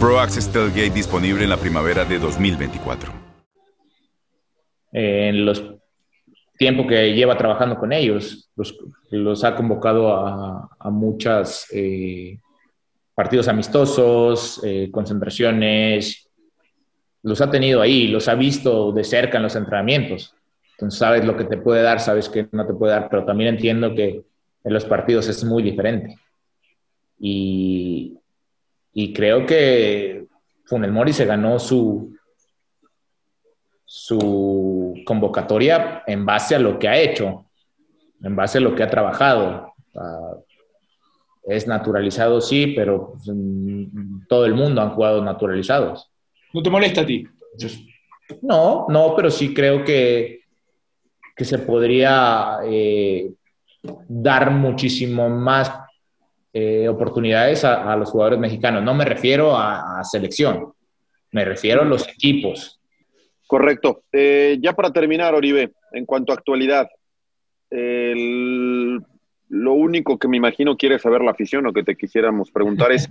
Pro 0.00 0.18
Access 0.18 0.50
Tailgate 0.50 0.88
disponible 0.88 1.44
en 1.44 1.50
la 1.50 1.58
primavera 1.58 2.06
de 2.06 2.18
2024. 2.18 3.12
En 4.92 5.44
los 5.44 5.62
tiempos 6.56 6.86
que 6.86 7.12
lleva 7.12 7.36
trabajando 7.36 7.76
con 7.76 7.92
ellos, 7.92 8.50
los, 9.10 9.44
ha 9.44 9.54
convocado 9.54 10.16
a, 10.16 10.70
a 10.78 10.90
muchos 10.90 11.66
eh, 11.74 12.38
partidos 13.14 13.48
amistosos, 13.48 14.62
eh, 14.64 14.88
concentraciones, 14.90 16.26
los 17.22 17.42
ha 17.42 17.50
tenido 17.50 17.82
ahí, 17.82 18.08
los 18.08 18.26
ha 18.28 18.34
visto 18.34 18.92
de 18.92 19.04
cerca 19.04 19.36
en 19.36 19.42
los 19.42 19.54
entrenamientos. 19.54 20.34
Entonces 20.78 20.98
sabes 20.98 21.26
lo 21.26 21.36
que 21.36 21.44
te 21.44 21.58
puede 21.58 21.82
dar, 21.82 22.00
sabes 22.00 22.30
que 22.30 22.48
no 22.52 22.66
te 22.66 22.72
puede 22.72 22.94
dar, 22.94 23.10
pero 23.10 23.26
también 23.26 23.54
entiendo 23.56 23.94
que 23.94 24.22
en 24.64 24.72
los 24.72 24.86
partidos 24.86 25.28
es 25.28 25.44
muy 25.44 25.62
diferente. 25.62 26.16
Y, 27.18 28.19
creo 29.12 29.46
que 29.46 30.26
Funel 30.64 30.92
Mori 30.92 31.12
se 31.12 31.24
ganó 31.24 31.58
su, 31.58 32.16
su 33.84 34.94
convocatoria 35.04 36.02
en 36.06 36.24
base 36.26 36.54
a 36.54 36.58
lo 36.58 36.78
que 36.78 36.88
ha 36.88 36.98
hecho, 36.98 37.46
en 38.22 38.36
base 38.36 38.58
a 38.58 38.60
lo 38.60 38.74
que 38.74 38.82
ha 38.82 38.90
trabajado. 38.90 39.74
es 41.44 41.66
naturalizado, 41.66 42.40
sí, 42.40 42.68
pero 42.68 43.12
pues, 43.12 43.30
todo 44.28 44.44
el 44.46 44.54
mundo 44.54 44.80
han 44.80 44.90
jugado 44.90 45.22
naturalizados. 45.22 46.10
¿No 46.52 46.62
te 46.62 46.70
molesta 46.70 47.02
a 47.02 47.06
ti? 47.06 47.26
No, 48.42 48.86
no, 48.88 49.14
pero 49.16 49.30
sí 49.30 49.54
creo 49.54 49.84
que 49.84 50.40
que 51.40 51.46
se 51.46 51.58
podría 51.58 52.58
eh, 52.66 53.32
dar 54.06 54.50
muchísimo 54.50 55.30
más 55.30 55.72
eh, 56.52 56.88
oportunidades 56.88 57.64
a, 57.64 57.94
los 57.96 58.10
jugadores 58.10 58.38
mexicanos. 58.38 58.82
No 58.82 58.94
me 58.94 59.04
refiero 59.04 59.56
a, 59.56 60.02
selección, 60.04 60.72
me 61.32 61.44
refiero 61.44 61.82
a 61.82 61.84
los 61.84 62.08
equipos. 62.08 62.80
Correcto. 63.46 64.04
Eh, 64.12 64.58
ya 64.60 64.72
para 64.72 64.92
terminar, 64.92 65.34
Oribe, 65.34 65.72
en 65.92 66.06
cuanto 66.06 66.32
a 66.32 66.36
actualidad, 66.36 66.88
lo 67.72 69.74
único 69.74 70.18
que 70.18 70.26
me 70.26 70.36
imagino 70.36 70.76
quiere 70.76 70.98
saber 70.98 71.22
la 71.22 71.30
afición 71.30 71.66
o 71.66 71.72
que 71.72 71.84
te 71.84 71.96
quisiéramos 71.96 72.50
preguntar 72.50 72.92
es, 72.92 73.08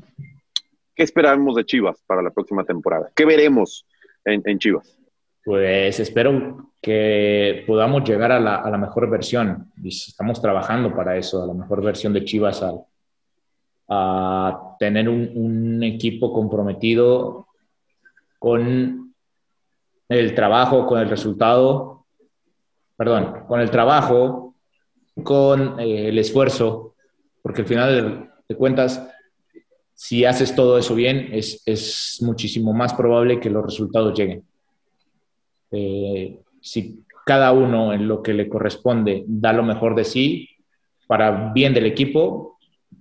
¿qué 0.96 1.04
esperamos 1.04 1.56
de 1.56 1.66
Chivas 1.66 2.02
para 2.06 2.22
la 2.22 2.32
próxima 2.32 2.64
temporada? 2.64 3.10
¿Qué 3.16 3.26
veremos 3.26 3.86
en 4.26 4.60
Chivas? 4.60 4.98
Pues 5.44 6.00
espero 6.00 6.70
que 6.82 7.64
podamos 7.66 8.08
llegar 8.08 8.32
a 8.32 8.40
la, 8.40 8.78
mejor 8.78 9.10
versión. 9.10 9.72
Estamos 9.84 10.42
trabajando 10.42 10.96
para 10.96 11.18
eso, 11.18 11.44
a 11.44 11.48
la 11.48 11.54
mejor 11.54 11.84
versión 11.84 12.14
de 12.14 12.24
Chivas, 12.24 12.64
a, 13.90 14.76
tener 14.80 15.10
un, 15.10 15.84
equipo 15.84 16.32
comprometido 16.32 17.48
con 18.38 19.14
el 20.08 20.36
trabajo, 20.36 20.86
con 20.86 21.00
el 21.00 21.10
resultado, 21.10 22.06
perdón, 22.96 23.46
con 23.48 23.60
el 23.60 23.70
trabajo, 23.70 24.56
con 25.24 25.80
eh, 25.80 26.10
el 26.10 26.18
esfuerzo, 26.18 26.96
porque 27.42 27.62
al 27.62 27.68
final 27.68 28.30
de, 28.48 28.56
cuentas, 28.56 29.06
si 29.94 30.24
haces 30.24 30.56
todo 30.56 30.78
eso 30.78 30.96
bien, 30.96 31.30
es, 31.32 31.62
es 31.66 32.20
muchísimo 32.22 32.74
más 32.74 32.94
probable 32.94 33.40
que 33.40 33.50
los 33.50 33.66
resultados 33.66 34.18
lleguen. 34.18 34.44
Eh, 35.72 36.40
si 36.62 37.04
cada 37.26 37.52
uno 37.52 37.94
en 37.94 38.08
lo 38.08 38.24
que 38.24 38.34
le 38.34 38.50
corresponde 38.50 39.24
da 39.28 39.54
lo 39.54 39.62
mejor 39.64 39.94
de 39.96 40.04
sí 40.04 40.50
para 41.06 41.52
bien 41.54 41.74
del 41.74 41.86
equipo, 41.86 42.59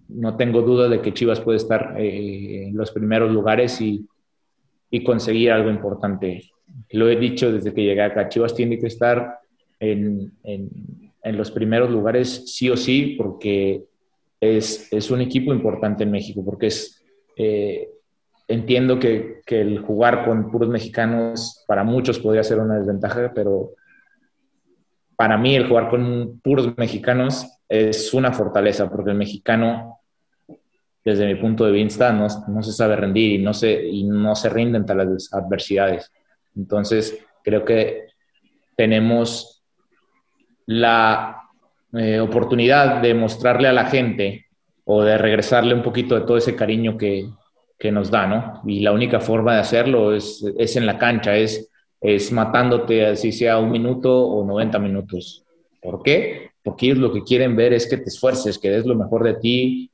no 0.08 0.36
tengo 0.36 0.62
duda 0.62 0.88
de 0.88 1.00
que 1.00 1.12
Chivas 1.12 1.40
puede 1.40 1.58
estar 1.58 1.94
eh, 1.98 2.68
en 2.68 2.76
los 2.76 2.90
primeros 2.90 3.30
lugares 3.30 3.80
y, 3.80 4.06
y, 4.90 5.04
conseguir 5.04 5.52
algo 5.52 5.70
importante. 5.70 6.50
Lo 6.90 7.08
he 7.08 7.16
dicho 7.16 7.52
desde 7.52 7.72
que 7.72 7.82
llegué 7.82 8.02
acá, 8.02 8.28
Chivas 8.28 8.54
tiene 8.54 8.78
que 8.78 8.86
estar 8.86 9.38
en, 9.78 10.32
en, 10.44 10.70
en 11.22 11.36
los 11.36 11.50
primeros 11.50 11.90
lugares 11.90 12.44
sí 12.46 12.70
o 12.70 12.76
sí, 12.76 13.16
porque 13.18 13.84
es, 14.40 14.92
es, 14.92 15.10
un 15.10 15.20
equipo 15.20 15.52
importante 15.52 16.04
en 16.04 16.10
México, 16.10 16.44
porque 16.44 16.68
es, 16.68 17.04
eh, 17.36 17.88
entiendo 18.46 18.98
que, 18.98 19.42
que, 19.44 19.60
el 19.60 19.80
jugar 19.80 20.24
con 20.24 20.50
puros 20.50 20.68
mexicanos 20.68 21.64
para 21.66 21.84
muchos 21.84 22.18
podría 22.18 22.42
ser 22.42 22.58
una 22.60 22.78
desventaja, 22.78 23.32
pero 23.34 23.72
para 25.16 25.36
mí 25.36 25.56
el 25.56 25.66
jugar 25.66 25.90
con 25.90 26.40
puros 26.42 26.76
mexicanos 26.76 27.58
es 27.68 28.14
una 28.14 28.32
fortaleza, 28.32 28.88
porque 28.88 29.10
el 29.10 29.16
mexicano, 29.16 29.97
desde 31.08 31.26
mi 31.26 31.34
punto 31.34 31.64
de 31.64 31.72
vista, 31.72 32.12
no, 32.12 32.26
no 32.48 32.62
se 32.62 32.72
sabe 32.72 32.96
rendir 32.96 33.40
y 33.40 33.42
no 33.42 33.54
se, 33.54 33.86
y 33.86 34.04
no 34.04 34.34
se 34.34 34.48
rinde 34.48 34.78
ante 34.78 34.94
las 34.94 35.32
adversidades. 35.32 36.12
Entonces, 36.56 37.18
creo 37.42 37.64
que 37.64 38.06
tenemos 38.76 39.62
la 40.66 41.42
eh, 41.94 42.20
oportunidad 42.20 43.00
de 43.00 43.14
mostrarle 43.14 43.68
a 43.68 43.72
la 43.72 43.86
gente 43.86 44.46
o 44.84 45.02
de 45.02 45.18
regresarle 45.18 45.74
un 45.74 45.82
poquito 45.82 46.14
de 46.14 46.22
todo 46.22 46.36
ese 46.36 46.54
cariño 46.54 46.96
que, 46.96 47.28
que 47.78 47.92
nos 47.92 48.10
da, 48.10 48.26
¿no? 48.26 48.62
Y 48.66 48.80
la 48.80 48.92
única 48.92 49.20
forma 49.20 49.54
de 49.54 49.60
hacerlo 49.60 50.14
es, 50.14 50.44
es 50.58 50.76
en 50.76 50.86
la 50.86 50.98
cancha, 50.98 51.36
es 51.36 51.70
es 52.00 52.30
matándote 52.32 53.06
así 53.06 53.32
sea 53.32 53.58
un 53.58 53.70
minuto 53.70 54.26
o 54.26 54.44
90 54.44 54.78
minutos. 54.78 55.44
¿Por 55.82 56.02
qué? 56.02 56.50
Porque 56.62 56.86
ellos 56.86 56.98
lo 56.98 57.12
que 57.12 57.22
quieren 57.22 57.56
ver 57.56 57.72
es 57.72 57.88
que 57.88 57.96
te 57.96 58.08
esfuerces, 58.08 58.58
que 58.58 58.70
des 58.70 58.86
lo 58.86 58.94
mejor 58.94 59.24
de 59.24 59.34
ti 59.34 59.90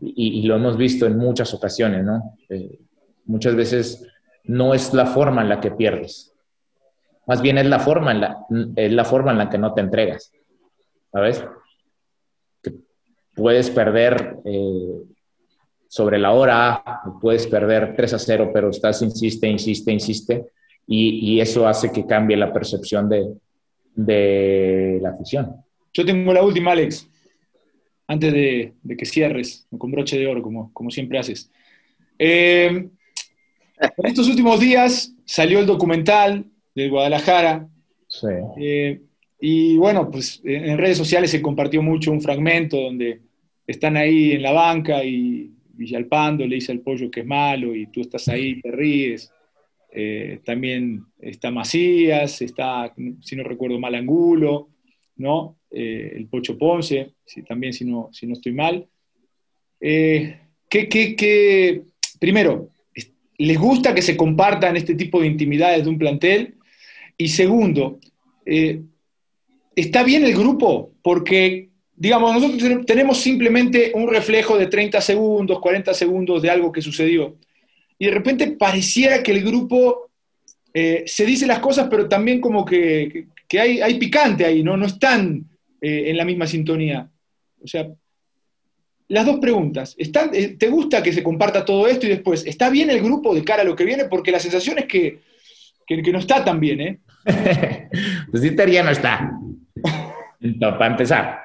y, 0.00 0.42
lo 0.42 0.56
hemos 0.56 0.76
visto 0.76 1.06
en 1.06 1.16
muchas 1.16 1.52
ocasiones, 1.54 2.04
¿no? 2.04 2.36
Eh, 2.48 2.78
muchas 3.26 3.54
veces 3.54 4.06
no 4.44 4.74
es 4.74 4.94
la 4.94 5.06
forma 5.06 5.42
en 5.42 5.48
la 5.48 5.60
que 5.60 5.70
pierdes, 5.70 6.32
más 7.26 7.42
bien 7.42 7.58
es 7.58 7.66
la 7.66 7.78
forma 7.78 8.12
en 8.12 8.20
la, 8.20 8.38
es 8.76 8.92
la, 8.92 9.04
forma 9.04 9.32
en 9.32 9.38
la 9.38 9.50
que 9.50 9.58
no 9.58 9.72
te 9.74 9.82
entregas, 9.82 10.32
¿sabes? 11.12 11.44
Que 12.62 12.74
puedes 13.34 13.70
perder 13.70 14.38
eh, 14.44 15.02
sobre 15.86 16.18
la 16.18 16.32
hora, 16.32 16.82
puedes 17.20 17.46
perder 17.46 17.94
3 17.96 18.14
a 18.14 18.18
0, 18.18 18.50
pero 18.52 18.70
estás, 18.70 19.02
insiste, 19.02 19.46
insiste, 19.46 19.92
insiste 19.92 20.46
y, 20.92 21.40
eso 21.40 21.68
hace 21.68 21.92
que 21.92 22.04
cambie 22.04 22.36
la 22.36 22.52
percepción 22.52 23.08
de, 23.08 23.32
de, 23.94 24.98
la 25.00 25.10
afición. 25.10 25.54
Yo 25.92 26.04
tengo 26.04 26.32
la 26.32 26.42
última, 26.42 26.72
Alex, 26.72 27.08
antes 28.10 28.32
de, 28.32 28.74
que 28.98 29.06
cierres 29.06 29.68
con 29.78 29.92
broche 29.92 30.18
de 30.18 30.26
oro, 30.26 30.42
como, 30.42 30.72
como 30.72 30.90
siempre 30.90 31.16
haces. 31.16 31.48
Eh, 32.18 32.66
en 32.66 34.06
estos 34.06 34.28
últimos 34.28 34.58
días 34.58 35.14
salió 35.24 35.60
el 35.60 35.66
documental 35.66 36.44
de 36.74 36.88
Guadalajara. 36.88 37.68
Sí. 38.08 38.26
Eh, 38.60 39.00
y 39.40 39.76
bueno, 39.76 40.10
pues 40.10 40.40
en 40.42 40.76
redes 40.76 40.98
sociales 40.98 41.30
se 41.30 41.40
compartió 41.40 41.82
mucho 41.82 42.10
un 42.10 42.20
fragmento 42.20 42.80
donde 42.80 43.20
están 43.64 43.96
ahí 43.96 44.32
en 44.32 44.42
la 44.42 44.50
banca 44.50 45.04
y 45.04 45.52
Villalpando 45.72 46.44
le 46.44 46.56
dice 46.56 46.72
al 46.72 46.80
pollo 46.80 47.12
que 47.12 47.20
es 47.20 47.26
malo 47.26 47.76
y 47.76 47.86
tú 47.86 48.00
estás 48.00 48.26
ahí, 48.26 48.60
te 48.60 48.72
ríes. 48.72 49.32
Eh, 49.92 50.40
también 50.44 51.04
está 51.20 51.52
Macías, 51.52 52.42
está, 52.42 52.92
si 53.20 53.36
no 53.36 53.44
recuerdo 53.44 53.78
mal, 53.78 53.94
Angulo, 53.94 54.70
¿no? 55.14 55.59
Eh, 55.70 56.12
el 56.16 56.26
Pocho 56.26 56.58
Ponce, 56.58 57.12
si, 57.24 57.42
también 57.42 57.72
si 57.72 57.84
no, 57.84 58.08
si 58.12 58.26
no 58.26 58.34
estoy 58.34 58.52
mal. 58.52 58.86
Eh, 59.80 60.38
¿qué, 60.68 61.82
primero, 62.18 62.70
¿les 63.38 63.58
gusta 63.58 63.94
que 63.94 64.02
se 64.02 64.16
compartan 64.16 64.76
este 64.76 64.94
tipo 64.94 65.20
de 65.20 65.26
intimidades 65.26 65.84
de 65.84 65.90
un 65.90 65.98
plantel? 65.98 66.54
Y 67.16 67.28
segundo, 67.28 67.98
¿está 69.76 70.02
bien 70.02 70.24
el 70.24 70.34
grupo? 70.34 70.92
Porque, 71.02 71.68
digamos, 71.94 72.34
nosotros 72.34 72.86
tenemos 72.86 73.18
simplemente 73.18 73.92
un 73.94 74.08
reflejo 74.08 74.56
de 74.58 74.66
30 74.66 75.00
segundos, 75.00 75.60
40 75.60 75.94
segundos 75.94 76.42
de 76.42 76.50
algo 76.50 76.72
que 76.72 76.82
sucedió 76.82 77.36
y 78.00 78.06
de 78.06 78.12
repente 78.12 78.46
pareciera 78.52 79.22
que 79.22 79.30
el 79.30 79.44
grupo 79.44 80.10
eh, 80.72 81.04
se 81.06 81.26
dice 81.26 81.46
las 81.46 81.58
cosas, 81.58 81.86
pero 81.90 82.08
también 82.08 82.40
como 82.40 82.64
que, 82.64 83.26
hay, 83.52 83.82
hay, 83.82 83.98
picante 83.98 84.46
ahí, 84.46 84.62
¿no? 84.62 84.74
No 84.74 84.86
están 84.86 85.49
eh, 85.80 86.10
en 86.10 86.16
la 86.16 86.24
misma 86.24 86.46
sintonía. 86.46 87.10
O 87.62 87.66
sea, 87.66 87.88
las 89.10 89.26
dos 89.26 89.40
preguntas. 89.40 89.94
¿Están, 89.98 90.30
eh, 90.32 90.56
¿Te 90.56 90.68
gusta 90.68 91.02
que 91.02 91.12
se 91.12 91.22
comparta 91.22 91.64
todo 91.64 91.88
esto? 91.88 92.06
Y 92.06 92.10
después, 92.10 92.46
¿está 92.46 92.70
bien 92.70 92.90
el 92.90 93.02
grupo 93.02 93.34
de 93.34 93.42
cara 93.42 93.62
a 93.62 93.64
lo 93.64 93.74
que 93.74 93.84
viene? 93.84 94.04
Porque 94.04 94.30
la 94.30 94.38
sensación 94.38 94.78
es 94.78 94.86
que, 94.86 95.20
que, 95.86 96.12
no 96.12 96.20
está 96.20 96.44
tan 96.44 96.60
bien, 96.60 96.80
¿eh? 96.80 97.00
pues 98.30 98.42
sí, 98.42 98.56
ya 98.70 98.84
no 98.84 98.90
está. 98.90 99.32
para 100.60 100.86
empezar. 100.86 101.40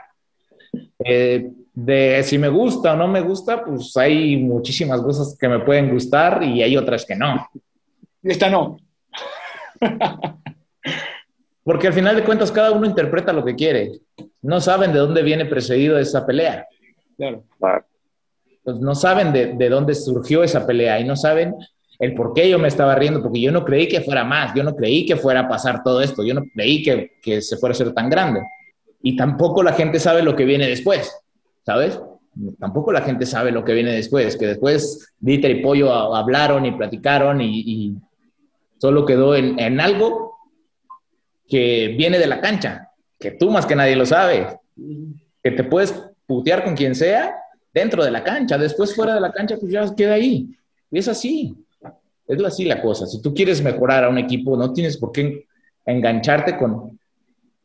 Eh, 1.04 1.50
de 1.74 2.24
si 2.24 2.38
me 2.38 2.50
gusta 2.50 2.94
o 2.94 2.96
no 2.96 3.08
me 3.08 3.22
gusta, 3.22 3.64
pues 3.64 3.98
hay 3.98 4.38
muchísimas 4.38 5.02
cosas 5.02 5.36
que 5.38 5.50
me 5.50 5.60
pueden 5.60 5.90
gustar 5.90 6.44
y 6.44 6.62
hay 6.62 6.78
otras 6.78 7.04
que 7.06 7.16
no. 7.16 7.50
Esta 8.24 8.50
no. 8.50 8.78
Porque 11.66 11.88
al 11.88 11.94
final 11.94 12.16
de 12.16 12.24
cuentas 12.24 12.50
cada 12.50 12.72
uno 12.72 12.86
interpreta 12.86 13.34
lo 13.34 13.44
que 13.44 13.56
quiere. 13.56 14.00
No 14.42 14.62
saben 14.62 14.94
de 14.94 15.00
dónde 15.00 15.22
viene 15.22 15.46
precedido 15.46 16.00
esa 16.00 16.26
pelea. 16.26 16.66
Claro. 17.18 17.44
Pues 18.64 18.80
no 18.80 18.96
saben 18.96 19.34
de, 19.34 19.48
de, 19.54 19.70
dónde 19.70 19.94
surgió 19.94 20.44
esa 20.44 20.66
pelea 20.66 21.02
y 21.02 21.04
no 21.04 21.18
saben 21.18 21.54
el 22.00 22.16
por 22.16 22.34
qué 22.34 22.50
yo 22.50 22.58
me 22.58 22.70
estaba 22.70 22.96
riendo, 22.96 23.22
porque 23.22 23.42
yo 23.42 23.52
no 23.52 23.66
creí 23.66 23.90
que 23.90 24.02
fuera 24.02 24.24
más, 24.24 24.54
yo 24.56 24.64
no 24.64 24.74
creí 24.74 25.06
que 25.06 25.18
fuera 25.18 25.42
a 25.42 25.50
pasar 25.50 25.84
todo 25.84 26.02
esto, 26.02 26.24
yo 26.24 26.34
no 26.34 26.44
creí 26.54 26.82
que, 26.82 27.12
que 27.22 27.42
se 27.42 27.58
fuera 27.58 27.74
a 27.74 27.78
ser 27.78 27.94
tan 27.94 28.10
grande. 28.10 28.42
Y 29.02 29.18
tampoco 29.18 29.62
la 29.62 29.74
gente 29.74 30.00
sabe 30.00 30.24
lo 30.24 30.36
que 30.36 30.46
viene 30.46 30.68
después. 30.68 31.12
¿sabes? 31.66 32.00
Tampoco 32.60 32.92
la 32.92 33.02
gente 33.02 33.26
sabe 33.26 33.52
lo 33.52 33.64
que 33.64 33.74
viene 33.74 33.92
después, 33.92 34.38
que 34.38 34.48
después 34.48 35.14
Dieter 35.20 35.52
y 35.52 35.62
Pollo 35.62 36.16
hablaron 36.16 36.66
y 36.66 36.72
platicaron 36.72 37.42
y, 37.42 37.96
solo 38.78 39.06
quedó 39.06 39.36
en, 39.36 39.58
en, 39.58 39.80
algo 39.80 40.35
que 41.48 41.96
viene 41.98 42.20
de 42.20 42.28
la 42.28 42.42
cancha, 42.42 42.92
que 43.20 43.32
tú 43.32 43.50
más 43.50 43.66
que 43.66 43.76
nadie 43.76 43.96
lo 43.96 44.06
sabes, 44.06 44.48
que 45.44 45.52
te 45.52 45.64
puedes 45.64 45.94
putear 46.26 46.64
con 46.64 46.76
quien 46.76 46.96
sea 46.96 47.36
dentro 47.74 48.04
de 48.04 48.12
la 48.12 48.24
cancha, 48.24 48.58
después 48.58 48.96
fuera 48.96 49.16
de 49.16 49.22
la 49.22 49.32
cancha 49.32 49.58
pues 49.60 49.72
ya 49.72 49.94
queda 49.96 50.14
ahí. 50.14 50.50
Y 50.92 51.00
es 51.00 51.08
así, 51.08 51.56
es 52.28 52.44
así 52.44 52.66
la 52.66 52.82
cosa. 52.82 53.06
Si 53.06 53.22
tú 53.22 53.34
quieres 53.34 53.62
mejorar 53.62 54.04
a 54.04 54.10
un 54.10 54.18
equipo, 54.18 54.58
no 54.58 54.74
tienes 54.74 54.98
por 54.98 55.12
qué 55.12 55.46
engancharte 55.86 56.58
con, 56.58 57.00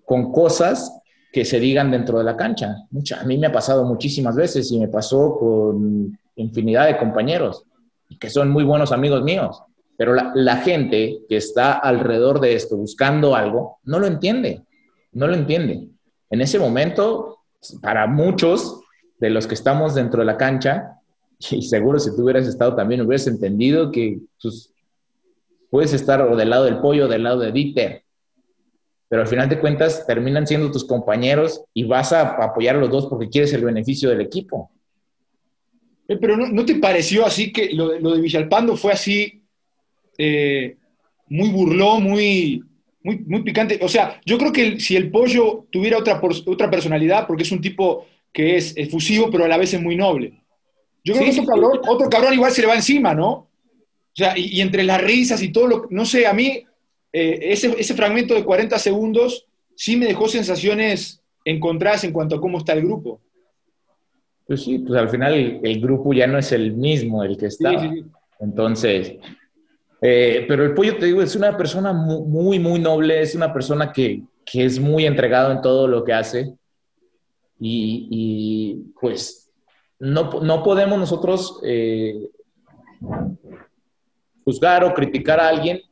con 0.05 0.33
cosas 0.33 1.01
que 1.33 1.45
se 1.45 1.61
digan 1.61 1.91
dentro 1.91 2.19
de 2.19 2.25
la 2.25 2.37
cancha. 2.37 2.77
Mucha, 2.91 3.21
a 3.21 3.25
mí 3.25 3.39
me 3.39 3.47
ha 3.47 3.53
pasado 3.53 3.85
muchísimas 3.85 4.35
veces 4.35 4.71
y 4.73 4.79
me 4.79 4.89
pasó 4.89 5.37
con 5.39 6.19
infinidad 6.35 6.87
de 6.87 6.99
compañeros 6.99 7.65
que 8.19 8.31
son 8.31 8.51
muy 8.51 8.65
buenos 8.65 8.93
amigos 8.93 9.23
míos, 9.23 9.63
pero 10.01 10.15
la, 10.15 10.57
gente 10.57 11.25
que 11.29 11.37
está 11.37 11.73
alrededor 11.73 12.41
de 12.41 12.55
esto 12.55 12.75
buscando 12.75 13.37
algo 13.37 13.81
no 13.85 13.99
lo 13.99 14.07
entiende, 14.07 14.63
no 15.13 15.27
lo 15.27 15.35
entiende. 15.35 15.89
En 16.31 16.41
ese 16.41 16.59
momento, 16.59 17.41
para 17.83 18.07
muchos 18.07 18.81
de 19.19 19.29
los 19.29 19.47
que 19.47 19.53
estamos 19.53 19.95
dentro 19.95 20.21
de 20.21 20.25
la 20.25 20.39
cancha, 20.39 20.95
y 21.51 21.61
seguro 21.61 21.99
si 21.99 22.17
tú 22.17 22.23
hubieras 22.23 22.47
estado 22.47 22.75
también 22.75 23.03
hubieras 23.03 23.27
entendido 23.27 23.93
que 23.93 24.21
pues, 24.41 24.73
puedes 25.69 25.93
estar 25.93 26.23
o 26.23 26.35
del 26.35 26.49
lado 26.49 26.65
del 26.65 26.79
pollo 26.79 27.05
o 27.05 27.09
del 27.09 27.23
lado 27.23 27.41
de 27.41 27.53
Dieter, 27.53 28.03
pero 29.07 29.21
al 29.21 29.29
final 29.29 29.51
de 29.51 29.61
cuentas 29.61 30.07
terminan 30.07 30.47
siendo 30.47 30.71
tus 30.71 30.87
compañeros 30.87 31.63
y 31.75 31.85
vas 31.85 32.15
a 32.15 32.23
apoyar 32.43 32.77
a 32.77 32.81
los 32.81 32.89
dos 32.89 33.07
porque 33.07 33.29
quieres 33.29 33.53
el 33.53 33.67
beneficio 33.67 34.09
del 34.09 34.23
equipo. 34.23 34.71
Eh, 36.09 36.17
pero 36.19 36.39
¿no, 36.39 36.65
te 36.65 36.77
pareció 36.77 37.27
así 37.27 37.53
que 37.53 37.75
lo, 37.75 37.91
de 37.91 38.21
Villalpando 38.23 38.79
fue 38.79 38.93
así 38.93 39.40
eh, 40.21 40.77
muy 41.29 41.49
burlón, 41.49 42.03
muy, 42.03 42.63
muy, 43.03 43.19
muy 43.27 43.43
picante? 43.43 43.79
O 43.83 43.89
sea, 43.89 44.21
yo 44.25 44.39
creo 44.39 44.53
que 44.53 44.79
si 44.81 44.97
el 44.97 45.11
pollo 45.11 45.67
tuviera 45.71 45.99
otra, 45.99 46.21
otra 46.47 46.71
personalidad, 46.71 47.27
porque 47.27 47.45
es 47.45 47.53
un 47.53 47.61
tipo 47.61 48.07
que 48.33 48.57
es 48.57 48.77
efusivo, 48.77 49.31
pero 49.31 49.45
a 49.45 49.49
la 49.49 49.57
vez 49.57 49.75
es 49.75 49.81
muy 49.81 49.97
noble. 49.97 50.35
Yo 51.03 51.15
creo 51.15 51.25
que 51.25 51.41
otro, 51.41 51.47
cabrón, 51.47 51.81
otro 51.89 52.11
cabrón 52.11 52.35
igual 52.35 52.53
se 52.53 52.61
le 52.61 52.67
va 52.69 52.75
encima, 52.75 53.15
¿no? 53.15 53.31
O 53.31 54.15
sea, 54.15 54.37
y, 54.37 54.57
y 54.57 54.61
entre 54.61 54.83
las 54.83 55.01
risas 55.01 55.43
y 55.43 55.51
todo 55.51 55.67
lo... 55.67 55.87
No 55.91 56.05
sé, 56.05 56.27
a 56.27 56.33
mí 56.33 56.65
eh, 57.13 57.53
ese, 57.53 57.95
fragmento 57.95 58.35
de 58.35 58.45
40 58.45 58.79
segundos 58.79 59.47
sí 59.75 59.97
me 59.97 60.07
dejó 60.07 60.29
sensaciones 60.29 61.21
encontradas 61.45 62.05
en 62.05 62.13
cuanto 62.13 62.37
a 62.37 62.41
cómo 62.41 62.59
está 62.59 62.73
el 62.75 62.83
grupo. 62.83 63.21
Pues 64.47 64.63
sí, 64.63 64.79
pues 64.79 64.99
al 64.99 65.09
final 65.09 65.61
el, 65.63 65.81
grupo 65.81 66.13
ya 66.13 66.27
no 66.27 66.39
es 66.39 66.53
el 66.53 66.73
mismo 66.73 67.25
el 67.25 67.37
que 67.37 67.47
está. 67.47 67.93
Entonces, 68.39 69.15
eh, 70.03 70.45
pero 70.49 70.65
el 70.65 70.75
pollo, 70.75 70.97
te 70.97 71.07
digo, 71.07 71.21
es 71.21 71.37
una 71.37 71.57
persona 71.57 71.93
muy, 71.93 72.59
muy 72.59 72.79
noble, 72.79 73.21
es 73.21 73.35
una 73.35 73.53
persona 73.53 73.93
que, 73.93 74.23
que 74.45 74.65
es 74.65 74.81
muy 74.81 75.07
entregado 75.07 75.53
en 75.53 75.61
todo 75.61 75.87
lo 75.87 76.05
que 76.05 76.13
hace. 76.13 76.55
Y, 77.59 78.09
y 78.11 78.93
pues 78.99 79.53
no, 79.99 80.31
no, 80.41 80.63
podemos 80.63 80.99
nosotros 80.99 81.61
eh, 81.63 82.31
juzgar 84.45 84.83
o 84.85 84.95
criticar 84.95 85.39
a 85.39 85.49
alguien 85.49 85.83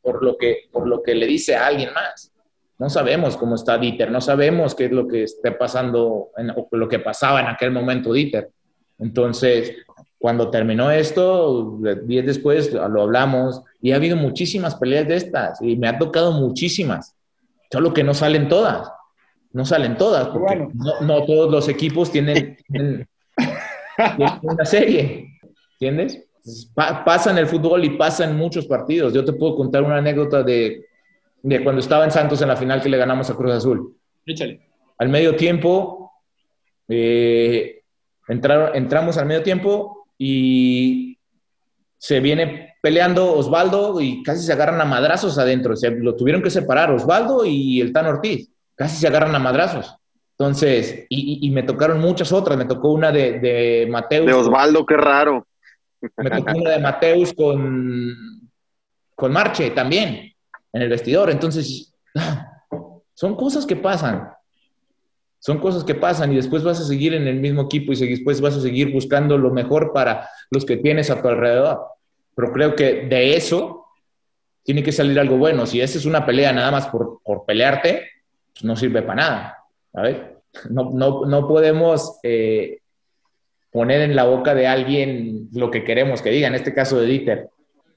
por 0.00 0.24
lo, 0.24 0.36
que, 0.36 0.68
por 0.72 0.88
lo 0.88 1.02
que 1.02 1.14
le 1.14 1.26
dice 1.26 1.54
a 1.54 1.68
alguien 1.68 1.92
más. 1.94 2.32
No 2.78 2.90
sabemos 2.90 3.36
cómo 3.36 3.54
está 3.54 3.78
Dieter, 3.78 4.10
no 4.10 4.20
sabemos 4.20 4.74
qué 4.74 4.86
es 4.86 4.90
lo 4.90 5.06
que 5.06 5.22
esté 5.22 5.52
pasando 5.52 6.30
o 6.34 6.68
lo 6.72 6.88
que 6.88 6.98
pasaba 6.98 7.40
en 7.40 7.46
aquel 7.46 7.70
momento 7.70 8.12
Dieter. 8.12 8.50
Entonces, 8.98 9.76
cuando 10.22 10.48
terminó 10.48 10.90
esto, 10.90 11.78
días 12.04 12.24
después 12.24 12.72
lo 12.72 13.02
hablamos 13.02 13.62
y 13.82 13.92
ha 13.92 13.96
habido 13.96 14.16
muchísimas 14.16 14.76
peleas 14.76 15.06
de 15.06 15.16
estas 15.16 15.60
y 15.60 15.76
me 15.76 15.88
ha 15.88 15.98
tocado 15.98 16.32
muchísimas, 16.32 17.14
solo 17.70 17.92
que 17.92 18.02
no 18.02 18.14
salen 18.14 18.48
todas, 18.48 18.90
no 19.52 19.66
salen 19.66 19.98
todas, 19.98 20.28
porque 20.28 20.68
no, 20.72 21.24
todos 21.26 21.50
los 21.50 21.68
equipos 21.68 22.10
tienen, 22.10 22.56
una 24.42 24.64
serie, 24.64 25.38
¿entiendes? 25.72 26.24
pasa 26.74 27.30
en 27.30 27.38
el 27.38 27.46
fútbol 27.46 27.84
y 27.84 27.90
pasa 27.90 28.24
en 28.24 28.36
muchos 28.36 28.66
partidos. 28.66 29.12
Yo 29.12 29.24
te 29.24 29.32
puedo 29.32 29.54
contar 29.54 29.82
una 29.82 29.98
anécdota 29.98 30.42
de 30.42 30.86
de 31.42 31.62
cuando 31.62 31.80
estaba 31.80 32.04
en 32.04 32.10
Santos 32.10 32.40
en 32.40 32.48
la 32.48 32.56
final 32.56 32.80
que 32.80 32.88
le 32.88 32.96
ganamos 32.96 33.28
a 33.28 33.34
Cruz 33.34 33.52
Azul. 33.52 33.96
Échale. 34.24 34.60
Al 34.98 35.08
medio 35.08 35.34
tiempo, 35.34 36.12
eh, 36.88 37.82
entramos 38.28 39.16
al 39.18 39.26
medio 39.26 39.42
tiempo 39.42 40.01
y 40.24 41.18
se 41.98 42.20
viene 42.20 42.76
peleando 42.80 43.32
Osvaldo 43.32 44.00
y 44.00 44.22
casi 44.22 44.44
se 44.44 44.52
agarran 44.52 44.80
a 44.80 44.84
madrazos 44.84 45.36
adentro. 45.36 45.74
Se, 45.74 45.90
lo 45.90 46.14
tuvieron 46.14 46.40
que 46.40 46.50
separar 46.50 46.92
Osvaldo 46.92 47.44
y 47.44 47.80
el 47.80 47.92
Tan 47.92 48.06
Ortiz. 48.06 48.48
Casi 48.76 48.98
se 48.98 49.08
agarran 49.08 49.34
a 49.34 49.40
madrazos. 49.40 49.96
Entonces, 50.38 51.06
y, 51.08 51.50
me 51.50 51.64
tocaron 51.64 51.98
muchas 51.98 52.30
otras. 52.30 52.56
Me 52.56 52.66
tocó 52.66 52.92
una 52.92 53.10
de, 53.10 53.40
de 53.40 53.88
Mateus. 53.90 54.26
De 54.26 54.32
Osvaldo, 54.32 54.86
qué 54.86 54.96
raro. 54.96 55.44
Me 56.16 56.30
tocó 56.30 56.56
una 56.56 56.70
de 56.70 56.78
Mateus 56.78 57.32
con, 57.32 58.48
con 59.16 59.32
Marche 59.32 59.70
también 59.70 60.32
en 60.72 60.82
el 60.82 60.88
vestidor. 60.88 61.30
Entonces, 61.30 61.92
son 63.14 63.34
cosas 63.34 63.66
que 63.66 63.74
pasan. 63.74 64.28
Son 65.42 65.58
cosas 65.58 65.82
que 65.82 65.96
pasan 65.96 66.32
y 66.32 66.36
después 66.36 66.62
vas 66.62 66.80
a 66.80 66.84
seguir 66.84 67.14
en 67.14 67.26
el 67.26 67.40
mismo 67.40 67.62
equipo 67.62 67.92
y 67.92 67.96
después 67.96 68.40
vas 68.40 68.56
a 68.56 68.60
seguir 68.60 68.92
buscando 68.92 69.36
lo 69.36 69.50
mejor 69.50 69.92
para 69.92 70.28
los 70.50 70.64
que 70.64 70.76
tienes 70.76 71.10
a 71.10 71.20
tu 71.20 71.26
alrededor. 71.26 71.80
Pero 72.36 72.52
creo 72.52 72.76
que 72.76 73.06
de 73.06 73.36
eso 73.36 73.86
tiene 74.62 74.84
que 74.84 74.92
salir 74.92 75.18
algo 75.18 75.36
bueno. 75.36 75.66
Si 75.66 75.80
esa 75.80 75.98
es 75.98 76.06
una 76.06 76.24
pelea 76.24 76.52
nada 76.52 76.70
más 76.70 76.86
por, 76.86 77.20
por 77.24 77.44
pelearte, 77.44 78.08
pues 78.52 78.64
no 78.64 78.76
sirve 78.76 79.02
para 79.02 79.22
nada. 79.22 79.58
¿sabes? 79.92 80.16
No, 80.68 80.90
no, 80.92 81.24
no 81.24 81.48
podemos 81.48 82.18
eh, 82.22 82.80
poner 83.70 84.02
en 84.02 84.14
la 84.14 84.24
boca 84.24 84.54
de 84.54 84.66
alguien 84.66 85.48
lo 85.54 85.70
que 85.70 85.82
queremos 85.82 86.20
que 86.20 86.28
diga. 86.28 86.46
En 86.46 86.54
este 86.54 86.74
caso 86.74 87.00
de 87.00 87.06
Dieter, 87.06 87.48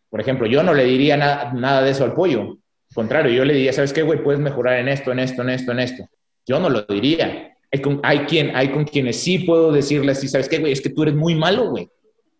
por 0.09 0.21
ejemplo, 0.21 0.47
yo 0.47 0.63
no 0.63 0.73
le 0.73 0.85
diría 0.85 1.17
nada 1.17 1.81
de 1.81 1.91
eso 1.91 2.05
al 2.05 2.13
pollo 2.13 2.57
contrario, 2.95 3.31
yo 3.31 3.43
le 3.45 3.53
diría, 3.53 3.73
¿sabes 3.73 3.91
qué, 3.91 4.01
güey? 4.01 4.23
Puedes 4.23 4.39
mejorar 4.39 4.79
en 4.79 4.87
esto, 4.87 5.11
en 5.11 5.19
esto, 5.19 5.41
en 5.41 5.49
esto, 5.49 5.71
en 5.73 5.79
esto. 5.79 6.09
Yo 6.45 6.59
no 6.59 6.69
lo 6.69 6.81
diría. 6.83 7.55
Hay 7.71 7.81
con, 7.81 7.99
hay 8.03 8.19
quien, 8.19 8.55
hay 8.55 8.71
con 8.71 8.85
quienes 8.85 9.17
sí 9.19 9.39
puedo 9.39 9.71
decirle 9.71 10.11
así, 10.11 10.27
¿sabes 10.27 10.47
qué, 10.47 10.59
güey? 10.59 10.71
Es 10.71 10.81
que 10.81 10.89
tú 10.89 11.03
eres 11.03 11.15
muy 11.15 11.35
malo, 11.35 11.69
güey. 11.69 11.89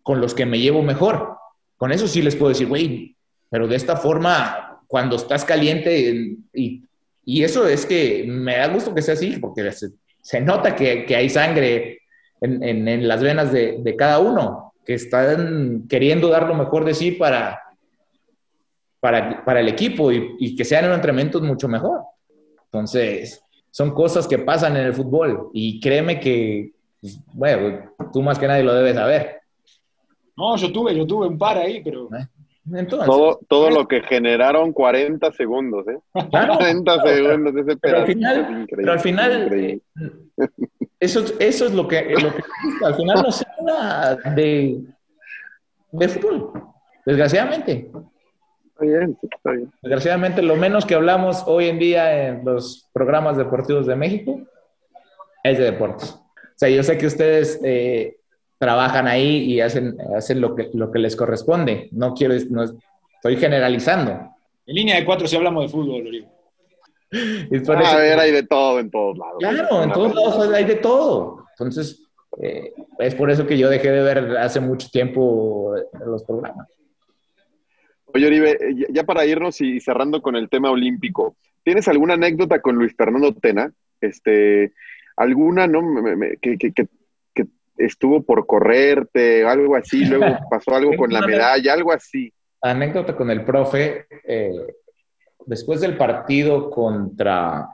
Con 0.04 0.22
los 0.22 0.34
que 0.34 0.46
me 0.46 0.60
llevo 0.60 0.82
mejor. 0.82 1.38
Con 1.78 1.92
eso 1.92 2.08
sí 2.08 2.22
les 2.22 2.36
puedo 2.36 2.50
decir, 2.50 2.68
güey, 2.68 3.16
pero 3.50 3.68
de 3.68 3.76
esta 3.76 3.98
forma, 3.98 4.82
cuando 4.88 5.16
estás 5.16 5.44
caliente, 5.44 6.38
y, 6.54 6.84
y 7.26 7.44
eso 7.44 7.68
es 7.68 7.86
que 7.86 8.26
me 8.28 8.58
da 8.58 8.68
gusto 8.68 8.94
que 8.94 9.02
sea 9.02 9.16
así, 9.16 9.38
porque 9.38 9.70
se, 10.22 10.42
nota 10.42 10.76
que, 10.76 11.06
que, 11.06 11.16
hay 11.16 11.30
sangre 11.30 12.00
en, 12.40 12.64
en, 12.64 12.88
en 12.88 13.08
las 13.08 13.22
venas 13.22 13.52
de, 13.52 13.80
de, 13.80 13.96
cada 13.96 14.20
uno, 14.20 14.74
que 14.86 14.94
están 14.94 15.86
queriendo 15.90 16.30
dar 16.30 16.48
lo 16.48 16.54
mejor 16.54 16.86
de 16.86 16.94
sí 16.94 17.12
para, 17.12 17.60
para, 19.46 19.60
el 19.60 19.68
equipo 19.68 20.12
y, 20.12 20.56
que 20.56 20.66
sean 20.66 20.92
entrenamientos 20.92 21.42
mucho 21.42 21.68
mejor. 21.68 22.02
Entonces, 22.66 23.44
son 23.76 23.92
cosas 23.92 24.26
que 24.26 24.40
pasan 24.40 24.78
en 24.78 24.86
el 24.86 24.94
fútbol 24.94 25.50
y 25.52 25.82
créeme 25.82 26.18
que, 26.18 26.72
pues, 27.02 27.20
bueno, 27.34 27.92
tú 28.14 28.22
más 28.22 28.40
que 28.40 28.48
nadie 28.48 28.64
lo 28.64 28.74
debes 28.74 28.96
saber. 28.96 29.42
No, 30.38 30.56
yo 30.56 30.72
tuve, 30.72 30.96
yo 30.96 31.06
tuve 31.06 31.28
un 31.28 31.38
par 31.38 31.58
ahí, 31.58 31.84
pero... 31.84 32.08
Eh, 32.16 32.26
entonces, 32.74 33.06
todo, 33.06 33.38
todo 33.50 33.70
lo 33.70 33.86
que 33.86 34.02
generaron 34.04 34.72
40 34.72 35.30
segundos, 35.34 35.86
¿eh? 35.90 35.98
40 36.32 37.02
segundos 37.04 37.54
ese 37.54 37.76
pero 37.76 37.98
al 37.98 38.08
final, 38.08 38.66
pero 38.70 38.92
al 38.94 39.00
final 39.02 39.82
eso, 41.02 41.26
eso 41.38 41.66
es 41.66 41.74
lo 41.74 41.86
que, 41.86 42.02
lo 42.12 42.34
que 42.34 42.44
al 42.82 42.96
final 42.96 43.24
no 43.24 43.32
se 43.34 43.46
habla 43.60 44.16
de, 44.36 44.86
de 45.92 46.08
fútbol, 46.08 46.64
desgraciadamente. 47.06 47.92
Está 48.76 48.86
bien, 48.86 49.18
está 49.22 49.52
bien. 49.52 49.72
Desgraciadamente, 49.82 50.42
lo 50.42 50.58
menos 50.58 50.86
que 50.86 50.96
hablamos 50.96 51.44
hoy 51.48 51.70
en 51.70 51.80
día 51.80 52.28
en 52.28 52.44
los 52.44 52.90
programas 52.92 53.38
deportivos 53.38 53.88
de 53.88 53.96
México 53.96 54.42
es 55.44 55.58
de 55.58 55.64
deportes. 55.64 56.10
O 56.12 56.58
sea, 56.58 56.68
yo 56.68 56.84
sé 56.84 56.98
que 56.98 57.08
ustedes 57.08 57.58
eh, 57.64 58.18
trabajan 58.58 59.08
ahí 59.08 59.44
y 59.44 59.62
hacen, 59.62 59.96
hacen 60.14 60.42
lo, 60.42 60.56
que, 60.56 60.70
lo 60.74 60.92
que 60.92 61.00
les 61.00 61.16
corresponde. 61.16 61.88
No 61.94 62.14
quiero, 62.14 62.34
no, 62.50 62.64
estoy 62.64 63.38
generalizando. 63.38 64.12
En 64.66 64.76
línea 64.76 64.98
de 64.98 65.06
cuatro 65.06 65.26
si 65.26 65.38
hablamos 65.38 65.64
de 65.64 65.70
fútbol, 65.70 66.08
Oribe. 66.08 66.28
a 67.14 67.96
ver, 67.96 68.20
hay 68.20 68.32
de 68.34 68.44
todo 68.44 68.80
en 68.80 68.92
todos 68.92 69.18
lados. 69.18 69.36
Claro, 69.40 69.84
en 69.84 69.92
todos 69.94 70.14
lados 70.14 70.54
hay 70.54 70.66
de 70.66 70.76
todo. 70.76 71.46
Entonces, 71.52 72.04
eh, 72.42 72.74
es 73.00 73.16
por 73.16 73.32
eso 73.32 73.48
que 73.48 73.58
yo 73.58 73.70
dejé 73.70 73.90
de 73.90 74.04
ver 74.04 74.38
hace 74.38 74.60
mucho 74.60 74.90
tiempo 74.90 75.76
los 76.06 76.24
programas. 76.26 76.68
Oye, 78.08 78.28
Oribe, 78.28 78.58
ya 78.90 79.04
para 79.04 79.26
irnos 79.26 79.60
y 79.62 79.80
cerrando 79.80 80.22
con 80.22 80.36
el 80.36 80.50
tema 80.50 80.72
olímpico, 80.72 81.36
¿tienes 81.64 81.88
alguna 81.88 82.14
anécdota 82.14 82.62
con 82.62 82.76
Luis 82.76 82.94
Fernando 82.96 83.34
Tena? 83.34 83.72
Este, 84.00 84.74
¿Alguna, 85.18 85.68
no? 85.68 85.82
que, 86.42 86.58
estuvo 87.78 88.24
por 88.24 88.46
correrte, 88.46 89.46
algo 89.46 89.76
así, 89.76 90.06
luego 90.06 90.26
pasó 90.50 90.76
algo 90.76 90.96
con 90.96 91.12
la 91.12 91.26
medalla, 91.26 91.74
algo 91.74 91.92
así. 91.92 92.32
Anécdota 92.62 93.16
con 93.16 93.30
el 93.30 93.44
profe, 93.44 94.06
eh, 94.26 94.52
después 95.46 95.82
del 95.82 95.98
partido 95.98 96.70
contra 96.70 97.68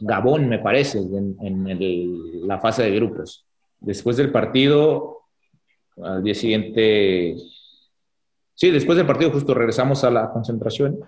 Gabón, 0.00 0.48
me 0.48 0.58
parece, 0.58 0.98
en, 0.98 2.46
la 2.46 2.58
fase 2.58 2.84
de 2.84 2.96
grupos. 2.96 3.46
Después 3.78 4.16
del 4.16 4.32
partido, 4.32 5.22
al 6.02 6.22
día 6.22 6.34
siguiente 6.34 7.36
Sí, 8.56 8.70
después 8.70 8.96
del 8.96 9.06
partido 9.06 9.30
justo 9.30 9.52
regresamos 9.52 10.02
a 10.02 10.10
la 10.10 10.30
concentración 10.30 10.98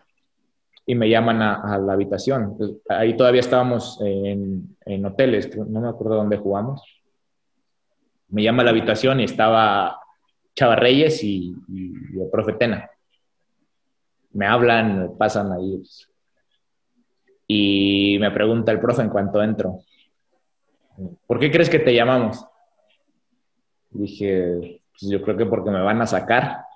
y 0.84 0.94
me 0.94 1.08
llaman 1.08 1.40
a, 1.40 1.78
la 1.78 1.94
habitación. 1.94 2.56
ahí 2.90 3.16
todavía 3.16 3.40
estábamos 3.40 3.98
en, 4.02 5.04
hoteles, 5.04 5.56
no 5.56 5.80
me 5.80 5.88
acuerdo 5.88 6.16
dónde 6.16 6.36
jugamos. 6.36 6.82
Me 8.28 8.42
llama 8.42 8.60
a 8.62 8.64
la 8.66 8.70
habitación 8.70 9.20
y 9.20 9.24
estaba 9.24 9.98
Chava 10.54 10.76
Reyes 10.76 11.24
y, 11.24 11.54
el 11.68 12.28
profe 12.30 12.52
Tena. 12.52 12.90
Me 14.32 14.46
hablan, 14.46 15.00
me 15.00 15.08
pasan 15.08 15.50
ahí. 15.52 15.82
Y 17.46 18.18
me 18.20 18.30
pregunta 18.30 18.72
el 18.72 18.80
profe 18.80 19.00
en 19.00 19.08
cuanto 19.08 19.42
entro, 19.42 19.78
¿por 21.26 21.38
qué 21.38 21.50
crees 21.50 21.70
que 21.70 21.78
te 21.78 21.94
llamamos? 21.94 22.44
Dije, 23.88 24.82
pues 24.90 25.10
yo 25.10 25.22
creo 25.22 25.36
que 25.38 25.46
porque 25.46 25.70
me 25.70 25.80
van 25.80 26.02
a 26.02 26.06
sacar. 26.06 26.67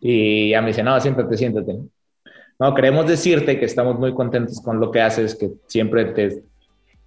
Y 0.00 0.50
ya 0.50 0.60
me 0.60 0.68
dice, 0.68 0.82
no, 0.82 1.00
siéntate, 1.00 1.36
siéntate. 1.36 1.78
No, 2.58 2.74
queremos 2.74 3.06
decirte 3.06 3.58
que 3.58 3.66
estamos 3.66 3.98
muy 3.98 4.14
contentos 4.14 4.60
con 4.60 4.80
lo 4.80 4.90
que 4.90 5.00
haces, 5.00 5.34
que 5.34 5.50
siempre 5.66 6.06
te 6.06 6.42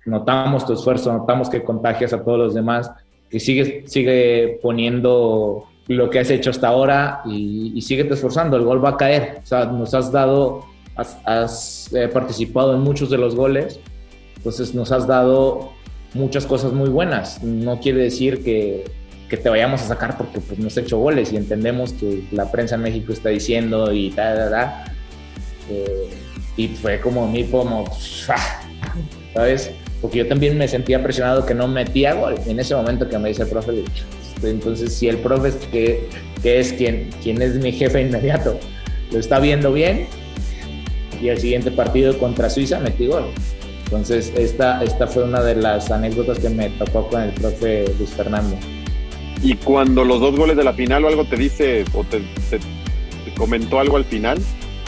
notamos 0.06 0.66
tu 0.66 0.74
esfuerzo, 0.74 1.12
notamos 1.12 1.50
que 1.50 1.64
contagias 1.64 2.14
a 2.14 2.24
todos 2.24 2.38
los 2.38 2.54
demás, 2.54 2.92
que 3.30 3.40
sigues, 3.40 3.92
sigue 3.92 4.60
poniendo 4.62 5.66
lo 5.88 6.10
que 6.10 6.20
has 6.20 6.30
hecho 6.30 6.52
hasta 6.52 6.68
ahora 6.68 7.22
y, 7.26 7.74
y 7.76 7.82
sigue 7.82 8.04
te 8.04 8.14
esforzando, 8.14 8.58
el 8.58 8.64
gol 8.64 8.84
va 8.84 8.90
a 8.90 8.98
caer. 8.98 9.40
O 9.44 9.46
sea, 9.46 9.66
nos 9.66 9.94
has 9.94 10.12
dado, 10.12 10.66
has, 10.96 11.92
eh, 11.94 12.08
participado 12.08 12.76
en 12.76 12.82
muchos 12.82 13.10
de 13.10 13.18
los 13.18 13.36
goles, 13.36 13.80
entonces 14.38 14.76
nos 14.76 14.92
has 14.92 15.08
dado 15.08 15.72
muchas 16.14 16.46
cosas 16.46 16.74
muy 16.74 16.90
buenas. 16.90 17.44
No 17.44 17.80
quiere 17.80 18.04
decir 18.04 18.44
que 18.44 18.86
que 19.30 19.38
te 19.38 19.50
vayamos 19.50 19.82
a 19.82 19.88
sacar 19.88 20.18
porque 20.18 20.40
pues, 20.40 20.64
has 20.66 20.78
hecho 20.78 20.98
goles 20.98 21.32
y 21.32 21.38
entendemos 21.38 21.94
que 21.94 22.24
la 22.32 22.52
prensa 22.52 22.76
en 22.76 22.82
México 22.82 23.14
está 23.14 23.30
diciendo 23.30 23.92
y 23.94 24.10
tal, 24.12 24.38
tal, 24.38 24.52
tal. 24.52 24.84
Eh, 25.70 26.10
y 26.58 26.68
fue 26.70 27.00
como 27.00 27.26
a 27.26 27.28
mí 27.28 27.44
como, 27.46 27.86
¿sabes? 29.34 29.72
porque 30.02 30.20
yo 30.20 30.28
también 30.28 30.58
me 30.58 30.68
sentía 30.68 31.02
presionado 31.04 31.46
que 31.46 31.54
no 31.54 31.68
metía 31.68 32.14
gol. 32.14 32.36
En 32.48 32.60
ese 32.60 32.76
momento 32.76 33.08
que 33.08 33.18
me 33.20 33.30
dice 33.30 33.44
el 33.44 33.50
profe, 33.50 33.84
este, 33.84 34.50
entonces 34.50 34.94
si 34.94 35.08
el 35.08 35.18
profe 35.18 35.52
que, 35.72 36.10
que 36.42 36.60
es 36.60 36.74
quien, 36.74 37.10
quien 37.22 37.42
es 37.42 37.56
mi 37.56 37.72
jefe 37.72 38.02
inmediato 38.02 38.58
lo 39.12 39.20
está 39.20 39.40
viendo 39.40 39.74
bien, 39.74 40.08
y 41.22 41.30
el 41.30 41.38
siguiente 41.38 41.72
partido 41.72 42.18
contra 42.18 42.50
Suiza 42.50 42.80
metí 42.80 43.08
gol. 43.08 43.26
Entonces, 43.86 44.32
esta, 44.38 44.84
esta 44.84 45.08
fue 45.08 45.24
una 45.24 45.42
de 45.42 45.56
las 45.56 45.90
anécdotas 45.90 46.40
que 46.40 46.50
me 46.50 46.70
tocó 46.70 47.08
con 47.08 47.24
el 47.24 47.32
profe 47.32 47.86
Luis 47.98 48.12
Fernando. 48.12 48.56
Y 49.42 49.56
cuando 49.56 50.04
los 50.04 50.20
dos 50.20 50.36
goles 50.36 50.58
de 50.58 50.64
la 50.64 50.74
final 50.74 51.06
o 51.06 51.08
algo 51.08 51.26
te 51.26 51.38
dice 51.38 51.86
o 51.94 52.04
te, 52.04 52.22
comentó 53.38 53.80
algo 53.80 53.98
al 53.98 54.06
final, 54.06 54.38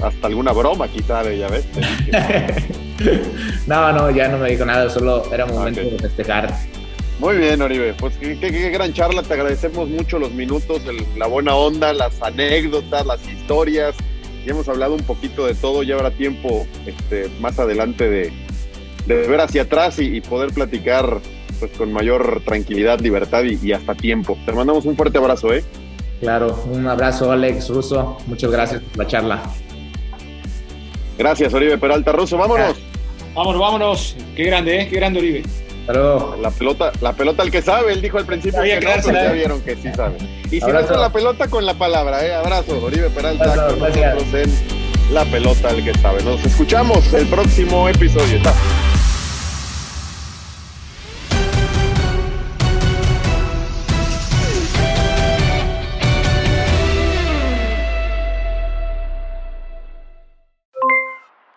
hasta 0.03 0.27
alguna 0.27 0.51
broma 0.51 0.87
quizá 0.87 1.23
de 1.23 1.37
ya 1.37 1.47
ves. 1.47 1.65
no, 3.67 3.93
no, 3.93 4.11
ya 4.11 4.27
no 4.27 4.37
me 4.37 4.51
dijo 4.51 4.65
nada, 4.65 4.89
solo 4.89 5.23
era 5.31 5.45
momento 5.45 5.81
de 5.81 5.97
festejar. 5.99 6.53
Muy 7.21 7.37
bien, 7.37 7.61
Oribe. 7.61 7.93
Pues 7.93 8.17
qué, 8.17 8.35
gran 8.71 8.93
charla. 8.93 9.21
Te 9.21 9.35
agradecemos 9.35 9.87
mucho 9.87 10.17
los 10.17 10.31
minutos, 10.31 10.81
la 11.15 11.27
buena 11.27 11.55
onda, 11.55 11.93
las 11.93 12.19
anécdotas, 12.19 13.05
las 13.05 13.21
historias. 13.29 13.95
Ya 14.43 14.53
hemos 14.53 14.67
hablado 14.67 14.95
un 14.95 15.03
poquito 15.03 15.45
de 15.45 15.53
todo. 15.53 15.83
Ya 15.83 15.93
habrá 15.93 16.09
tiempo 16.09 16.65
este, 16.87 17.29
más 17.39 17.59
adelante 17.59 18.09
de, 18.09 18.33
ver 19.05 19.39
hacia 19.39 19.61
atrás 19.61 19.99
y, 19.99 20.19
poder 20.21 20.51
platicar 20.51 21.21
pues, 21.61 21.77
con 21.77 21.93
mayor 21.93 22.41
tranquilidad, 22.43 22.99
libertad 22.99 23.43
y, 23.43 23.71
hasta 23.71 23.93
tiempo. 23.93 24.37
Te 24.45 24.51
mandamos 24.51 24.85
un 24.85 24.97
fuerte 24.97 25.19
abrazo, 25.19 25.53
¿eh? 25.53 25.63
Claro, 26.19 26.63
un 26.71 26.87
abrazo, 26.87 27.31
Alex 27.31 27.69
Russo. 27.69 28.17
Muchas 28.25 28.51
gracias 28.51 28.81
por 28.81 28.97
la 28.97 29.07
charla. 29.07 29.43
Gracias, 31.17 31.53
Oribe 31.53 31.77
Peralta 31.77 32.11
Russo. 32.11 32.37
Vámonos. 32.37 32.75
Vámonos, 33.35 33.61
vámonos. 33.61 34.15
Qué 34.35 34.43
grande, 34.45 34.81
¿eh? 34.81 34.87
Qué 34.89 34.95
grande, 34.95 35.19
Oribe. 35.19 35.43
La 35.87 36.49
pelota, 36.51 36.91
la 37.01 37.13
pelota 37.13 37.43
el 37.43 37.51
que 37.51 37.61
sabe, 37.61 37.93
él 37.93 38.01
dijo 38.01 38.17
al 38.17 38.25
principio 38.25 38.61
que 38.61 38.79
no, 38.79 38.91
pero 39.03 39.11
ya 39.11 39.31
vieron 39.33 39.61
que 39.61 39.75
sí 39.75 39.89
sabe. 39.95 40.17
Y 40.45 40.59
si 40.59 40.65
no 40.65 40.79
es 40.79 40.87
con 40.87 40.99
la 40.99 41.11
pelota, 41.11 41.47
con 41.47 41.65
la 41.65 41.73
palabra, 41.73 42.25
¿eh? 42.25 42.33
Abrazo, 42.33 42.83
Oribe 42.83 43.09
Peralta, 43.09 43.67
con 43.67 43.79
nosotros 43.79 44.33
en 44.33 45.13
La 45.13 45.25
pelota 45.25 45.69
el 45.69 45.83
que 45.83 45.93
sabe. 45.99 46.23
Nos 46.23 46.43
escuchamos 46.43 47.13
el 47.13 47.27
próximo 47.27 47.87
episodio. 47.87 48.39